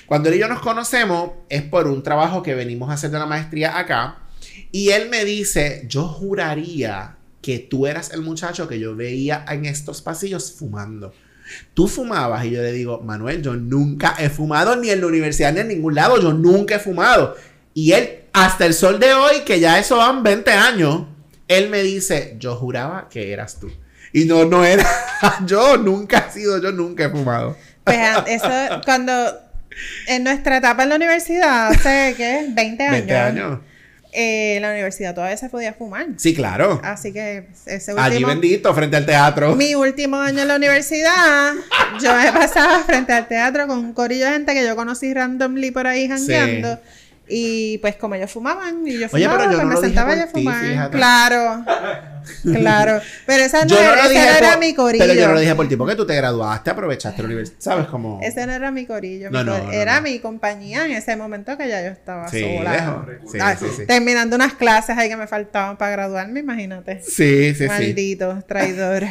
Cuando 0.07 0.27
él 0.27 0.35
y 0.35 0.39
yo 0.39 0.49
nos 0.49 0.61
conocemos 0.61 1.31
es 1.47 1.61
por 1.61 1.87
un 1.87 2.03
trabajo 2.03 2.43
que 2.43 2.55
venimos 2.55 2.89
a 2.89 2.93
hacer 2.93 3.11
de 3.11 3.19
la 3.19 3.25
maestría 3.25 3.77
acá. 3.77 4.17
Y 4.71 4.89
él 4.89 5.07
me 5.09 5.23
dice, 5.23 5.85
yo 5.87 6.07
juraría 6.07 7.17
que 7.41 7.59
tú 7.59 7.87
eras 7.87 8.11
el 8.11 8.21
muchacho 8.21 8.67
que 8.67 8.79
yo 8.79 8.95
veía 8.95 9.45
en 9.47 9.65
estos 9.65 10.01
pasillos 10.01 10.51
fumando. 10.51 11.13
Tú 11.73 11.87
fumabas 11.87 12.45
y 12.45 12.51
yo 12.51 12.61
le 12.61 12.71
digo, 12.71 13.01
Manuel, 13.01 13.41
yo 13.41 13.55
nunca 13.55 14.15
he 14.19 14.29
fumado 14.29 14.75
ni 14.75 14.89
en 14.89 15.01
la 15.01 15.07
universidad 15.07 15.53
ni 15.53 15.61
en 15.61 15.67
ningún 15.67 15.95
lado, 15.95 16.21
yo 16.21 16.33
nunca 16.33 16.75
he 16.75 16.79
fumado. 16.79 17.35
Y 17.73 17.93
él, 17.93 18.23
hasta 18.33 18.65
el 18.65 18.73
sol 18.73 18.99
de 18.99 19.13
hoy, 19.13 19.41
que 19.45 19.59
ya 19.59 19.79
eso 19.79 19.97
van 19.97 20.23
20 20.23 20.51
años, 20.51 21.05
él 21.47 21.69
me 21.69 21.83
dice, 21.83 22.35
yo 22.39 22.55
juraba 22.55 23.09
que 23.09 23.31
eras 23.31 23.59
tú. 23.59 23.71
Y 24.11 24.25
no, 24.25 24.45
no 24.45 24.63
era 24.63 24.87
yo, 25.45 25.77
nunca 25.77 26.27
he 26.29 26.31
sido, 26.31 26.61
yo 26.61 26.71
nunca 26.71 27.05
he 27.05 27.09
fumado. 27.09 27.57
Pues 27.83 27.99
eso, 28.27 28.49
cuando 28.85 29.11
en 30.07 30.23
nuestra 30.23 30.57
etapa 30.57 30.83
en 30.83 30.89
la 30.89 30.95
universidad, 30.95 31.67
hace, 31.69 32.13
¿qué? 32.15 32.47
20 32.49 32.83
años. 32.83 32.91
20 32.91 33.15
años. 33.15 33.59
Eh, 34.15 34.57
en 34.57 34.61
la 34.61 34.69
universidad 34.69 35.15
todavía 35.15 35.37
se 35.37 35.49
podía 35.49 35.73
fumar. 35.73 36.05
Sí, 36.17 36.35
claro. 36.35 36.79
Así 36.83 37.11
que 37.11 37.47
ese 37.65 37.93
último... 37.93 38.01
Allí 38.05 38.23
bendito, 38.23 38.73
frente 38.75 38.95
al 38.95 39.07
teatro. 39.07 39.55
Mi 39.55 39.73
último 39.73 40.17
año 40.17 40.43
en 40.43 40.47
la 40.47 40.55
universidad, 40.55 41.53
yo 41.99 42.15
me 42.15 42.31
pasaba 42.31 42.79
frente 42.81 43.11
al 43.11 43.27
teatro 43.27 43.65
con 43.65 43.79
un 43.79 43.93
corillo 43.93 44.25
de 44.25 44.33
gente 44.33 44.53
que 44.53 44.63
yo 44.63 44.75
conocí 44.75 45.11
randomly 45.13 45.71
por 45.71 45.87
ahí 45.87 46.07
jangueando. 46.07 46.79
Y 47.27 47.79
pues 47.79 47.95
como 47.95 48.13
ellos 48.13 48.31
fumaban 48.31 48.87
y 48.87 48.99
yo 48.99 49.09
fumaba, 49.09 49.49
pues 49.49 49.65
me 49.65 49.77
sentaba 49.77 50.13
a 50.13 50.27
fumar. 50.27 50.91
claro. 50.91 51.65
Claro. 52.43 53.01
Pero 53.25 53.43
esa 53.43 53.65
no, 53.65 53.77
era, 53.77 54.37
era 54.37 54.57
mi 54.57 54.73
corillo. 54.73 55.03
Pero 55.05 55.19
yo 55.19 55.27
no 55.27 55.33
lo 55.33 55.39
dije 55.39 55.55
por 55.55 55.67
ti, 55.67 55.75
porque 55.75 55.95
tú 55.95 56.05
te 56.05 56.15
graduaste, 56.15 56.69
aprovechaste 56.69 57.21
la 57.21 57.25
universidad. 57.25 57.59
¿Sabes 57.59 57.87
cómo? 57.87 58.19
Ese 58.21 58.45
no 58.45 58.53
era 58.53 58.71
mi 58.71 58.85
corillo. 58.85 59.29
era 59.71 60.01
mi 60.01 60.19
compañía 60.19 60.85
en 60.85 60.91
ese 60.91 61.15
momento 61.15 61.57
que 61.57 61.67
ya 61.67 61.83
yo 61.83 61.89
estaba 61.89 62.29
sola. 62.29 63.05
Ah, 63.41 63.55
sí, 63.55 63.65
sí, 63.75 63.85
terminando 63.85 64.35
unas 64.35 64.53
clases 64.53 64.97
ahí 64.97 65.09
que 65.09 65.17
me 65.17 65.27
faltaban 65.27 65.77
para 65.77 65.91
graduarme, 65.91 66.39
imagínate. 66.39 67.01
Sí, 67.01 67.53
sí, 67.55 67.67
Maldito, 67.67 68.37
sí. 68.37 68.43
traidor. 68.47 69.03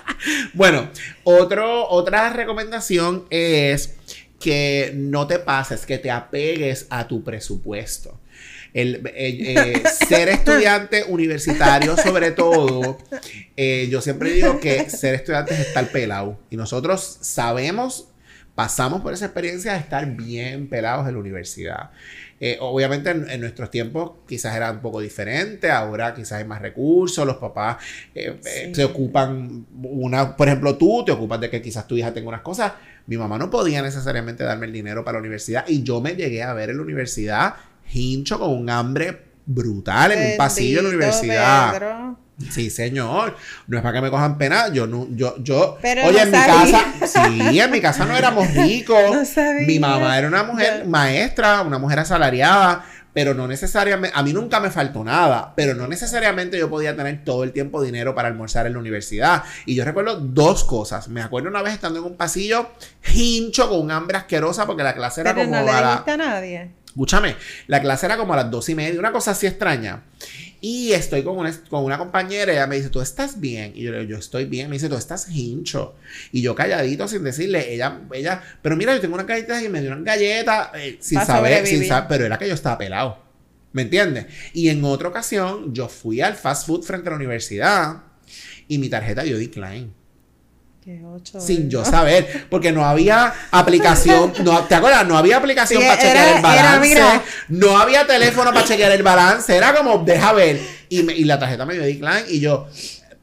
bueno, 0.54 0.90
otro, 1.24 1.88
otra 1.88 2.30
recomendación 2.30 3.24
es 3.30 3.94
que 4.38 4.92
no 4.94 5.26
te 5.26 5.38
pases, 5.38 5.86
que 5.86 5.98
te 5.98 6.10
apegues 6.10 6.86
a 6.90 7.06
tu 7.06 7.22
presupuesto. 7.22 8.19
El, 8.72 9.06
eh, 9.06 9.12
eh, 9.14 9.82
ser 10.08 10.28
estudiante 10.28 11.04
universitario, 11.08 11.96
sobre 11.96 12.30
todo, 12.30 12.98
eh, 13.56 13.88
yo 13.90 14.00
siempre 14.00 14.32
digo 14.32 14.60
que 14.60 14.88
ser 14.88 15.14
estudiante 15.14 15.54
es 15.54 15.60
estar 15.60 15.88
pelado. 15.88 16.38
Y 16.50 16.56
nosotros 16.56 17.18
sabemos, 17.20 18.08
pasamos 18.54 19.00
por 19.02 19.12
esa 19.12 19.26
experiencia 19.26 19.72
de 19.72 19.78
estar 19.78 20.06
bien 20.06 20.68
pelados 20.68 21.08
en 21.08 21.14
la 21.14 21.20
universidad. 21.20 21.90
obviamente 22.60 23.10
en, 23.10 23.40
nuestros 23.40 23.70
tiempos 23.70 24.12
quizás 24.26 24.56
era 24.56 24.70
un 24.70 24.80
poco 24.80 25.00
diferente, 25.00 25.70
ahora 25.70 26.14
quizás 26.14 26.32
hay 26.38 26.44
más 26.44 26.62
recursos, 26.62 27.26
los 27.26 27.36
papás 27.36 27.78
se 28.72 28.84
ocupan, 28.84 29.66
una, 29.82 30.36
por 30.36 30.48
ejemplo 30.48 30.76
tú 30.76 31.04
te 31.04 31.12
ocupas 31.12 31.40
de 31.40 31.50
que 31.50 31.60
quizás 31.60 31.86
tu 31.86 31.96
hija 31.96 32.12
tenga 32.12 32.28
unas 32.28 32.40
cosas, 32.40 32.72
mi 33.06 33.16
mamá 33.16 33.38
no 33.38 33.50
podía 33.50 33.82
necesariamente 33.82 34.44
darme 34.44 34.66
el 34.66 34.72
dinero 34.72 35.04
para 35.04 35.16
la 35.16 35.20
universidad 35.20 35.64
y 35.68 35.82
yo 35.82 36.00
me 36.00 36.14
llegué 36.14 36.42
a 36.42 36.54
ver 36.54 36.70
en 36.70 36.76
la 36.76 36.82
universidad 36.82 37.54
hincho 37.92 38.38
con 38.38 38.50
un 38.50 38.70
hambre 38.70 39.30
brutal 39.46 40.12
en 40.12 40.32
un 40.32 40.36
pasillo 40.36 40.78
de 40.78 40.82
la 40.82 40.88
universidad. 40.88 42.16
Sí, 42.50 42.70
señor. 42.70 43.36
No 43.66 43.76
es 43.76 43.82
para 43.82 43.94
que 43.94 44.00
me 44.00 44.10
cojan 44.10 44.38
pena. 44.38 44.72
Yo 44.72 44.86
no, 44.86 45.08
yo, 45.10 45.36
yo. 45.42 45.78
oye, 45.82 46.22
en 46.22 46.30
mi 46.30 46.38
casa, 46.38 46.84
sí, 47.06 47.58
en 47.58 47.70
mi 47.70 47.80
casa 47.80 48.06
no 48.06 48.16
éramos 48.16 48.52
ricos. 48.54 49.28
mi 49.66 49.78
mamá 49.78 50.16
era 50.18 50.28
una 50.28 50.42
mujer 50.42 50.86
maestra, 50.86 51.60
una 51.62 51.78
mujer 51.78 51.98
asalariada 51.98 52.84
pero 53.12 53.34
no 53.34 53.48
necesariamente, 53.48 54.16
a 54.16 54.22
mí 54.22 54.32
nunca 54.32 54.60
me 54.60 54.70
faltó 54.70 55.02
nada, 55.02 55.52
pero 55.56 55.74
no 55.74 55.88
necesariamente 55.88 56.58
yo 56.58 56.70
podía 56.70 56.94
tener 56.94 57.24
todo 57.24 57.42
el 57.42 57.52
tiempo 57.52 57.82
dinero 57.82 58.14
para 58.14 58.28
almorzar 58.28 58.66
en 58.66 58.74
la 58.74 58.78
universidad. 58.78 59.42
Y 59.66 59.74
yo 59.74 59.84
recuerdo 59.84 60.20
dos 60.20 60.64
cosas. 60.64 61.08
Me 61.08 61.22
acuerdo 61.22 61.48
una 61.48 61.62
vez 61.62 61.74
estando 61.74 61.98
en 61.98 62.04
un 62.04 62.16
pasillo 62.16 62.70
hincho 63.12 63.68
con 63.68 63.80
un 63.80 63.90
hambre 63.90 64.16
asquerosa 64.16 64.66
porque 64.66 64.82
la 64.82 64.94
clase 64.94 65.22
era 65.22 65.34
como... 65.34 65.50
No 65.50 65.62
le 65.62 65.70
a 65.70 66.16
nadie. 66.16 66.70
Escúchame, 66.90 67.36
la 67.68 67.80
clase 67.80 68.06
era 68.06 68.16
como 68.16 68.32
a 68.34 68.36
las 68.36 68.50
dos 68.50 68.68
y 68.68 68.74
media, 68.74 68.98
una 68.98 69.12
cosa 69.12 69.30
así 69.30 69.46
extraña. 69.46 70.02
Y 70.60 70.90
estoy 70.90 71.22
con 71.22 71.38
una, 71.38 71.56
con 71.70 71.84
una 71.84 71.96
compañera 71.98 72.52
y 72.52 72.56
ella 72.56 72.66
me 72.66 72.76
dice, 72.76 72.90
¿tú 72.90 73.00
estás 73.00 73.38
bien? 73.38 73.72
Y 73.76 73.82
yo 73.82 73.92
le 73.92 74.00
digo, 74.00 74.10
yo 74.10 74.18
estoy 74.18 74.46
bien. 74.46 74.68
Me 74.68 74.74
dice, 74.74 74.88
tú 74.88 74.96
estás 74.96 75.28
hincho. 75.30 75.94
Y 76.32 76.42
yo 76.42 76.56
calladito 76.56 77.06
sin 77.06 77.22
decirle, 77.22 77.72
ella, 77.72 78.00
ella, 78.12 78.42
pero 78.60 78.76
mira, 78.76 78.92
yo 78.92 79.00
tengo 79.00 79.14
una 79.14 79.22
galleta 79.22 79.62
y 79.62 79.68
me 79.68 79.80
dio 79.80 79.92
una 79.92 80.02
galleta 80.02 80.72
eh, 80.74 80.98
sin, 81.00 81.24
saber, 81.24 81.64
sin 81.64 81.86
saber, 81.86 82.08
pero 82.08 82.26
era 82.26 82.36
que 82.38 82.48
yo 82.48 82.54
estaba 82.54 82.76
pelado. 82.76 83.22
¿Me 83.72 83.82
entiendes? 83.82 84.26
Y 84.52 84.68
en 84.68 84.84
otra 84.84 85.08
ocasión, 85.08 85.72
yo 85.72 85.88
fui 85.88 86.20
al 86.20 86.34
fast 86.34 86.66
food 86.66 86.82
frente 86.82 87.08
a 87.08 87.10
la 87.10 87.16
universidad 87.16 88.02
y 88.66 88.78
mi 88.78 88.88
tarjeta 88.88 89.22
dio 89.22 89.38
decline. 89.38 89.99
Sin 91.40 91.68
yo 91.68 91.84
saber, 91.84 92.46
porque 92.48 92.72
no 92.72 92.84
había 92.84 93.32
aplicación, 93.50 94.32
no, 94.42 94.64
¿te 94.64 94.74
acuerdas? 94.74 95.06
No 95.06 95.16
había 95.18 95.36
aplicación 95.36 95.82
para 95.82 96.00
chequear 96.00 96.36
el 96.36 96.42
balance, 96.42 97.20
no 97.48 97.78
había 97.78 98.06
teléfono 98.06 98.52
para 98.52 98.66
chequear 98.66 98.92
el 98.92 99.02
balance, 99.02 99.54
era 99.54 99.74
como, 99.74 99.98
deja 99.98 100.32
ver, 100.32 100.60
y, 100.88 101.10
y 101.10 101.24
la 101.24 101.38
tarjeta 101.38 101.66
me 101.66 101.74
dio 101.74 101.82
decline, 101.82 102.24
y 102.28 102.40
yo, 102.40 102.66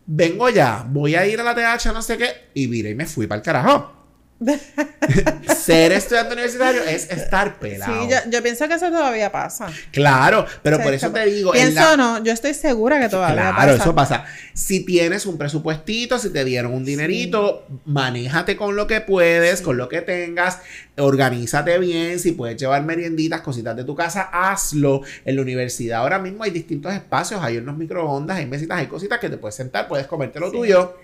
vengo 0.05 0.49
ya, 0.49 0.85
voy 0.87 1.15
a 1.15 1.25
ir 1.25 1.39
a 1.39 1.43
la 1.43 1.55
TH, 1.55 1.87
no 1.93 2.01
sé 2.01 2.17
qué, 2.17 2.49
y 2.53 2.67
mire, 2.67 2.91
y 2.91 2.95
me 2.95 3.05
fui 3.05 3.27
para 3.27 3.39
el 3.39 3.43
carajo. 3.43 3.96
Ser 5.57 5.91
estudiante 5.91 6.33
universitario 6.33 6.83
es 6.83 7.09
estar 7.09 7.57
pelado. 7.59 8.07
Sí, 8.07 8.15
yo, 8.29 8.43
pienso 8.43 8.67
que 8.67 8.75
eso 8.75 8.89
todavía 8.89 9.31
pasa. 9.31 9.67
Claro, 9.91 10.45
pero 10.61 10.79
por 10.79 10.93
eso 10.93 11.09
te 11.11 11.25
digo. 11.25 11.51
Pienso 11.51 11.97
no, 11.97 12.23
yo 12.23 12.31
estoy 12.31 12.53
segura 12.53 12.99
que 12.99 13.09
todavía 13.09 13.51
pasa. 13.51 13.55
Claro, 13.55 13.81
eso 13.81 13.95
pasa. 13.95 14.25
Si 14.53 14.85
tienes 14.85 15.25
un 15.25 15.37
presupuestito, 15.37 16.19
si 16.19 16.29
te 16.29 16.45
dieron 16.45 16.73
un 16.73 16.85
dinerito, 16.85 17.65
manéjate 17.85 18.55
con 18.55 18.75
lo 18.75 18.85
que 18.85 19.01
puedes, 19.01 19.61
con 19.61 19.77
lo 19.77 19.89
que 19.89 20.01
tengas, 20.01 20.59
organízate 20.97 21.79
bien. 21.79 22.19
Si 22.19 22.33
puedes 22.33 22.57
llevar 22.57 22.83
merienditas, 22.83 23.41
cositas 23.41 23.75
de 23.75 23.83
tu 23.83 23.95
casa, 23.95 24.29
hazlo. 24.31 25.01
En 25.25 25.35
la 25.35 25.41
universidad 25.41 26.01
ahora 26.01 26.19
mismo 26.19 26.43
hay 26.43 26.51
distintos 26.51 26.93
espacios, 26.93 27.41
hay 27.41 27.57
unos 27.57 27.75
microondas, 27.75 28.37
hay 28.37 28.45
mesitas, 28.45 28.77
hay 28.77 28.87
cositas 28.87 29.19
que 29.19 29.29
te 29.29 29.37
puedes 29.37 29.55
sentar, 29.55 29.87
puedes 29.87 30.05
comerte 30.05 30.39
lo 30.39 30.51
tuyo. 30.51 30.95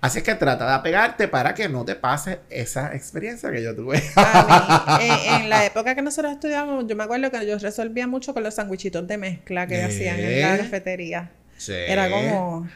Así 0.00 0.22
que 0.22 0.34
trata 0.34 0.66
de 0.66 0.72
apegarte 0.72 1.28
para 1.28 1.54
que 1.54 1.68
no 1.68 1.84
te 1.84 1.94
pase 1.94 2.40
esa 2.48 2.94
experiencia 2.94 3.50
que 3.52 3.62
yo 3.62 3.76
tuve. 3.76 4.02
A 4.16 4.98
mí, 4.98 5.08
en, 5.26 5.50
la 5.50 5.66
época 5.66 5.94
que 5.94 6.00
nosotros 6.00 6.32
estudiamos, 6.32 6.86
yo 6.86 6.96
me 6.96 7.04
acuerdo 7.04 7.30
que 7.30 7.46
yo 7.46 7.58
resolvía 7.58 8.06
mucho 8.06 8.32
con 8.32 8.42
los 8.42 8.54
sandwichitos 8.54 9.06
de 9.06 9.18
mezcla 9.18 9.66
que 9.66 9.82
hacían 9.82 10.18
en 10.18 10.40
la 10.40 10.56
cafetería. 10.58 11.30
Sí. 11.58 11.74
Era 11.74 12.10
como... 12.10 12.66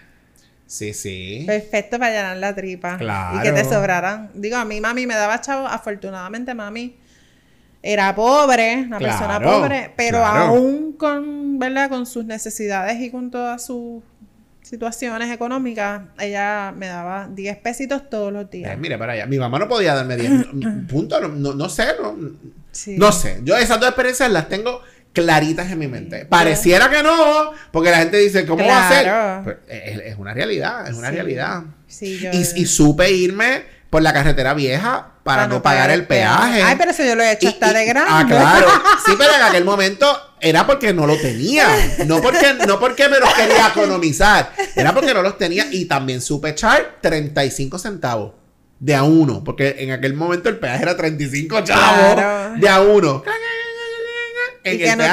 Sí, 0.67 0.93
sí. 0.93 1.45
Perfecto 1.47 1.99
para 1.99 2.11
llenar 2.11 2.37
la 2.37 2.55
tripa. 2.55 2.99
Claro. 2.99 3.39
Y 3.39 3.43
que 3.43 3.53
te 3.53 3.65
sobraran. 3.65 4.31
Digo, 4.35 4.57
a 4.57 4.65
mí 4.65 4.81
mami 4.81 5.07
me 5.07 5.15
daba 5.15 5.41
chavo. 5.41 5.67
Afortunadamente 5.67 6.53
mami 6.55 6.97
era 7.87 8.15
pobre, 8.15 8.83
una 8.87 8.99
persona 8.99 9.39
pobre, 9.39 9.93
pero 9.95 10.25
aún 10.25 10.95
con, 10.95 11.59
¿verdad? 11.59 11.91
Con 11.91 12.07
sus 12.07 12.25
necesidades 12.25 12.99
y 12.99 13.11
con 13.11 13.31
todas 13.31 13.67
sus 13.67 14.03
situaciones 14.75 15.31
económicas, 15.33 16.03
ella 16.19 16.73
me 16.77 16.87
daba 16.87 17.29
10 17.29 17.59
pesitos 17.59 18.11
todos 18.11 18.33
los 18.33 18.51
días. 18.51 18.73
Eh, 18.73 18.77
mire, 18.77 18.99
para 18.99 19.13
allá. 19.13 19.27
Mi 19.27 19.39
mamá 19.39 19.59
no 19.59 19.69
podía 19.69 19.95
darme 19.95 20.17
10 20.17 20.33
puntos, 20.89 21.21
no, 21.33 21.55
no, 21.55 21.69
sé, 21.69 21.87
no, 22.01 22.17
no 22.99 23.13
sé. 23.13 23.41
Yo 23.45 23.57
esas 23.57 23.79
dos 23.79 23.89
experiencias 23.89 24.31
las 24.31 24.49
tengo 24.49 24.83
claritas 25.13 25.71
en 25.71 25.79
mi 25.79 25.87
mente. 25.87 26.27
Pareciera 26.27 26.91
que 26.91 27.03
no, 27.03 27.53
porque 27.71 27.91
la 27.91 27.99
gente 27.99 28.19
dice, 28.19 28.45
¿cómo 28.45 28.67
va 28.67 28.89
a 28.89 28.93
ser? 28.93 29.59
Es, 29.69 30.17
una 30.19 30.35
realidad, 30.35 30.89
es 30.89 30.97
una 30.97 31.11
realidad. 31.11 31.63
y, 32.01 32.27
y 32.63 32.67
supe 32.67 33.11
irme 33.13 33.74
por 33.95 34.03
la 34.03 34.13
carretera 34.13 34.55
vieja 34.55 35.13
para, 35.23 35.47
no, 35.47 35.63
pagar, 35.63 35.89
el 35.93 36.05
peaje. 36.05 36.61
Ay, 36.65 36.75
pero 36.77 36.91
eso 36.91 37.05
yo 37.05 37.15
lo 37.15 37.23
he 37.23 37.31
hecho 37.31 37.47
hasta 37.47 37.73
de 37.73 37.87
grande. 37.87 38.11
Ah, 38.13 38.25
claro. 38.27 38.67
Sí, 39.07 39.13
pero 39.17 39.33
en 39.33 39.43
aquel 39.43 39.65
momento 39.65 40.35
era 40.41 40.67
porque 40.67 40.93
no 40.93 41.07
lo 41.07 41.17
tenía. 41.17 41.69
No 42.05 42.21
porque, 42.21 42.55
no 42.67 42.81
porque 42.81 43.09
me 43.09 43.21
los 43.21 43.33
quería 43.35 43.69
economizar. 43.69 44.51
Era 44.75 44.93
porque 44.93 45.15
no 45.15 45.23
los 45.23 45.39
tenía. 45.39 45.69
Y 45.71 45.85
también 45.85 46.21
supe 46.21 46.49
echar 46.49 46.97
35 47.03 47.79
centavos 47.79 48.33
de 48.81 48.97
a 48.97 49.05
uno. 49.05 49.45
Porque 49.45 49.77
en 49.79 49.93
aquel 49.93 50.15
momento 50.15 50.49
el 50.49 50.59
peaje 50.59 50.83
era 50.83 50.97
35 50.97 51.61
chavos 51.61 52.17
de 52.59 52.69
a 52.69 52.81
uno. 52.81 53.23
y, 54.65 54.77
que 54.77 54.97
no, 54.97 55.05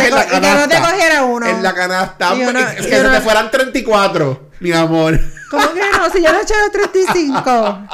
te, 0.68 0.80
cogiera 0.80 1.24
uno. 1.24 1.46
En 1.46 1.62
la 1.62 1.76
canasta. 1.76 2.34
es 2.80 2.88
que 2.88 2.96
se 2.96 3.04
te 3.04 3.22
fueran 3.22 3.52
34, 3.52 4.50
mi 4.60 4.72
amor. 4.72 5.20
¿Cómo 5.52 5.74
que 5.74 5.82
no? 5.82 6.10
Si 6.10 6.24
yo 6.24 6.32
lo 6.32 6.40
he 6.40 6.42
echado 6.42 6.72
35. 6.72 7.88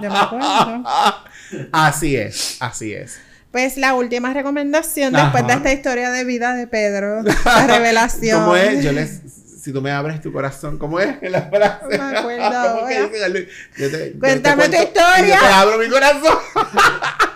Yo 0.00 0.10
me 0.10 0.18
acuerdo. 0.18 0.84
Así 1.70 2.16
es, 2.16 2.56
así 2.60 2.94
es. 2.94 3.20
Pues 3.52 3.76
la 3.76 3.92
última 3.94 4.32
recomendación 4.32 5.12
después 5.12 5.46
de 5.46 5.52
esta 5.52 5.72
historia 5.72 6.10
de 6.10 6.24
vida 6.24 6.54
de 6.54 6.66
Pedro, 6.66 7.22
la 7.22 7.66
revelación. 7.66 8.40
¿Cómo 8.40 8.56
es? 8.56 8.82
Yo 8.82 8.92
les, 8.92 9.20
si 9.62 9.74
tú 9.74 9.82
me 9.82 9.90
abres 9.90 10.22
tu 10.22 10.32
corazón, 10.32 10.78
¿cómo 10.78 10.98
es? 10.98 11.16
La 11.20 11.42
frase. 11.42 11.98
No 11.98 12.10
me 12.10 12.18
acuerdo. 12.18 12.80
Cuéntame 14.18 14.68
tu 14.70 14.76
historia. 14.76 15.36
Yo 15.36 15.40
te 15.40 15.52
abro 15.52 15.78
mi 15.78 15.88
corazón. 15.88 16.38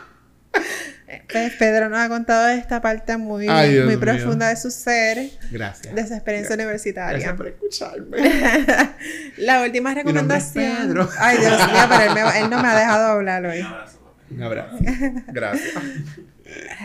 Pues 1.36 1.54
Pedro 1.56 1.88
nos 1.88 1.98
ha 1.98 2.08
contado 2.08 2.48
esta 2.48 2.80
parte 2.80 3.16
muy, 3.16 3.48
muy 3.48 3.96
profunda 3.96 4.48
de 4.48 4.56
su 4.56 4.70
ser. 4.70 5.30
Gracias. 5.50 5.94
De 5.94 6.06
su 6.06 6.14
experiencia 6.14 6.54
universitaria. 6.54 7.12
Gracias 7.12 7.36
por 7.36 7.46
escucharme. 7.46 8.16
La 9.36 9.62
última 9.62 9.92
recomendación. 9.92 10.88
Pedro. 10.88 11.08
Ay, 11.18 11.38
Dios 11.38 11.52
mío, 11.52 11.78
pero 11.88 12.30
él, 12.32 12.50
no 12.50 12.62
me 12.62 12.68
ha 12.68 12.78
dejado 12.78 13.06
hablar 13.12 13.44
hoy. 13.44 13.64
Un 14.30 14.42
abrazo. 14.42 14.78
Gracias. 15.28 15.74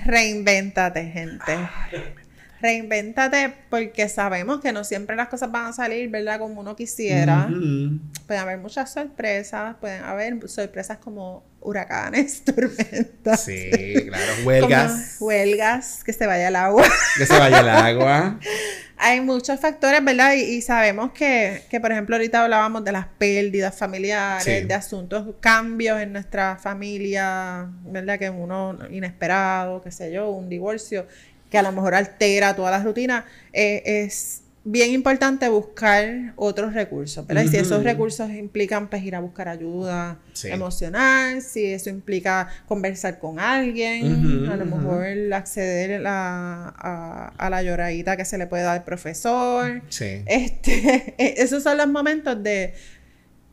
Reinvéntate, 0.06 1.06
gente. 1.06 1.58
Reinvéntate 2.62 3.54
porque 3.70 4.10
sabemos 4.10 4.60
que 4.60 4.74
no 4.74 4.84
siempre 4.84 5.16
las 5.16 5.30
cosas 5.30 5.52
van 5.52 5.68
a 5.68 5.74
salir, 5.74 6.10
¿verdad? 6.10 6.40
Como 6.40 6.60
uno 6.60 6.76
quisiera. 6.76 7.48
Pueden 8.28 8.44
haber 8.44 8.58
muchas 8.58 8.92
sorpresas, 8.92 9.78
pueden 9.80 10.04
haber 10.04 10.48
sorpresas 10.50 10.98
como 10.98 11.51
huracanes, 11.62 12.44
tormentas. 12.46 13.44
Sí, 13.44 13.94
claro, 14.08 14.34
huelgas. 14.44 15.18
huelgas, 15.20 16.04
que 16.04 16.14
se 16.14 16.26
vaya 16.26 16.48
el 16.48 16.56
agua. 16.56 16.84
Que 17.18 17.26
se 17.26 17.38
vaya 17.38 17.60
el 17.60 17.70
agua. 17.70 18.40
Hay 18.98 19.20
muchos 19.22 19.60
factores, 19.60 20.04
¿verdad? 20.04 20.34
Y, 20.34 20.62
sabemos 20.62 21.12
que, 21.12 21.64
que, 21.72 21.80
por 21.80 21.92
ejemplo, 21.92 22.16
ahorita 22.16 22.44
hablábamos 22.44 22.84
de 22.84 22.92
las 22.92 23.08
pérdidas 23.18 23.76
familiares, 23.76 24.68
de 24.68 24.74
asuntos, 24.74 25.36
cambios 25.40 26.00
en 26.00 26.14
nuestra 26.14 26.58
familia, 26.58 27.68
¿verdad? 27.84 28.20
Que 28.20 28.30
uno 28.30 28.78
inesperado, 28.92 29.82
qué 29.82 29.92
sé 29.92 30.12
yo, 30.12 30.30
un 30.30 30.50
divorcio 30.50 31.08
que 31.50 31.58
a 31.58 31.64
lo 31.64 31.72
mejor 31.72 31.96
altera 31.96 32.56
toda 32.56 32.72
la 32.72 32.82
rutina, 32.82 33.26
eh, 33.52 33.82
es 33.86 34.41
bien 34.64 34.92
importante 34.92 35.50
buscar 35.50 36.34
otros 36.36 36.74
recursos, 36.74 37.26
¿verdad? 37.26 37.46
Si 37.48 37.58
esos 37.58 37.84
recursos 37.84 38.30
implican 38.30 38.90
pues 38.90 39.04
ir 39.04 39.16
a 39.16 39.20
buscar 39.20 39.48
ayuda 39.48 40.20
emocional, 40.44 41.42
si 41.42 41.66
eso 41.66 41.90
implica 41.90 42.48
conversar 42.68 43.18
con 43.18 43.40
alguien, 43.40 44.48
a 44.50 44.56
lo 44.56 44.66
mejor 44.66 45.34
acceder 45.34 46.06
a, 46.06 47.34
a, 47.38 47.50
la 47.50 47.64
lloradita 47.64 48.16
que 48.16 48.26
se 48.26 48.38
le 48.38 48.48
puede 48.48 48.64
dar 48.64 48.78
al 48.78 48.84
profesor. 48.84 49.82
Este, 49.90 51.16
e, 51.18 51.36
esos 51.38 51.64
son 51.64 51.78
los 51.78 51.88
momentos 51.88 52.42
de 52.44 52.74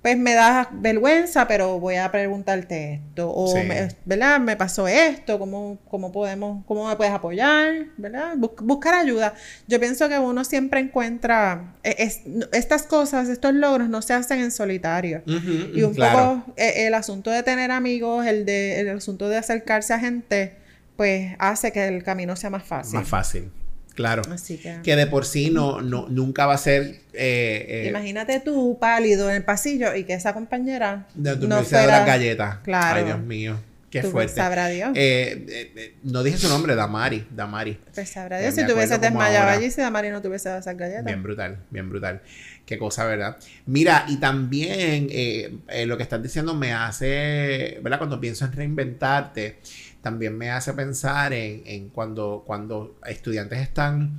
pues 0.02 0.16
me 0.16 0.34
da 0.34 0.68
vergüenza, 0.72 1.48
pero 1.48 1.80
voy 1.80 1.96
a 1.96 2.10
preguntarte 2.12 2.94
esto. 2.94 3.30
O, 3.30 3.56
me, 3.64 3.88
¿verdad? 4.04 4.38
Me 4.38 4.56
pasó 4.56 4.86
esto, 4.86 5.38
¿cómo, 5.38 5.78
¿cómo, 5.88 6.12
podemos, 6.12 6.64
cómo 6.66 6.88
me 6.88 6.96
puedes 6.96 7.12
apoyar? 7.12 7.86
¿Verdad? 7.96 8.36
buscar 8.36 8.94
ayuda. 8.94 9.34
Yo 9.66 9.80
pienso 9.80 10.08
que 10.08 10.18
uno 10.18 10.44
siempre 10.44 10.80
encuentra, 10.80 11.74
e, 11.82 12.10
estas 12.52 12.84
cosas, 12.84 13.28
estos 13.28 13.54
logros 13.54 13.88
no 13.88 14.00
se 14.00 14.14
hacen 14.14 14.38
en 14.38 14.52
solitario. 14.52 15.22
y 15.26 15.82
un 15.82 15.94
poco 15.94 16.44
e, 16.56 16.86
el 16.86 16.94
asunto 16.94 17.30
de 17.30 17.42
tener 17.42 17.72
amigos, 17.72 18.24
el, 18.26 18.44
de, 18.46 18.80
el 18.80 18.88
asunto 18.90 19.28
de 19.28 19.36
acercarse 19.36 19.94
a 19.94 19.98
gente, 19.98 20.56
pues 20.96 21.34
hace 21.38 21.72
que 21.72 21.88
el 21.88 22.04
camino 22.04 22.36
sea 22.36 22.50
más 22.50 22.64
fácil. 22.64 22.98
Más 22.98 23.08
fácil. 23.08 23.50
Claro. 23.98 24.22
Así 24.30 24.58
que... 24.58 24.78
que 24.84 24.94
de 24.94 25.08
por 25.08 25.24
sí 25.24 25.50
no, 25.50 25.82
no, 25.82 26.06
nunca 26.08 26.46
va 26.46 26.54
a 26.54 26.58
ser. 26.58 27.00
Eh, 27.12 27.66
eh, 27.68 27.86
Imagínate 27.88 28.38
tú 28.38 28.78
pálido 28.80 29.28
en 29.28 29.34
el 29.34 29.42
pasillo 29.42 29.92
y 29.92 30.04
que 30.04 30.14
esa 30.14 30.34
compañera. 30.34 31.08
De 31.14 31.34
tu 31.34 31.48
no 31.48 31.64
fuera... 31.64 31.80
de 31.80 31.88
las 31.88 32.06
galletas. 32.06 32.58
Claro. 32.62 33.00
Ay, 33.00 33.06
Dios 33.06 33.18
mío. 33.18 33.60
Qué 33.90 34.04
fuerte. 34.04 34.36
Sabrá 34.36 34.68
Dios. 34.68 34.92
Eh, 34.94 35.96
no 36.04 36.22
dije 36.22 36.38
su 36.38 36.48
nombre, 36.48 36.76
Damari. 36.76 37.26
Damari. 37.34 37.76
Pues 37.92 38.08
sabrá 38.10 38.38
Dios 38.38 38.54
si 38.54 38.60
hubieses 38.70 39.00
desmayado 39.00 39.50
allí, 39.50 39.68
si 39.68 39.80
Damari 39.80 40.10
no 40.10 40.22
tuviese 40.22 40.56
esas 40.56 40.76
galletas. 40.76 41.04
Bien 41.04 41.20
brutal, 41.20 41.58
bien 41.68 41.90
brutal. 41.90 42.22
Qué 42.64 42.78
cosa, 42.78 43.04
¿verdad? 43.04 43.36
Mira, 43.66 44.04
y 44.06 44.18
también 44.18 45.08
lo 45.86 45.96
que 45.96 46.02
estás 46.04 46.22
diciendo 46.22 46.54
me 46.54 46.72
hace, 46.72 47.80
¿verdad? 47.82 47.98
Cuando 47.98 48.20
pienso 48.20 48.44
en 48.44 48.52
reinventarte 48.52 49.58
también 50.08 50.38
me 50.38 50.50
hace 50.50 50.72
pensar 50.72 51.34
en, 51.34 51.90
cuando, 51.90 52.42
cuando 52.46 52.96
estudiantes 53.06 53.60
están, 53.60 54.18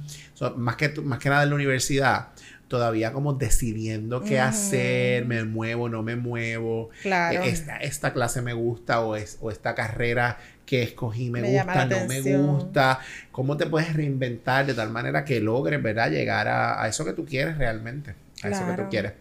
más, 0.55 0.75
que, 0.75 0.89
más 1.01 1.17
que 1.17 1.29
nada 1.29 1.41
en 1.41 1.49
la 1.49 1.55
universidad, 1.55 2.27
todavía 2.67 3.11
como 3.11 3.33
decidiendo 3.33 4.23
qué 4.23 4.39
hacer, 4.39 5.25
me 5.25 5.43
muevo, 5.45 5.89
no 5.89 6.03
me 6.03 6.15
muevo, 6.15 6.91
claro. 7.01 7.41
E, 7.41 7.55
esta, 7.81 8.13
clase 8.13 8.43
me 8.43 8.53
gusta 8.53 9.01
o, 9.01 9.15
es, 9.15 9.39
o 9.41 9.49
esta 9.49 9.73
carrera 9.73 10.37
que 10.63 10.83
escogí 10.83 11.31
me, 11.31 11.41
gusta, 11.41 11.85
no 11.85 12.05
me 12.05 12.21
gusta, 12.21 12.99
cómo 13.31 13.57
te 13.57 13.65
puedes 13.65 13.91
reinventar 13.91 14.67
de 14.67 14.75
tal 14.75 14.91
manera 14.91 15.25
que 15.25 15.39
logres, 15.39 15.81
¿verdad? 15.81 16.11
Llegar 16.11 16.47
a, 16.47 16.87
eso 16.87 17.03
que 17.03 17.13
tú 17.13 17.25
quieres 17.25 17.57
realmente, 17.57 18.13
a 18.43 18.49
eso 18.49 18.63
que 18.67 18.83
tú 18.83 18.89
quieres. 18.91 19.13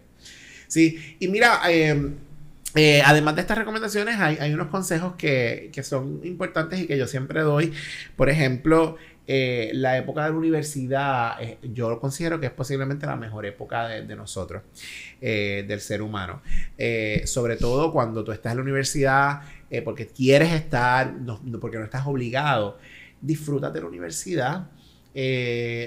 Sí, 0.66 1.16
y 1.18 1.28
mira, 1.28 1.62
eh, 1.70 2.10
eh, 2.74 3.02
además 3.04 3.34
de 3.34 3.40
estas 3.40 3.58
recomendaciones, 3.58 4.20
hay, 4.20 4.52
unos 4.52 4.68
consejos 4.68 5.14
que, 5.16 5.70
son 5.82 6.20
importantes 6.24 6.80
y 6.80 6.86
que 6.86 6.98
yo 6.98 7.06
siempre 7.06 7.40
doy. 7.40 7.72
Por 8.14 8.28
ejemplo, 8.28 8.96
eh, 9.26 9.70
la 9.74 9.96
época 9.96 10.24
de 10.24 10.30
la 10.30 10.36
universidad, 10.36 11.42
eh, 11.42 11.58
yo 11.62 11.98
considero 11.98 12.38
que 12.40 12.46
es 12.46 12.52
posiblemente 12.52 13.06
la 13.06 13.16
mejor 13.16 13.46
época 13.46 13.88
de, 13.88 14.16
nosotros, 14.16 14.62
del 15.20 15.80
ser 15.80 16.02
humano. 16.02 16.42
sobre 17.24 17.56
todo 17.56 17.92
cuando 17.92 18.22
tú 18.22 18.32
estás 18.32 18.52
en 18.52 18.58
la 18.58 18.62
universidad 18.62 19.42
porque 19.84 20.06
quieres 20.06 20.52
estar, 20.52 21.14
porque 21.60 21.78
no 21.78 21.84
estás 21.84 22.06
obligado. 22.06 22.78
Disfrútate 23.20 23.74
de 23.74 23.80
la 23.80 23.88
universidad 23.88 24.70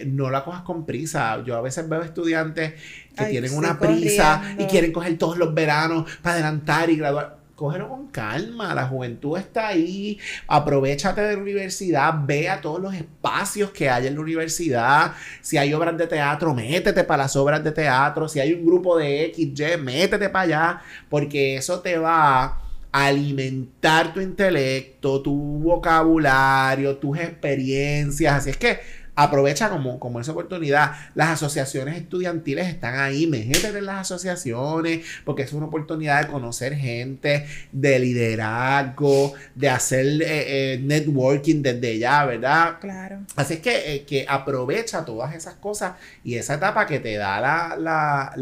no 0.08 0.30
la 0.30 0.44
cojas 0.44 0.64
con 0.64 0.86
prisa. 0.86 1.42
Yo 1.46 1.56
a 1.56 1.62
veces 1.62 1.88
veo 1.88 2.02
estudiantes 2.02 2.74
que 3.16 3.26
tienen 3.26 3.54
una 3.54 3.80
prisa 3.80 4.56
y 4.58 4.66
quieren 4.66 4.92
coger 4.92 5.18
todos 5.18 5.38
los 5.38 5.54
veranos 5.54 6.10
para 6.22 6.36
adelantar 6.36 6.90
y 6.90 6.98
graduar. 6.98 7.42
Cógelo 7.56 7.90
con 7.90 8.08
calma, 8.08 8.74
la 8.74 8.88
juventud 8.88 9.38
está 9.38 9.68
ahí, 9.68 10.18
aprovechate 10.48 11.22
de 11.22 11.36
la 11.36 11.42
universidad, 11.44 12.12
ve 12.26 12.50
a 12.50 12.60
todos 12.60 12.82
los 12.82 12.92
espacios 12.96 13.70
que 13.70 13.88
hay 13.88 14.08
en 14.08 14.16
la 14.16 14.22
universidad, 14.22 15.14
si 15.42 15.60
hay 15.60 15.72
obras 15.72 15.96
de 15.96 16.08
teatro, 16.08 16.56
métete 16.56 17.04
para 17.04 17.26
las 17.26 17.36
obras 17.36 17.64
de 17.64 17.72
teatro, 17.72 18.28
si 18.28 18.40
hay 18.40 18.54
un 18.54 18.66
grupo 18.66 18.98
de 18.98 19.32
XY, 19.36 19.78
métete 19.80 20.30
para 20.30 20.44
allá, 20.44 20.82
porque 21.08 21.56
eso 21.58 21.82
te 21.82 22.00
va 22.00 22.46
a 22.46 22.62
alimentar 22.92 24.12
tu 24.12 24.22
intelecto, 24.22 25.22
tu 25.22 25.60
vocabulario, 25.60 26.98
tus 26.98 27.20
experiencias, 27.20 28.34
así 28.34 28.50
es 28.50 28.58
que 28.58 28.80
aprovecha 29.24 29.70
como, 29.70 30.00
como 30.00 30.20
esa 30.20 30.32
oportunidad. 30.32 30.92
Las 31.16 31.30
asociaciones 31.30 31.96
estudiantiles 31.98 32.68
están 32.68 33.00
ahí, 33.00 33.28
métete 33.28 33.78
en 33.78 33.86
las 33.86 34.02
asociaciones, 34.02 35.06
porque 35.26 35.44
es 35.44 35.54
una 35.54 35.68
oportunidad 35.68 36.26
de 36.26 36.32
conocer 36.32 36.76
gente, 36.76 37.46
de 37.72 38.00
liderazgo, 38.00 39.34
de 39.56 39.70
hacer 39.70 40.06
eh, 40.06 40.74
eh, 40.74 40.80
networking 40.82 41.62
desde 41.62 42.00
ya, 42.00 42.26
¿verdad? 42.26 42.78
Claro. 42.80 43.20
Así 43.36 43.56
es 43.56 43.60
que, 43.60 43.96
eh, 43.96 44.06
que 44.06 44.26
aprovecha 44.28 45.06
todas 45.06 45.36
esas 45.36 45.56
cosas 45.56 45.94
y 46.24 46.36
esa 46.36 46.56
etapa 46.56 46.86
que 46.86 47.00
te 47.00 47.16
da 47.16 47.40
la, 47.78 48.34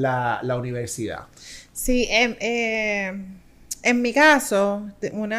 la, 0.43 0.57
universidad. 0.57 1.27
Sí, 1.71 2.07
em, 2.09 2.35
en 3.83 4.01
mi 4.01 4.13
caso, 4.13 4.89
un 5.13 5.33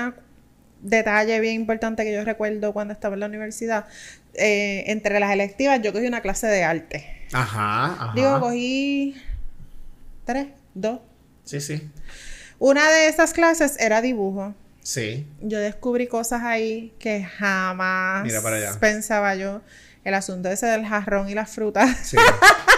detalle 0.83 1.41
bien 1.41 1.55
importante 1.57 2.05
que 2.05 2.13
yo 2.13 2.25
recuerdo 2.25 2.73
cuando 2.73 2.95
estaba 2.95 3.15
en 3.15 3.21
la 3.21 3.27
universidad 3.27 3.87
eh, 4.35 4.85
entre 4.87 5.21
las 5.21 5.33
electivas, 5.33 5.81
yo 5.83 5.93
cogí 5.93 6.07
una 6.07 6.21
clase 6.21 6.47
de 6.47 6.63
arte. 6.65 7.27
Ajá, 7.33 7.87
ajá. 7.87 8.13
Digo, 8.15 8.41
cogí 8.41 9.17
tres, 10.25 10.49
dos. 10.75 11.01
Sí, 11.45 11.61
sí. 11.61 11.91
Una 12.59 12.91
de 12.91 13.09
esas 13.09 13.33
clases 13.33 13.79
era 13.81 14.03
dibujo. 14.03 14.55
Sí. 14.83 15.27
Yo 15.41 15.59
descubrí 15.59 16.07
cosas 16.07 16.43
ahí 16.43 16.93
que 16.99 17.25
jamás 17.25 18.27
pensaba 18.81 19.35
yo. 19.35 19.63
El 20.05 20.15
asunto 20.15 20.49
ese 20.49 20.67
del 20.67 20.87
jarrón 20.87 21.29
y 21.29 21.35
las 21.35 21.51
frutas. 21.51 21.97
Sí. 22.03 22.17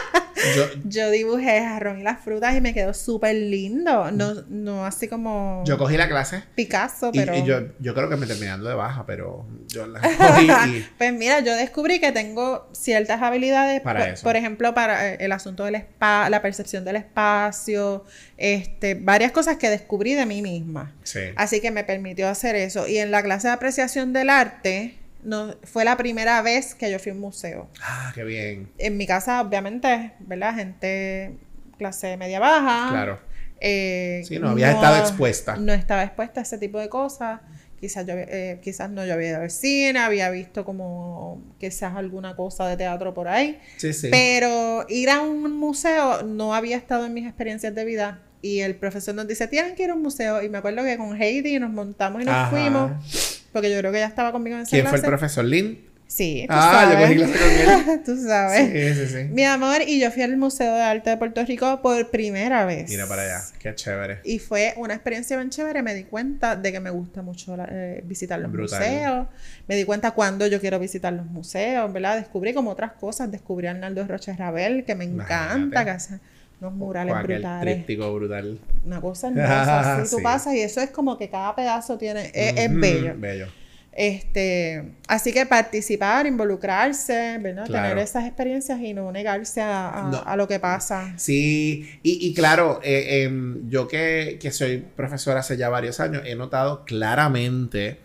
Yo, 0.85 1.11
dibujé 1.11 1.59
el 1.59 1.65
jarrón 1.65 2.01
y 2.01 2.03
las 2.03 2.21
frutas 2.21 2.57
y 2.57 2.61
me 2.61 2.75
quedó 2.75 2.95
súper 2.95 3.35
lindo. 3.35 4.11
No, 4.11 4.35
no 4.49 4.85
así 4.85 5.09
como. 5.09 5.63
Yo 5.67 5.79
cogí 5.79 5.97
la 5.97 6.09
clase. 6.09 6.43
Picasso, 6.55 7.11
pero. 7.13 7.37
Y, 7.37 7.45
yo, 7.45 7.61
yo 7.79 7.95
creo 7.95 8.09
que 8.09 8.17
me 8.17 8.27
terminando 8.27 8.69
de 8.69 8.75
baja, 8.75 9.07
pero 9.07 9.47
yo 9.69 9.87
la 9.87 10.01
cogí 10.19 10.77
y... 10.77 10.87
Pues 10.99 11.13
mira, 11.13 11.41
yo 11.41 11.55
descubrí 11.55 12.01
que 12.01 12.13
tengo 12.13 12.69
ciertas 12.73 13.23
habilidades. 13.23 13.81
Para 13.81 14.01
por, 14.01 14.09
eso. 14.09 14.23
Por 14.25 14.37
ejemplo, 14.37 14.75
para 14.75 15.13
eh, 15.13 15.17
el 15.21 15.33
asunto 15.33 15.65
del 15.65 15.77
espacio, 15.77 16.31
la 16.31 16.43
percepción 16.43 16.85
del 16.85 16.97
espacio, 16.97 18.05
este, 18.37 18.95
varias 18.95 19.33
cosas 19.33 19.57
que 19.57 19.71
descubrí 19.71 20.15
de 20.15 20.27
mí 20.27 20.43
misma. 20.43 20.95
Sí. 21.03 21.21
Así 21.37 21.61
que 21.61 21.71
me 21.71 21.85
permitió 21.85 22.29
hacer 22.29 22.57
eso. 22.57 22.89
Y 22.89 22.99
en 22.99 23.11
la 23.11 23.23
clase 23.23 23.49
de 23.49 23.55
apreciación 23.55 24.13
del 24.13 24.31
arte 24.31 25.02
no, 25.23 25.55
fue 25.63 25.85
la 25.85 25.97
primera 25.97 26.43
vez 26.43 26.75
que 26.75 26.91
yo 26.91 26.99
fui 26.99 27.11
a 27.11 27.15
un 27.15 27.21
museo. 27.21 27.69
Ah, 27.83 28.13
qué 28.15 28.25
bien. 28.25 28.71
En 28.79 28.97
mi 28.97 29.07
casa, 29.07 29.41
obviamente, 29.41 30.13
¿verdad? 30.21 30.55
Gente 30.55 31.39
clase 31.79 32.17
media 32.17 32.41
baja. 32.41 32.89
Claro. 32.91 33.21
Eh, 33.61 34.23
sí, 34.27 34.39
no 34.39 34.51
había 34.51 34.73
estado 34.73 34.97
expuesta. 34.97 35.57
No 35.57 35.73
estaba 35.73 36.03
expuesta 36.03 36.41
a 36.41 36.43
ese 36.43 36.59
tipo 36.59 36.79
de 36.79 36.89
cosas. 36.89 37.41
Quizás, 37.81 38.07
yo, 38.07 38.15
eh, 38.17 38.61
quizás 38.63 38.91
no 38.91 39.05
yo 39.05 39.15
había 39.15 39.31
ido 39.31 39.41
al 39.41 39.51
cine, 39.51 39.99
había 39.99 40.31
visto 40.31 40.65
como 40.65 41.43
quizás 41.59 41.97
alguna 41.97 42.37
cosa 42.37 42.67
de 42.69 42.77
teatro 42.77 43.13
por 43.13 43.29
ahí. 43.29 43.61
Sí, 43.77 43.93
sí. 43.93 44.09
Pero 44.11 44.87
ir 44.89 45.11
a 45.11 45.21
un 45.21 45.53
museo 45.53 46.23
no 46.23 46.55
había 46.55 46.77
estado 46.77 47.07
en 47.07 47.15
mis 47.15 47.27
experiencias 47.27 47.75
de 47.75 47.85
vida. 47.85 48.21
Y 48.41 48.61
el 48.61 48.75
profesor 48.75 49.15
nos 49.15 49.29
dice, 49.29 49.47
tienen 49.47 49.77
que 49.77 49.85
ir 49.85 49.91
a 49.91 49.95
un 49.95 50.03
museo. 50.03 50.43
Y 50.43 50.49
me 50.49 50.59
acuerdo 50.59 50.83
que 50.83 50.97
con 50.97 51.21
Heidi 51.21 51.61
nos 51.61 51.71
montamos 51.71 52.23
y 52.23 52.25
nos 52.25 52.51
fuimos 52.51 53.32
porque 53.53 53.71
yo 53.71 53.79
creo 53.79 53.93
que 53.93 53.99
ella 53.99 54.09
estaba 54.09 54.33
conmigo 54.33 54.57
en 54.57 54.63
esa 54.63 54.71
¿Quién 54.71 54.87
fue 54.87 54.99
el 54.99 55.05
profesor 55.05 55.45
Lynn? 55.45 55.93
Sí, 56.13 56.45
tú 56.47 56.55
ah, 56.55 56.91
sabes. 56.91 56.99
yo 56.99 57.05
cogí 57.05 57.15
clase 57.17 57.39
con 57.39 57.91
él. 57.91 58.03
tú 58.05 58.23
sabes. 58.23 58.95
Sí, 58.95 59.07
sí, 59.07 59.15
sí. 59.15 59.25
Mi 59.31 59.45
amor, 59.45 59.81
y 59.87 59.99
yo 59.99 60.11
fui 60.11 60.21
al 60.21 60.37
Museo 60.37 60.75
de 60.75 60.83
Arte 60.83 61.09
de 61.09 61.17
Puerto 61.17 61.43
Rico 61.43 61.81
por 61.81 62.11
primera 62.11 62.67
vez. 62.67 62.91
Mira 62.91 63.07
para 63.07 63.23
allá, 63.23 63.41
qué 63.59 63.75
chévere. 63.75 64.21
Y 64.23 64.39
fue 64.39 64.75
una 64.77 64.93
experiencia 64.93 65.39
bien 65.39 65.49
chévere. 65.49 65.83
Me 65.83 65.95
di 65.95 66.05
cuenta 66.05 66.55
de 66.55 66.71
que 66.71 66.81
me 66.81 66.91
gusta 66.91 67.23
mucho 67.23 67.57
eh, 67.67 68.03
visitar 68.05 68.39
los 68.41 68.53
museos. 68.53 69.27
Me 69.67 69.75
di 69.75 69.85
cuenta 69.85 70.11
cuando 70.11 70.47
yo 70.47 70.61
quiero 70.61 70.79
visitar 70.79 71.15
los 71.15 71.25
museos, 71.25 71.91
¿verdad? 71.91 72.19
Descubrí 72.19 72.53
como 72.53 72.73
otras 72.73 72.93
cosas. 72.93 73.31
Descubrí 73.31 73.69
a 73.69 73.71
Arnaldo 73.71 74.07
Roches 74.07 74.37
Rabel, 74.37 74.85
que 74.85 74.95
me 74.95 75.05
encanta, 75.05 75.83
que 75.83 75.91
hace 75.91 76.21
unos 76.63 76.75
murales 76.75 77.15
brutales. 77.23 77.75
Tríptico 77.75 78.15
brutal. 78.15 78.59
Una 78.85 79.01
cosa 79.01 79.29
hermosa. 79.29 79.97
Así 80.03 80.17
tú 80.17 80.23
pasas 80.23 80.55
y 80.55 80.61
eso 80.61 80.81
es 80.81 80.91
como 80.91 81.19
que 81.19 81.29
cada 81.29 81.55
pedazo 81.55 81.99
tiene. 81.99 82.31
es 82.35 82.75
bello. 82.75 83.15
Bello. 83.17 83.47
Este, 83.95 84.95
así 85.07 85.35
que 85.35 85.45
participar, 85.45 86.27
involucrarse, 86.27 87.37
¿verdad? 87.39 87.67
Tener 87.67 87.99
esas 87.99 88.25
experiencias 88.25 88.81
y 88.81 88.95
no 88.95 89.13
negarse 89.13 89.61
a, 89.61 90.35
lo 90.35 90.49
que 90.49 90.59
pasa. 90.59 91.13
Sí, 91.19 92.01
y, 92.03 92.33
claro, 92.33 92.81
eh, 92.83 93.25
em, 93.25 93.69
yo 93.69 93.87
que, 93.87 94.39
soy 94.51 94.79
profesora 94.79 95.41
hace 95.41 95.59
ya 95.59 95.69
varios 95.69 96.01
años, 96.01 96.23
he 96.25 96.35
notado 96.35 96.87
claramente 96.87 97.99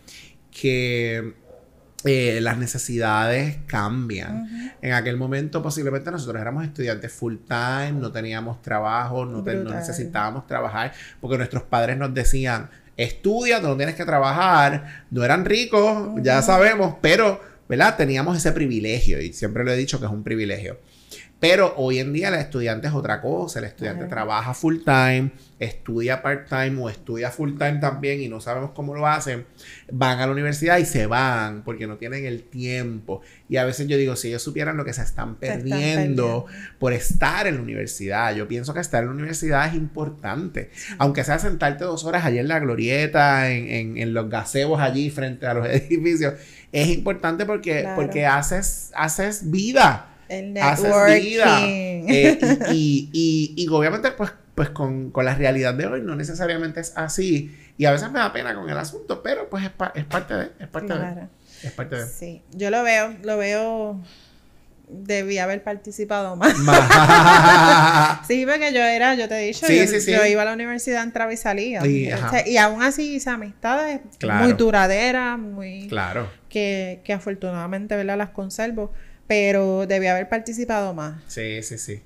que 0.50 1.32
eh, 2.04 2.38
las 2.40 2.56
necesidades 2.58 3.58
cambian. 3.66 4.72
En 4.80 4.92
aquel 4.92 5.16
momento 5.16 5.62
posiblemente 5.62 6.10
nosotros 6.10 6.40
éramos 6.40 6.64
estudiantes 6.64 7.12
full 7.12 7.36
time, 7.46 7.92
no 7.92 8.12
teníamos 8.12 8.62
trabajo, 8.62 9.24
no, 9.24 9.42
no 9.42 9.74
necesitábamos 9.74 10.46
trabajar, 10.46 10.92
porque 11.20 11.36
nuestros 11.38 11.64
padres 11.64 11.96
nos 11.96 12.14
decían, 12.14 12.70
estudia, 12.96 13.60
tú 13.60 13.68
no 13.68 13.76
tienes 13.76 13.96
que 13.96 14.04
trabajar, 14.04 15.06
no 15.10 15.24
eran 15.24 15.44
ricos, 15.44 16.20
ya 16.22 16.40
sabemos, 16.42 16.96
pero, 17.00 17.40
¿verdad? 17.68 17.96
Teníamos 17.96 18.36
ese 18.36 18.52
privilegio 18.52 19.20
y 19.20 19.32
siempre 19.32 19.64
lo 19.64 19.72
he 19.72 19.76
dicho 19.76 19.98
que 19.98 20.06
es 20.06 20.12
un 20.12 20.22
privilegio. 20.22 20.78
Pero 21.40 21.74
hoy 21.76 22.00
en 22.00 22.12
día 22.12 22.28
el 22.28 22.34
estudiante 22.34 22.88
es 22.88 22.94
otra 22.94 23.20
cosa, 23.20 23.60
el 23.60 23.66
estudiante 23.66 24.06
trabaja 24.06 24.54
full 24.54 24.78
time, 24.84 25.30
estudia 25.60 26.20
part 26.20 26.48
time 26.48 26.80
o 26.80 26.90
estudia 26.90 27.30
full 27.30 27.56
time 27.56 27.78
también 27.80 28.20
y 28.20 28.28
no 28.28 28.40
sabemos 28.40 28.72
cómo 28.74 28.92
lo 28.96 29.06
hacen, 29.06 29.46
van 29.92 30.18
a 30.18 30.26
la 30.26 30.32
universidad 30.32 30.78
y 30.78 30.84
se 30.84 31.06
van 31.06 31.62
porque 31.62 31.86
no 31.86 31.96
tienen 31.96 32.24
el 32.24 32.42
tiempo. 32.42 33.20
Y 33.48 33.56
a 33.56 33.64
veces 33.64 33.86
yo 33.86 33.96
digo, 33.96 34.16
si 34.16 34.28
ellos 34.28 34.42
supieran 34.42 34.76
lo 34.76 34.84
que 34.84 34.92
se 34.92 35.02
están 35.02 35.36
perdiendo, 35.36 36.46
por 36.80 36.92
estar 36.92 37.46
en 37.46 37.54
la 37.54 37.62
universidad, 37.62 38.34
yo 38.34 38.48
pienso 38.48 38.74
que 38.74 38.80
estar 38.80 39.04
en 39.04 39.10
la 39.10 39.14
universidad 39.14 39.68
es 39.68 39.74
importante, 39.74 40.70
aunque 40.98 41.22
sea 41.22 41.38
sentarte 41.38 41.84
dos 41.84 42.04
horas 42.04 42.24
allí 42.24 42.38
en 42.38 42.48
la 42.48 42.58
glorieta, 42.58 43.48
en, 43.52 43.96
en, 43.96 44.12
los 44.12 44.28
gazebos 44.28 44.80
allí 44.80 45.08
frente 45.10 45.46
a 45.46 45.54
los 45.54 45.66
edificios, 45.68 46.34
es 46.72 46.88
importante 46.88 47.46
porque, 47.46 47.88
porque 47.94 48.26
haces, 48.26 48.90
haces 48.96 49.48
vida 49.52 50.16
el 50.28 50.52
networking. 50.52 52.08
Eh, 52.08 52.38
y, 52.72 53.10
y, 53.12 53.54
y, 53.56 53.68
obviamente, 53.68 54.10
pues, 54.12 54.32
pues 54.54 54.70
con, 54.70 55.10
con, 55.10 55.24
la 55.24 55.34
realidad 55.34 55.74
de 55.74 55.86
hoy 55.86 56.02
no 56.02 56.16
necesariamente 56.16 56.80
es 56.80 56.92
así. 56.96 57.56
Y 57.76 57.84
a 57.84 57.92
veces 57.92 58.10
me 58.10 58.18
da 58.18 58.32
pena 58.32 58.54
con 58.54 58.68
el 58.68 58.76
asunto, 58.76 59.22
pero 59.22 59.48
pues 59.48 59.64
es, 59.64 59.70
es 59.94 60.04
parte 60.04 60.34
de. 60.34 60.50
Es 60.58 60.68
parte 60.68 60.94
de. 60.94 61.28
Es 61.62 61.72
parte 61.72 61.96
de. 61.96 62.06
Sí, 62.06 62.42
yo 62.52 62.70
lo 62.70 62.82
veo, 62.82 63.14
lo 63.22 63.36
veo. 63.36 64.02
Debí 64.90 65.36
haber 65.36 65.62
participado 65.62 66.34
más. 66.34 66.54
sí, 68.26 68.46
porque 68.46 68.72
yo 68.72 68.80
era, 68.80 69.14
yo 69.16 69.28
te 69.28 69.34
he 69.38 69.46
dicho, 69.48 69.66
yo, 69.68 70.24
iba 70.24 70.40
a 70.40 70.44
la 70.46 70.54
universidad, 70.54 71.02
entraba 71.02 71.30
y 71.30 71.36
salía. 71.36 71.86
y 71.86 72.56
aún 72.56 72.82
así 72.82 73.16
hice 73.16 73.28
amistades 73.28 74.00
muy 74.40 74.54
duraderas, 74.54 75.38
muy... 75.38 75.88
Claro. 75.88 76.30
Que, 76.48 77.02
que 77.04 77.12
afortunadamente, 77.12 77.96
¿verdad? 77.96 78.16
Las 78.16 78.30
conservo 78.30 78.94
pero 79.28 79.86
debía 79.86 80.12
haber 80.12 80.28
participado 80.28 80.94
más. 80.94 81.22
Sí, 81.28 81.62
sí, 81.62 81.78
sí. 81.78 82.02